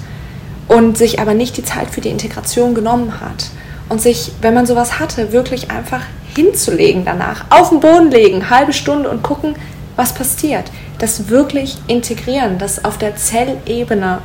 und 0.68 0.98
sich 0.98 1.20
aber 1.20 1.34
nicht 1.34 1.56
die 1.56 1.64
Zeit 1.64 1.90
für 1.90 2.00
die 2.00 2.10
Integration 2.10 2.74
genommen 2.74 3.20
hat. 3.20 3.46
Und 3.88 4.00
sich, 4.00 4.32
wenn 4.40 4.54
man 4.54 4.66
sowas 4.66 4.98
hatte, 4.98 5.32
wirklich 5.32 5.70
einfach 5.70 6.02
hinzulegen 6.34 7.04
danach, 7.04 7.44
auf 7.50 7.68
den 7.68 7.78
Boden 7.78 8.10
legen, 8.10 8.50
halbe 8.50 8.72
Stunde 8.72 9.08
und 9.08 9.22
gucken, 9.22 9.54
was 9.94 10.12
passiert. 10.12 10.64
Das 10.98 11.28
wirklich 11.28 11.78
integrieren, 11.86 12.58
das 12.58 12.84
auf 12.84 12.98
der 12.98 13.16
Zellebene 13.16 14.18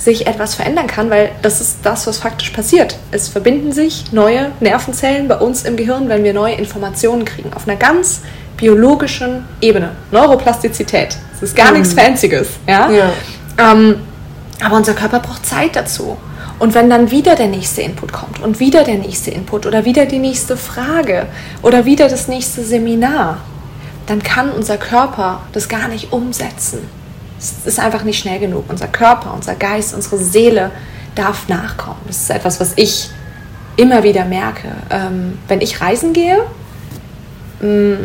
sich 0.00 0.26
etwas 0.26 0.54
verändern 0.54 0.86
kann, 0.86 1.10
weil 1.10 1.30
das 1.42 1.60
ist 1.60 1.80
das, 1.82 2.06
was 2.06 2.18
faktisch 2.18 2.50
passiert. 2.50 2.96
Es 3.10 3.28
verbinden 3.28 3.70
sich 3.70 4.12
neue 4.12 4.50
Nervenzellen 4.60 5.28
bei 5.28 5.36
uns 5.36 5.64
im 5.64 5.76
Gehirn, 5.76 6.08
wenn 6.08 6.24
wir 6.24 6.32
neue 6.32 6.54
Informationen 6.54 7.26
kriegen, 7.26 7.52
auf 7.52 7.68
einer 7.68 7.76
ganz 7.76 8.22
biologischen 8.56 9.44
Ebene. 9.60 9.90
Neuroplastizität. 10.10 11.18
Das 11.32 11.42
ist 11.42 11.54
gar 11.54 11.70
mhm. 11.70 11.78
nichts 11.78 11.92
Fancyes. 11.92 12.48
Ja? 12.66 12.90
ja. 12.90 13.10
Ähm, 13.58 13.96
aber 14.62 14.76
unser 14.76 14.94
Körper 14.94 15.20
braucht 15.20 15.44
Zeit 15.44 15.76
dazu. 15.76 16.16
Und 16.58 16.74
wenn 16.74 16.88
dann 16.88 17.10
wieder 17.10 17.36
der 17.36 17.46
nächste 17.46 17.82
Input 17.82 18.12
kommt 18.12 18.42
und 18.42 18.58
wieder 18.58 18.84
der 18.84 18.96
nächste 18.96 19.30
Input 19.30 19.66
oder 19.66 19.84
wieder 19.84 20.06
die 20.06 20.18
nächste 20.18 20.56
Frage 20.56 21.26
oder 21.62 21.84
wieder 21.84 22.08
das 22.08 22.28
nächste 22.28 22.62
Seminar, 22.62 23.38
dann 24.06 24.22
kann 24.22 24.50
unser 24.50 24.76
Körper 24.76 25.42
das 25.52 25.68
gar 25.68 25.88
nicht 25.88 26.12
umsetzen. 26.12 26.80
Es 27.40 27.66
ist 27.66 27.80
einfach 27.80 28.04
nicht 28.04 28.18
schnell 28.18 28.38
genug. 28.38 28.64
Unser 28.68 28.88
Körper, 28.88 29.32
unser 29.34 29.54
Geist, 29.54 29.94
unsere 29.94 30.18
Seele 30.18 30.70
darf 31.14 31.48
nachkommen. 31.48 32.00
Das 32.06 32.18
ist 32.18 32.30
etwas, 32.30 32.60
was 32.60 32.72
ich 32.76 33.10
immer 33.76 34.02
wieder 34.02 34.24
merke. 34.26 34.68
Ähm, 34.90 35.38
wenn 35.48 35.60
ich 35.60 35.80
reisen 35.80 36.12
gehe, 36.12 36.38
mm, 37.60 38.04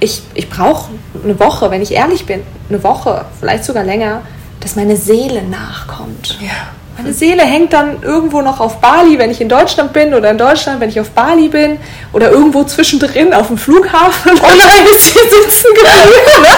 ich, 0.00 0.22
ich 0.34 0.48
brauche 0.48 0.90
eine 1.24 1.38
Woche, 1.40 1.70
wenn 1.70 1.82
ich 1.82 1.92
ehrlich 1.92 2.24
bin, 2.24 2.42
eine 2.68 2.82
Woche, 2.84 3.24
vielleicht 3.40 3.64
sogar 3.64 3.82
länger, 3.82 4.22
dass 4.60 4.76
meine 4.76 4.96
Seele 4.96 5.42
nachkommt. 5.42 6.38
Ja. 6.40 6.68
Meine 6.96 7.12
Seele 7.12 7.44
hängt 7.44 7.72
dann 7.72 8.02
irgendwo 8.02 8.42
noch 8.42 8.58
auf 8.58 8.80
Bali, 8.80 9.18
wenn 9.18 9.30
ich 9.30 9.40
in 9.40 9.48
Deutschland 9.48 9.92
bin 9.92 10.14
oder 10.14 10.32
in 10.32 10.38
Deutschland, 10.38 10.80
wenn 10.80 10.88
ich 10.88 10.98
auf 10.98 11.10
Bali 11.10 11.46
bin 11.46 11.78
oder 12.12 12.30
irgendwo 12.30 12.64
zwischendrin 12.64 13.32
auf 13.32 13.46
dem 13.46 13.56
Flughafen. 13.56 14.32
Oh 14.34 14.46
nein, 14.46 14.86
ist 14.92 15.06
sie 15.06 15.12
sitzen 15.12 15.68
geblieben. 15.74 16.42
Ne? 16.42 16.48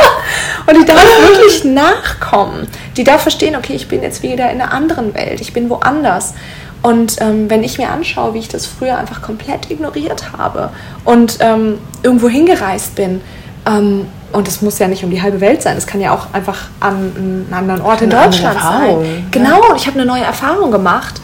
Und 0.70 0.80
die 0.80 0.84
darf 0.84 1.04
wirklich 1.20 1.64
nachkommen. 1.64 2.68
Die 2.96 3.04
darf 3.04 3.22
verstehen, 3.22 3.56
okay, 3.56 3.74
ich 3.74 3.88
bin 3.88 4.02
jetzt 4.02 4.22
wieder 4.22 4.50
in 4.50 4.60
einer 4.60 4.72
anderen 4.72 5.14
Welt, 5.14 5.40
ich 5.40 5.52
bin 5.52 5.68
woanders. 5.68 6.34
Und 6.82 7.16
ähm, 7.20 7.50
wenn 7.50 7.62
ich 7.62 7.76
mir 7.76 7.90
anschaue, 7.90 8.34
wie 8.34 8.38
ich 8.38 8.48
das 8.48 8.66
früher 8.66 8.96
einfach 8.96 9.20
komplett 9.20 9.70
ignoriert 9.70 10.32
habe 10.36 10.70
und 11.04 11.38
ähm, 11.40 11.78
irgendwo 12.02 12.28
hingereist 12.28 12.94
bin, 12.94 13.20
ähm, 13.66 14.06
und 14.32 14.46
es 14.46 14.62
muss 14.62 14.78
ja 14.78 14.86
nicht 14.86 15.02
um 15.02 15.10
die 15.10 15.20
halbe 15.20 15.40
Welt 15.40 15.60
sein, 15.60 15.76
es 15.76 15.86
kann 15.86 16.00
ja 16.00 16.14
auch 16.14 16.32
einfach 16.32 16.56
an 16.78 17.12
einem 17.16 17.46
anderen 17.52 17.80
Ort 17.82 18.00
in 18.02 18.10
Deutschland 18.10 18.60
sein. 18.60 19.26
Genau, 19.32 19.70
und 19.70 19.76
ich 19.76 19.88
habe 19.88 19.98
eine 19.98 20.06
neue 20.06 20.22
Erfahrung 20.22 20.70
gemacht. 20.70 21.20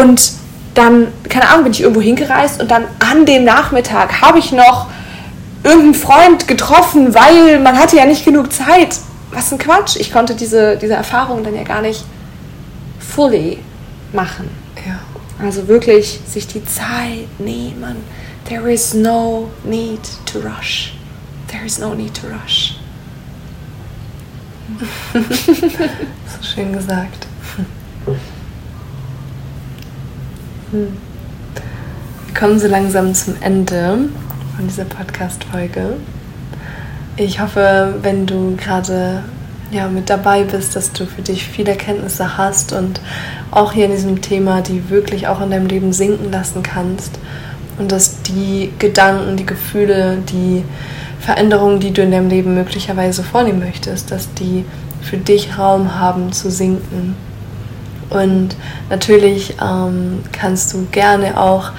Und 0.00 0.32
dann, 0.74 1.08
keine 1.28 1.48
Ahnung, 1.48 1.64
bin 1.64 1.72
ich 1.72 1.80
irgendwo 1.80 2.00
hingereist 2.00 2.60
und 2.60 2.70
dann 2.70 2.84
an 3.10 3.26
dem 3.26 3.44
Nachmittag 3.44 4.22
habe 4.22 4.38
ich 4.38 4.52
noch 4.52 4.86
irgendeinen 5.64 5.94
Freund 5.94 6.46
getroffen, 6.46 7.14
weil 7.14 7.58
man 7.58 7.78
hatte 7.78 7.96
ja 7.96 8.04
nicht 8.04 8.24
genug 8.24 8.52
Zeit. 8.52 8.98
Was 9.32 9.50
ein 9.50 9.58
Quatsch. 9.58 9.96
Ich 9.96 10.12
konnte 10.12 10.34
diese, 10.34 10.76
diese 10.76 10.92
Erfahrung 10.94 11.42
dann 11.42 11.56
ja 11.56 11.64
gar 11.64 11.82
nicht 11.82 12.04
fully 13.00 13.58
machen. 14.12 14.48
Ja. 14.86 15.00
Also 15.44 15.66
wirklich 15.66 16.20
sich 16.26 16.46
die 16.46 16.64
Zeit 16.64 17.28
nehmen. 17.38 17.96
There 18.48 18.70
is 18.70 18.94
no 18.94 19.50
need 19.64 20.02
to 20.26 20.38
rush. 20.38 20.92
There 21.48 21.64
is 21.64 21.78
no 21.78 21.94
need 21.94 22.14
to 22.14 22.26
rush. 22.28 22.76
so 25.12 26.42
schön 26.42 26.72
gesagt. 26.72 27.26
Wir 30.70 30.88
kommen 32.38 32.58
so 32.58 32.66
langsam 32.66 33.14
zum 33.14 33.34
Ende 33.40 34.08
von 34.56 34.66
dieser 34.68 34.84
Podcast-Folge. 34.84 35.96
Ich 37.16 37.40
hoffe, 37.40 37.94
wenn 38.02 38.26
du 38.26 38.56
gerade 38.56 39.22
ja, 39.70 39.88
mit 39.88 40.10
dabei 40.10 40.44
bist, 40.44 40.76
dass 40.76 40.92
du 40.92 41.06
für 41.06 41.22
dich 41.22 41.44
viele 41.44 41.72
Erkenntnisse 41.72 42.36
hast 42.36 42.72
und 42.72 43.00
auch 43.50 43.72
hier 43.72 43.86
in 43.86 43.92
diesem 43.92 44.20
Thema, 44.20 44.60
die 44.60 44.90
wirklich 44.90 45.26
auch 45.26 45.40
in 45.40 45.50
deinem 45.50 45.66
Leben 45.66 45.92
sinken 45.92 46.30
lassen 46.30 46.62
kannst. 46.62 47.18
Und 47.78 47.90
dass 47.90 48.22
die 48.22 48.72
Gedanken, 48.78 49.36
die 49.36 49.46
Gefühle, 49.46 50.18
die 50.28 50.64
Veränderungen, 51.18 51.80
die 51.80 51.92
du 51.92 52.02
in 52.02 52.12
deinem 52.12 52.28
Leben 52.28 52.54
möglicherweise 52.54 53.24
vornehmen 53.24 53.58
möchtest, 53.58 54.12
dass 54.12 54.32
die 54.34 54.64
für 55.02 55.16
dich 55.16 55.58
Raum 55.58 55.98
haben 55.98 56.32
zu 56.32 56.50
sinken. 56.50 57.16
Und 58.14 58.56
natürlich 58.90 59.56
ähm, 59.60 60.22
kannst 60.32 60.72
du 60.72 60.86
gerne 60.92 61.38
auch, 61.38 61.72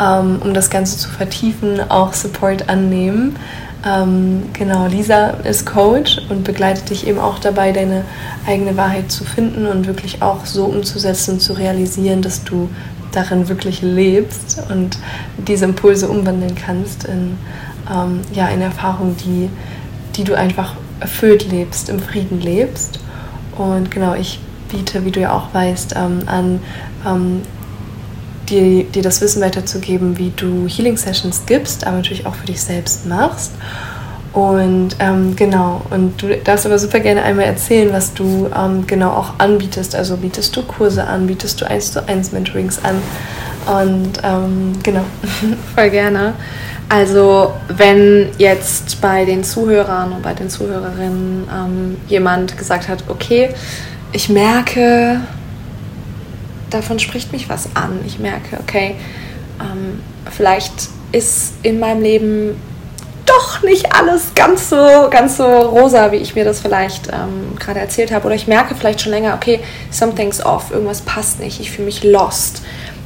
ähm, 0.00 0.40
um 0.42 0.54
das 0.54 0.70
Ganze 0.70 0.96
zu 0.96 1.10
vertiefen, 1.10 1.80
auch 1.90 2.14
Support 2.14 2.68
annehmen. 2.68 3.36
Ähm, 3.84 4.44
genau, 4.52 4.86
Lisa 4.86 5.30
ist 5.44 5.66
Coach 5.66 6.18
und 6.30 6.44
begleitet 6.44 6.88
dich 6.90 7.06
eben 7.06 7.18
auch 7.18 7.38
dabei, 7.40 7.72
deine 7.72 8.04
eigene 8.46 8.76
Wahrheit 8.76 9.10
zu 9.10 9.24
finden 9.24 9.66
und 9.66 9.86
wirklich 9.86 10.22
auch 10.22 10.46
so 10.46 10.64
umzusetzen 10.64 11.40
zu 11.40 11.52
realisieren, 11.52 12.22
dass 12.22 12.42
du 12.44 12.70
darin 13.10 13.48
wirklich 13.48 13.82
lebst 13.82 14.62
und 14.70 14.96
diese 15.36 15.66
Impulse 15.66 16.08
umwandeln 16.08 16.54
kannst 16.54 17.04
in 17.04 17.36
ähm, 17.92 18.20
ja, 18.32 18.46
eine 18.46 18.64
Erfahrung, 18.64 19.16
die, 19.16 19.50
die 20.16 20.24
du 20.24 20.34
einfach 20.34 20.74
erfüllt 21.00 21.50
lebst, 21.50 21.90
im 21.90 21.98
Frieden 21.98 22.40
lebst. 22.40 23.00
Und 23.58 23.90
genau, 23.90 24.14
ich 24.14 24.40
biete, 24.72 25.04
wie 25.04 25.10
du 25.10 25.20
ja 25.20 25.32
auch 25.32 25.54
weißt, 25.54 25.94
ähm, 25.96 26.22
an, 26.26 26.60
ähm, 27.06 27.42
dir, 28.48 28.84
dir 28.84 29.02
das 29.02 29.20
Wissen 29.20 29.40
weiterzugeben, 29.40 30.18
wie 30.18 30.32
du 30.34 30.66
Healing 30.66 30.96
Sessions 30.96 31.42
gibst, 31.46 31.86
aber 31.86 31.96
natürlich 31.96 32.26
auch 32.26 32.34
für 32.34 32.46
dich 32.46 32.60
selbst 32.60 33.06
machst. 33.06 33.52
Und 34.32 34.96
ähm, 34.98 35.36
genau, 35.36 35.82
und 35.90 36.22
du 36.22 36.34
darfst 36.38 36.64
aber 36.64 36.78
super 36.78 37.00
gerne 37.00 37.22
einmal 37.22 37.44
erzählen, 37.44 37.92
was 37.92 38.14
du 38.14 38.48
ähm, 38.56 38.86
genau 38.86 39.10
auch 39.10 39.34
anbietest. 39.38 39.94
Also 39.94 40.16
bietest 40.16 40.56
du 40.56 40.62
Kurse 40.62 41.06
an, 41.06 41.26
bietest 41.26 41.60
du 41.60 41.68
1 41.68 41.92
zu 41.92 42.08
1 42.08 42.32
Mentorings 42.32 42.80
an. 42.82 42.96
Und 43.66 44.12
ähm, 44.24 44.72
genau. 44.82 45.04
Voll 45.74 45.90
gerne. 45.90 46.32
Also 46.88 47.52
wenn 47.68 48.28
jetzt 48.38 49.00
bei 49.00 49.24
den 49.24 49.44
Zuhörern 49.44 50.12
und 50.12 50.22
bei 50.22 50.34
den 50.34 50.48
Zuhörerinnen 50.48 51.48
ähm, 51.54 51.96
jemand 52.08 52.56
gesagt 52.56 52.88
hat, 52.88 53.04
okay, 53.08 53.50
ich 54.12 54.28
merke, 54.28 55.20
davon 56.70 56.98
spricht 56.98 57.32
mich 57.32 57.48
was 57.48 57.74
an. 57.74 58.00
Ich 58.06 58.18
merke, 58.18 58.58
okay, 58.60 58.96
ähm, 59.60 60.00
vielleicht 60.30 60.88
ist 61.12 61.54
in 61.62 61.78
meinem 61.78 62.02
Leben 62.02 62.56
doch 63.26 63.62
nicht 63.62 63.94
alles 63.94 64.34
ganz 64.34 64.68
so, 64.68 65.08
ganz 65.10 65.36
so 65.36 65.44
rosa, 65.44 66.12
wie 66.12 66.16
ich 66.16 66.34
mir 66.34 66.44
das 66.44 66.60
vielleicht 66.60 67.08
ähm, 67.08 67.56
gerade 67.58 67.80
erzählt 67.80 68.12
habe. 68.12 68.26
Oder 68.26 68.34
ich 68.34 68.46
merke 68.46 68.74
vielleicht 68.74 69.00
schon 69.00 69.12
länger, 69.12 69.34
okay, 69.34 69.60
something's 69.90 70.44
off, 70.44 70.70
irgendwas 70.70 71.02
passt 71.02 71.40
nicht, 71.40 71.60
ich 71.60 71.70
fühle 71.70 71.86
mich 71.86 72.02
lost. 72.04 72.62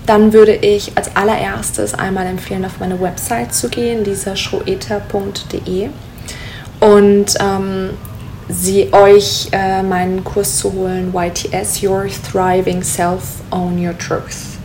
Dann 0.06 0.32
würde 0.32 0.54
ich 0.54 0.92
als 0.96 1.14
allererstes 1.16 1.94
einmal 1.94 2.26
empfehlen, 2.26 2.64
auf 2.64 2.78
meine 2.78 3.00
Website 3.00 3.52
zu 3.52 3.68
gehen, 3.68 4.04
lisaschroeter.de 4.04 5.88
und 6.80 7.34
ähm, 7.40 7.90
sie 8.48 8.92
euch 8.92 9.48
äh, 9.52 9.82
meinen 9.82 10.22
Kurs 10.24 10.58
zu 10.58 10.72
holen, 10.72 11.12
YTS, 11.14 11.82
Your 11.82 12.06
Thriving 12.30 12.82
Self, 12.82 13.22
Own 13.50 13.78
Your 13.84 13.96
Truth. 13.98 14.56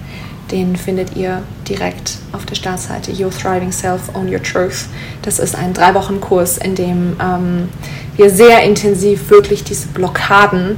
Den 0.51 0.75
findet 0.75 1.15
ihr 1.15 1.43
direkt 1.67 2.17
auf 2.33 2.45
der 2.45 2.55
Startseite 2.55 3.11
Your 3.11 3.31
Thriving 3.31 3.71
Self, 3.71 4.13
Own 4.13 4.31
Your 4.31 4.43
Truth. 4.43 4.85
Das 5.21 5.39
ist 5.39 5.55
ein 5.55 5.73
drei 5.73 5.93
Wochen 5.93 6.19
Kurs, 6.19 6.57
in 6.57 6.75
dem 6.75 7.15
ähm, 7.21 7.69
wir 8.17 8.29
sehr 8.29 8.63
intensiv 8.63 9.29
wirklich 9.29 9.63
diese 9.63 9.87
Blockaden 9.87 10.77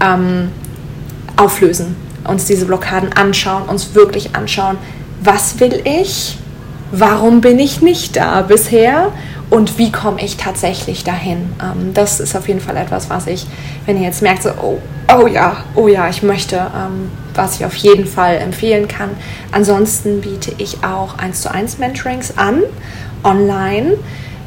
ähm, 0.00 0.48
auflösen, 1.36 1.96
uns 2.26 2.46
diese 2.46 2.66
Blockaden 2.66 3.12
anschauen, 3.12 3.64
uns 3.64 3.94
wirklich 3.94 4.34
anschauen, 4.34 4.78
was 5.22 5.60
will 5.60 5.82
ich, 5.84 6.38
warum 6.90 7.40
bin 7.40 7.58
ich 7.58 7.82
nicht 7.82 8.16
da 8.16 8.42
bisher 8.42 9.12
und 9.50 9.78
wie 9.78 9.90
komme 9.90 10.22
ich 10.24 10.36
tatsächlich 10.36 11.02
dahin. 11.02 11.52
Ähm, 11.60 11.92
das 11.92 12.20
ist 12.20 12.36
auf 12.36 12.46
jeden 12.46 12.60
Fall 12.60 12.76
etwas, 12.76 13.10
was 13.10 13.26
ich, 13.26 13.46
wenn 13.84 13.96
ihr 13.96 14.04
jetzt 14.04 14.22
merkt, 14.22 14.44
so, 14.44 14.50
oh, 14.62 14.78
oh 15.12 15.26
ja, 15.26 15.64
oh 15.74 15.88
ja, 15.88 16.08
ich 16.08 16.22
möchte, 16.22 16.56
ähm, 16.56 17.10
was 17.34 17.56
ich 17.56 17.66
auf 17.66 17.74
jeden 17.74 18.06
Fall 18.06 18.36
empfehlen 18.36 18.86
kann. 18.86 19.10
Ansonsten 19.50 20.20
biete 20.20 20.52
ich 20.58 20.84
auch 20.84 21.18
1 21.18 21.42
zu 21.42 21.50
1 21.50 21.78
Mentorings 21.78 22.38
an, 22.38 22.62
online, 23.24 23.94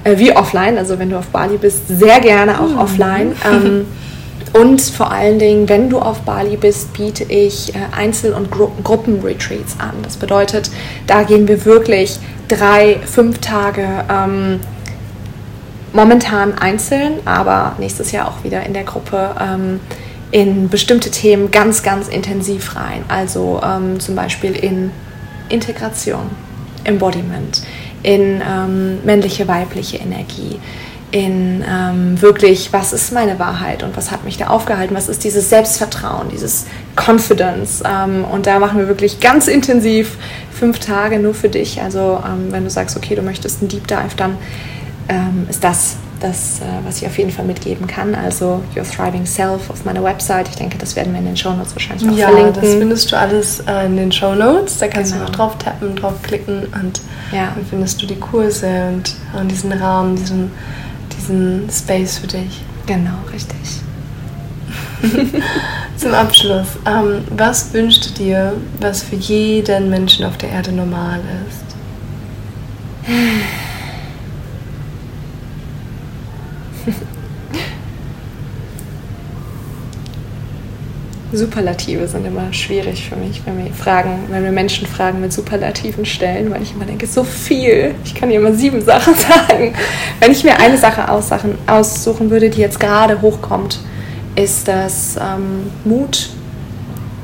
äh, 0.05 0.17
wie 0.17 0.35
offline, 0.35 0.77
also 0.77 0.97
wenn 0.99 1.09
du 1.09 1.17
auf 1.17 1.27
Bali 1.27 1.57
bist, 1.57 1.87
sehr 1.89 2.21
gerne 2.21 2.61
auch 2.61 2.69
mhm. 2.69 2.79
offline. 2.79 3.35
Ähm, 3.45 3.85
und 4.53 4.81
vor 4.81 5.11
allen 5.11 5.37
Dingen, 5.37 5.67
wenn 5.67 5.89
du 5.89 5.99
auf 5.99 6.21
Bali 6.21 6.55
bist, 6.55 6.93
biete 6.93 7.25
ich 7.25 7.75
äh, 7.75 7.79
Einzel- 7.93 8.33
und 8.33 8.51
Gru 8.51 8.69
Gruppenretreats 8.83 9.75
an. 9.79 9.95
Das 10.03 10.15
bedeutet, 10.15 10.71
da 11.07 11.23
gehen 11.23 11.49
wir 11.49 11.65
wirklich 11.65 12.19
drei, 12.47 12.99
fünf 13.05 13.39
Tage 13.39 13.85
ähm, 14.09 14.59
momentan 15.93 16.57
einzeln, 16.57 17.19
aber 17.25 17.75
nächstes 17.79 18.11
Jahr 18.11 18.27
auch 18.27 18.43
wieder 18.43 18.63
in 18.65 18.73
der 18.73 18.83
Gruppe 18.83 19.35
ähm, 19.39 19.79
in 20.31 20.67
bestimmte 20.67 21.11
Themen 21.11 21.51
ganz, 21.51 21.83
ganz 21.83 22.07
intensiv 22.07 22.75
rein. 22.75 23.05
Also 23.07 23.61
ähm, 23.63 23.99
zum 23.99 24.15
Beispiel 24.15 24.55
in 24.55 24.91
Integration, 25.49 26.31
Embodiment, 26.83 27.61
in 28.01 28.41
ähm, 28.41 29.03
männliche, 29.05 29.47
weibliche 29.47 29.97
Energie, 29.97 30.59
in 31.11 31.63
ähm, 31.69 32.19
wirklich, 32.19 32.73
was 32.73 32.91
ist 32.91 33.13
meine 33.13 33.37
Wahrheit 33.37 33.83
und 33.83 33.95
was 33.95 34.09
hat 34.09 34.23
mich 34.23 34.37
da 34.37 34.47
aufgehalten, 34.47 34.95
was 34.95 35.09
ist 35.09 35.23
dieses 35.23 35.47
Selbstvertrauen, 35.51 36.29
dieses 36.29 36.65
Confidence. 36.95 37.83
Ähm, 37.87 38.25
und 38.25 38.47
da 38.47 38.57
machen 38.57 38.79
wir 38.79 38.87
wirklich 38.87 39.19
ganz 39.19 39.47
intensiv 39.47 40.17
fünf 40.51 40.79
Tage 40.79 41.19
nur 41.19 41.35
für 41.35 41.49
dich. 41.49 41.79
Also 41.83 42.19
ähm, 42.25 42.51
wenn 42.51 42.63
du 42.63 42.71
sagst, 42.71 42.97
okay, 42.97 43.13
du 43.13 43.21
möchtest 43.21 43.61
einen 43.61 43.69
Deep 43.69 43.87
Dive, 43.87 44.15
dann 44.17 44.37
ähm, 45.09 45.47
ist 45.49 45.63
das 45.63 45.97
das, 46.23 46.59
äh, 46.61 46.63
was 46.85 47.01
ich 47.01 47.07
auf 47.07 47.17
jeden 47.17 47.31
Fall 47.31 47.45
mitgeben 47.45 47.85
kann. 47.85 48.15
Also 48.15 48.63
Your 48.75 48.83
Thriving 48.83 49.25
Self 49.25 49.69
auf 49.69 49.85
meiner 49.85 50.03
Website. 50.03 50.47
Ich 50.47 50.55
denke, 50.55 50.77
das 50.77 50.95
werden 50.95 51.13
wir 51.13 51.19
in 51.19 51.25
den 51.25 51.37
Show 51.37 51.51
Notes 51.51 51.75
wahrscheinlich 51.75 52.07
noch 52.07 52.17
ja, 52.17 52.29
verlinken. 52.29 52.55
Ja, 52.55 52.61
das 52.61 52.71
findest 52.79 53.11
du 53.11 53.17
alles 53.17 53.59
äh, 53.59 53.85
in 53.85 53.97
den 53.97 54.11
Show 54.11 54.33
Notes. 54.33 54.77
Da 54.77 54.87
kannst 54.87 55.11
genau. 55.11 55.25
du 55.25 55.31
noch 55.31 55.37
drauf 55.37 55.57
tappen, 55.57 55.95
drauf 55.95 56.21
klicken 56.23 56.65
und 56.81 57.01
ja. 57.31 57.51
dann 57.53 57.65
findest 57.69 58.01
du 58.01 58.07
die 58.07 58.15
Kurse 58.15 58.67
und, 58.87 59.15
und 59.37 59.51
diesen 59.51 59.71
Rahmen, 59.73 60.15
diesen, 60.15 60.51
diesen 61.17 61.69
Space 61.69 62.19
für 62.19 62.27
dich. 62.27 62.61
Genau, 62.85 63.17
richtig. 63.31 63.57
Zum 65.97 66.13
Abschluss, 66.13 66.67
ähm, 66.85 67.25
was 67.31 67.73
wünschst 67.73 68.09
du 68.09 68.23
dir, 68.23 68.53
was 68.79 69.03
für 69.03 69.17
jeden 69.17 69.89
Menschen 69.89 70.25
auf 70.25 70.37
der 70.37 70.49
Erde 70.49 70.71
normal 70.71 71.19
ist? 71.47 71.63
Superlative 81.33 82.07
sind 82.07 82.25
immer 82.25 82.51
schwierig 82.53 83.09
für 83.09 83.15
mich, 83.15 83.41
wenn 83.45 83.57
wir 83.57 83.73
fragen, 83.73 84.25
wenn 84.29 84.43
wir 84.43 84.51
Menschen 84.51 84.87
Fragen 84.87 85.21
mit 85.21 85.33
Superlativen 85.33 86.05
stellen, 86.05 86.51
weil 86.51 86.61
ich 86.61 86.73
immer 86.73 86.85
denke, 86.85 87.07
so 87.07 87.23
viel. 87.23 87.95
Ich 88.03 88.15
kann 88.15 88.29
dir 88.29 88.35
immer 88.35 88.53
sieben 88.53 88.81
Sachen 88.85 89.15
sagen. 89.15 89.73
Wenn 90.19 90.31
ich 90.31 90.43
mir 90.43 90.59
eine 90.59 90.77
Sache 90.77 91.09
aussuchen 91.09 92.29
würde, 92.29 92.49
die 92.49 92.61
jetzt 92.61 92.79
gerade 92.79 93.21
hochkommt, 93.21 93.79
ist 94.35 94.67
das 94.67 95.17
ähm, 95.17 95.71
Mut. 95.83 96.29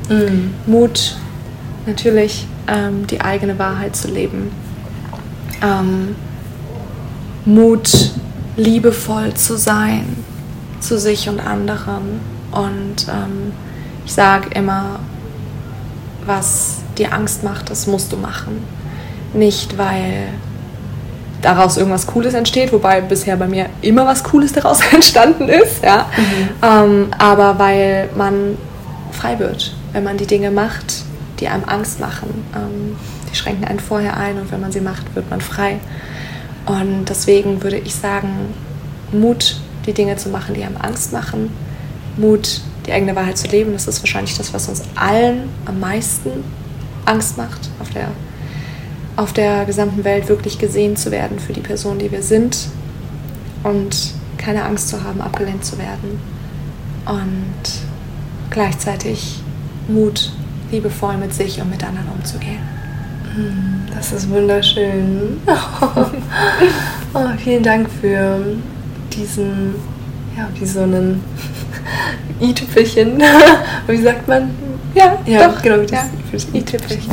Mhm. 0.08 0.54
Mut, 0.66 1.16
natürlich 1.86 2.46
ähm, 2.68 3.06
die 3.06 3.20
eigene 3.20 3.58
Wahrheit 3.58 3.96
zu 3.96 4.08
leben. 4.08 4.50
Ähm, 5.62 6.16
Mut, 7.44 8.10
liebevoll 8.56 9.34
zu 9.34 9.56
sein 9.56 10.04
zu 10.80 10.98
sich 10.98 11.28
und 11.28 11.40
anderen 11.40 12.20
und 12.50 13.06
ähm, 13.08 13.52
ich 14.04 14.12
sage 14.12 14.50
immer, 14.54 15.00
was 16.26 16.78
dir 16.98 17.12
Angst 17.12 17.44
macht, 17.44 17.70
das 17.70 17.86
musst 17.86 18.12
du 18.12 18.16
machen. 18.16 18.64
Nicht, 19.32 19.78
weil 19.78 20.28
daraus 21.42 21.76
irgendwas 21.76 22.06
Cooles 22.06 22.34
entsteht, 22.34 22.72
wobei 22.72 23.00
bisher 23.00 23.36
bei 23.36 23.46
mir 23.46 23.66
immer 23.80 24.06
was 24.06 24.24
Cooles 24.24 24.52
daraus 24.52 24.80
entstanden 24.92 25.48
ist, 25.48 25.82
ja. 25.82 26.06
Mhm. 26.16 26.48
Ähm, 26.62 27.06
aber 27.18 27.58
weil 27.58 28.10
man 28.16 28.58
frei 29.12 29.38
wird, 29.38 29.74
wenn 29.92 30.04
man 30.04 30.16
die 30.16 30.26
Dinge 30.26 30.50
macht, 30.50 31.04
die 31.40 31.48
einem 31.48 31.64
Angst 31.64 32.00
machen. 32.00 32.44
Ähm, 32.54 32.96
die 33.30 33.36
schränken 33.36 33.64
einen 33.64 33.80
vorher 33.80 34.16
ein 34.16 34.38
und 34.38 34.50
wenn 34.52 34.60
man 34.60 34.72
sie 34.72 34.80
macht, 34.80 35.14
wird 35.14 35.30
man 35.30 35.40
frei. 35.40 35.78
Und 36.66 37.06
deswegen 37.08 37.62
würde 37.62 37.78
ich 37.78 37.94
sagen, 37.94 38.54
Mut, 39.12 39.56
die 39.86 39.92
Dinge 39.92 40.16
zu 40.16 40.28
machen, 40.28 40.54
die 40.54 40.62
einem 40.62 40.76
Angst 40.76 41.12
machen, 41.12 41.50
Mut, 42.16 42.60
die 42.86 42.92
eigene 42.92 43.14
Wahrheit 43.16 43.38
zu 43.38 43.48
leben. 43.48 43.72
Das 43.72 43.86
ist 43.86 44.02
wahrscheinlich 44.02 44.36
das, 44.36 44.52
was 44.52 44.68
uns 44.68 44.82
allen 44.94 45.48
am 45.66 45.80
meisten 45.80 46.30
Angst 47.04 47.36
macht, 47.36 47.70
auf 47.80 47.90
der, 47.90 48.08
auf 49.16 49.32
der 49.32 49.64
gesamten 49.64 50.04
Welt 50.04 50.28
wirklich 50.28 50.58
gesehen 50.58 50.96
zu 50.96 51.10
werden 51.10 51.38
für 51.38 51.52
die 51.52 51.60
Person, 51.60 51.98
die 51.98 52.10
wir 52.10 52.22
sind 52.22 52.68
und 53.62 54.14
keine 54.38 54.64
Angst 54.64 54.88
zu 54.88 55.02
haben, 55.02 55.20
abgelehnt 55.20 55.64
zu 55.64 55.78
werden. 55.78 56.20
Und 57.06 57.70
gleichzeitig 58.50 59.40
Mut, 59.88 60.32
liebevoll 60.70 61.16
mit 61.16 61.34
sich 61.34 61.60
und 61.60 61.70
mit 61.70 61.84
anderen 61.84 62.08
umzugehen. 62.08 62.60
Hm, 63.34 63.82
das 63.94 64.12
ist 64.12 64.28
wunderschön. 64.30 65.38
Oh, 67.12 67.26
vielen 67.38 67.64
Dank 67.64 67.88
für 68.00 68.38
diesen, 69.12 69.74
ja, 70.36 70.48
wie 70.54 70.64
so 70.64 70.82
einen 70.82 71.20
i-Tüpfelchen. 72.40 73.22
wie 73.86 74.02
sagt 74.02 74.28
man? 74.28 74.50
Ja, 74.94 75.18
ja 75.26 75.48
doch. 75.48 75.62
genau, 75.62 75.82
das 75.82 75.92
ja. 75.92 76.38
i-Tüpfelchen. 76.54 77.12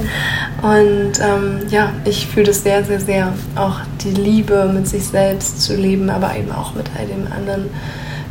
Und 0.61 1.13
ähm, 1.19 1.59
ja, 1.69 1.91
ich 2.05 2.27
fühle 2.27 2.47
das 2.47 2.63
sehr, 2.63 2.83
sehr, 2.83 2.99
sehr. 2.99 3.33
Auch 3.55 3.79
die 4.03 4.11
Liebe 4.11 4.69
mit 4.73 4.87
sich 4.87 5.05
selbst 5.05 5.61
zu 5.61 5.75
leben, 5.75 6.09
aber 6.09 6.35
eben 6.35 6.51
auch 6.51 6.73
mit 6.73 6.89
all 6.97 7.05
den 7.05 7.31
anderen, 7.31 7.69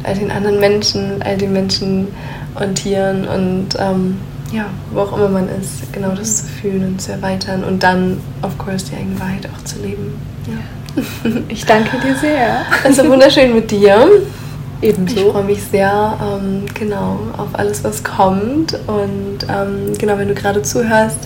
all 0.02 0.14
den 0.14 0.30
anderen 0.30 0.58
Menschen, 0.58 1.22
all 1.22 1.36
den 1.36 1.52
Menschen 1.52 2.08
und 2.54 2.74
Tieren 2.76 3.26
und 3.28 3.68
ähm, 3.78 4.18
ja, 4.52 4.66
wo 4.92 5.00
auch 5.00 5.16
immer 5.16 5.28
man 5.28 5.48
ist, 5.48 5.92
genau 5.92 6.10
das 6.10 6.38
zu 6.38 6.46
fühlen 6.46 6.86
und 6.86 7.00
zu 7.00 7.12
erweitern 7.12 7.64
und 7.64 7.82
dann, 7.82 8.20
of 8.42 8.56
course, 8.58 8.86
die 8.86 8.96
eigene 8.96 9.18
Wahrheit 9.18 9.46
auch 9.46 9.64
zu 9.64 9.80
leben. 9.80 10.14
Ja. 10.46 11.32
Ich 11.48 11.66
danke 11.66 11.98
dir 11.98 12.14
sehr. 12.14 12.64
Es 12.84 12.96
ist 12.98 13.08
wunderschön 13.08 13.54
mit 13.54 13.70
dir. 13.70 14.08
Ebenso. 14.86 15.16
Ich 15.16 15.32
freue 15.32 15.44
mich 15.44 15.62
sehr, 15.64 16.18
ähm, 16.22 16.64
genau, 16.74 17.18
auf 17.36 17.48
alles, 17.54 17.82
was 17.82 18.04
kommt. 18.04 18.78
Und 18.86 19.38
ähm, 19.48 19.98
genau, 19.98 20.16
wenn 20.16 20.28
du 20.28 20.34
gerade 20.34 20.62
zuhörst, 20.62 21.18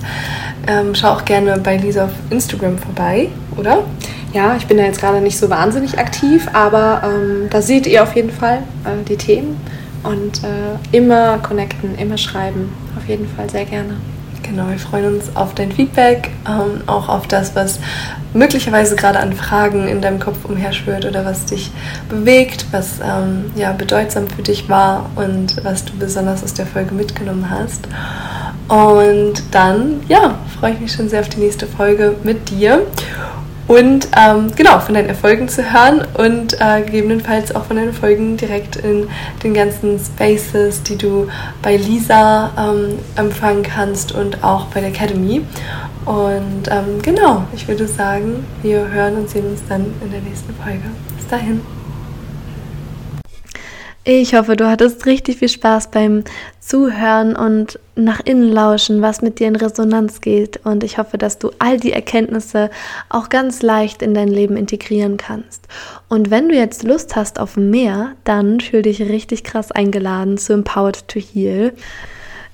ähm, 0.66 0.94
schau 0.94 1.10
auch 1.10 1.24
gerne 1.24 1.58
bei 1.58 1.76
Lisa 1.76 2.06
auf 2.06 2.12
Instagram 2.30 2.78
vorbei, 2.78 3.28
oder? 3.56 3.84
Ja, 4.32 4.56
ich 4.56 4.66
bin 4.66 4.78
da 4.78 4.84
jetzt 4.84 5.00
gerade 5.00 5.20
nicht 5.20 5.36
so 5.36 5.50
wahnsinnig 5.50 5.98
aktiv, 5.98 6.48
aber 6.52 7.02
ähm, 7.04 7.48
da 7.50 7.60
seht 7.60 7.86
ihr 7.86 8.02
auf 8.02 8.14
jeden 8.16 8.30
Fall 8.30 8.58
äh, 8.84 9.04
die 9.06 9.16
Themen. 9.16 9.60
Und 10.02 10.42
äh, 10.42 10.96
immer 10.96 11.38
connecten, 11.38 11.98
immer 11.98 12.16
schreiben. 12.16 12.72
Auf 12.96 13.06
jeden 13.06 13.28
Fall 13.28 13.50
sehr 13.50 13.66
gerne. 13.66 13.96
Genau, 14.50 14.68
wir 14.68 14.80
freuen 14.80 15.14
uns 15.14 15.36
auf 15.36 15.54
dein 15.54 15.70
Feedback, 15.70 16.28
ähm, 16.44 16.82
auch 16.88 17.08
auf 17.08 17.28
das, 17.28 17.54
was 17.54 17.78
möglicherweise 18.34 18.96
gerade 18.96 19.20
an 19.20 19.32
Fragen 19.32 19.86
in 19.86 20.00
deinem 20.00 20.18
Kopf 20.18 20.44
umherschwirrt 20.44 21.04
oder 21.04 21.24
was 21.24 21.44
dich 21.44 21.70
bewegt, 22.08 22.66
was 22.72 22.98
ähm, 22.98 23.52
ja, 23.54 23.70
bedeutsam 23.70 24.26
für 24.26 24.42
dich 24.42 24.68
war 24.68 25.08
und 25.14 25.62
was 25.62 25.84
du 25.84 25.92
besonders 25.96 26.42
aus 26.42 26.52
der 26.52 26.66
Folge 26.66 26.92
mitgenommen 26.92 27.48
hast. 27.48 27.86
Und 28.66 29.40
dann, 29.52 30.00
ja, 30.08 30.34
freue 30.58 30.72
ich 30.72 30.80
mich 30.80 30.92
schon 30.92 31.08
sehr 31.08 31.20
auf 31.20 31.28
die 31.28 31.38
nächste 31.38 31.68
Folge 31.68 32.16
mit 32.24 32.50
dir. 32.50 32.82
Und 33.70 34.08
ähm, 34.16 34.50
genau 34.56 34.80
von 34.80 34.96
deinen 34.96 35.08
Erfolgen 35.08 35.48
zu 35.48 35.72
hören 35.72 36.04
und 36.14 36.60
äh, 36.60 36.82
gegebenenfalls 36.82 37.54
auch 37.54 37.66
von 37.66 37.76
deinen 37.76 37.90
Erfolgen 37.90 38.36
direkt 38.36 38.74
in 38.74 39.06
den 39.44 39.54
ganzen 39.54 39.96
Spaces, 39.96 40.82
die 40.82 40.98
du 40.98 41.28
bei 41.62 41.76
Lisa 41.76 42.50
ähm, 42.58 42.98
empfangen 43.14 43.62
kannst 43.62 44.10
und 44.10 44.42
auch 44.42 44.66
bei 44.66 44.80
der 44.80 44.88
Academy. 44.88 45.42
Und 46.04 46.66
ähm, 46.68 47.00
genau, 47.00 47.44
ich 47.54 47.68
würde 47.68 47.86
sagen, 47.86 48.44
wir 48.62 48.88
hören 48.90 49.14
und 49.14 49.30
sehen 49.30 49.46
uns 49.46 49.60
dann 49.68 49.94
in 50.02 50.10
der 50.10 50.20
nächsten 50.22 50.52
Folge. 50.52 50.82
Bis 51.16 51.28
dahin. 51.28 51.60
Ich 54.02 54.34
hoffe, 54.34 54.56
du 54.56 54.68
hattest 54.68 55.06
richtig 55.06 55.38
viel 55.38 55.48
Spaß 55.48 55.92
beim 55.92 56.24
Zuhören 56.58 57.36
und 57.36 57.78
nach 58.04 58.20
innen 58.20 58.50
lauschen, 58.50 59.02
was 59.02 59.22
mit 59.22 59.38
dir 59.38 59.48
in 59.48 59.56
Resonanz 59.56 60.20
geht. 60.20 60.60
Und 60.64 60.84
ich 60.84 60.98
hoffe, 60.98 61.18
dass 61.18 61.38
du 61.38 61.50
all 61.58 61.78
die 61.78 61.92
Erkenntnisse 61.92 62.70
auch 63.08 63.28
ganz 63.28 63.62
leicht 63.62 64.02
in 64.02 64.14
dein 64.14 64.28
Leben 64.28 64.56
integrieren 64.56 65.16
kannst. 65.16 65.66
Und 66.08 66.30
wenn 66.30 66.48
du 66.48 66.54
jetzt 66.54 66.82
Lust 66.82 67.16
hast 67.16 67.38
auf 67.38 67.56
mehr, 67.56 68.12
dann 68.24 68.60
fühl 68.60 68.82
dich 68.82 69.00
richtig 69.00 69.44
krass 69.44 69.72
eingeladen 69.72 70.38
zu 70.38 70.52
Empowered 70.52 71.06
to 71.08 71.20
Heal. 71.20 71.72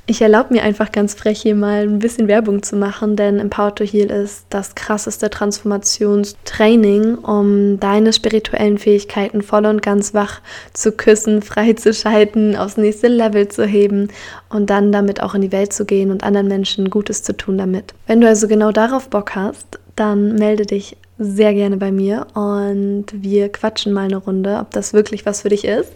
Ich 0.09 0.23
erlaube 0.23 0.55
mir 0.55 0.63
einfach 0.63 0.93
ganz 0.93 1.15
frech 1.15 1.43
hier 1.43 1.57
mal 1.57 1.83
ein 1.83 1.99
bisschen 1.99 2.29
Werbung 2.29 2.63
zu 2.63 2.77
machen, 2.77 3.17
denn 3.17 3.41
Empower 3.41 3.75
to 3.75 3.83
Heal 3.83 4.09
ist 4.09 4.47
das 4.51 4.77
krasseste 4.77 5.31
Transformationstraining, 5.31 7.17
um 7.17 7.81
deine 7.81 8.13
spirituellen 8.13 8.79
Fähigkeiten 8.79 9.43
voll 9.43 9.67
und 9.67 9.83
ganz 9.83 10.15
wach 10.15 10.43
zu 10.73 10.93
küssen, 10.93 11.43
freizuschalten, 11.43 12.55
aufs 12.55 12.77
nächste 12.77 13.09
Level 13.09 13.49
zu 13.49 13.67
heben 13.67 14.07
und 14.49 14.71
dann 14.71 14.93
damit 14.93 15.21
auch 15.21 15.35
in 15.35 15.41
die 15.41 15.51
Welt 15.51 15.73
zu 15.73 15.85
gehen 15.85 16.13
und 16.13 16.23
anderen 16.23 16.47
Menschen 16.47 16.89
Gutes 16.89 17.25
zu 17.25 17.37
tun 17.37 17.59
damit. 17.59 17.93
Wenn 18.07 18.21
du 18.21 18.29
also 18.29 18.47
genau 18.47 18.71
darauf 18.71 19.11
Bock 19.11 19.35
hast, 19.35 19.81
dann 19.97 20.37
melde 20.37 20.67
dich 20.67 20.97
sehr 21.19 21.53
gerne 21.53 21.79
bei 21.79 21.91
mir 21.91 22.29
und 22.35 23.07
wir 23.13 23.49
quatschen 23.49 23.93
mal 23.93 24.05
eine 24.05 24.19
Runde, 24.19 24.59
ob 24.61 24.71
das 24.71 24.93
wirklich 24.93 25.27
was 25.27 25.41
für 25.43 25.49
dich 25.49 25.65
ist. 25.65 25.91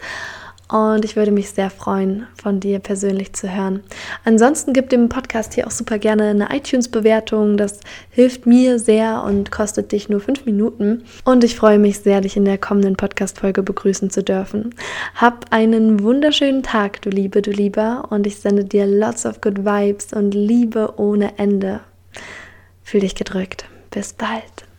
Und 0.71 1.05
ich 1.05 1.16
würde 1.16 1.33
mich 1.33 1.51
sehr 1.51 1.68
freuen, 1.68 2.27
von 2.41 2.61
dir 2.61 2.79
persönlich 2.79 3.33
zu 3.33 3.53
hören. 3.53 3.83
Ansonsten 4.25 4.73
gib 4.73 4.89
dem 4.89 5.09
Podcast 5.09 5.55
hier 5.55 5.66
auch 5.66 5.73
super 5.73 5.99
gerne 5.99 6.29
eine 6.29 6.57
iTunes-Bewertung. 6.57 7.57
Das 7.57 7.81
hilft 8.11 8.47
mir 8.47 8.79
sehr 8.79 9.25
und 9.25 9.51
kostet 9.51 9.91
dich 9.91 10.09
nur 10.09 10.21
fünf 10.21 10.47
Minuten. 10.47 11.03
Und 11.25 11.43
ich 11.43 11.57
freue 11.57 11.79
mich 11.79 11.99
sehr, 11.99 12.21
dich 12.21 12.37
in 12.37 12.45
der 12.45 12.59
kommenden 12.59 12.97
Podcast-Folge 12.97 13.64
begrüßen 13.64 14.11
zu 14.11 14.23
dürfen. 14.23 14.75
Hab 15.16 15.47
einen 15.51 16.03
wunderschönen 16.05 16.62
Tag, 16.62 17.03
du 17.03 17.11
Liebe, 17.11 17.43
du 17.43 17.51
Lieber. 17.51 18.07
Und 18.11 18.27
ich 18.27 18.37
sende 18.37 18.64
dir 18.64 18.87
lots 18.87 19.27
of 19.27 19.41
good 19.41 19.64
vibes 19.64 20.12
und 20.12 20.35
Liebe 20.35 20.95
ohne 20.99 21.37
Ende. 21.39 21.81
Fühl 22.85 23.01
dich 23.01 23.16
gedrückt. 23.16 23.64
Bis 23.91 24.12
bald. 24.12 24.70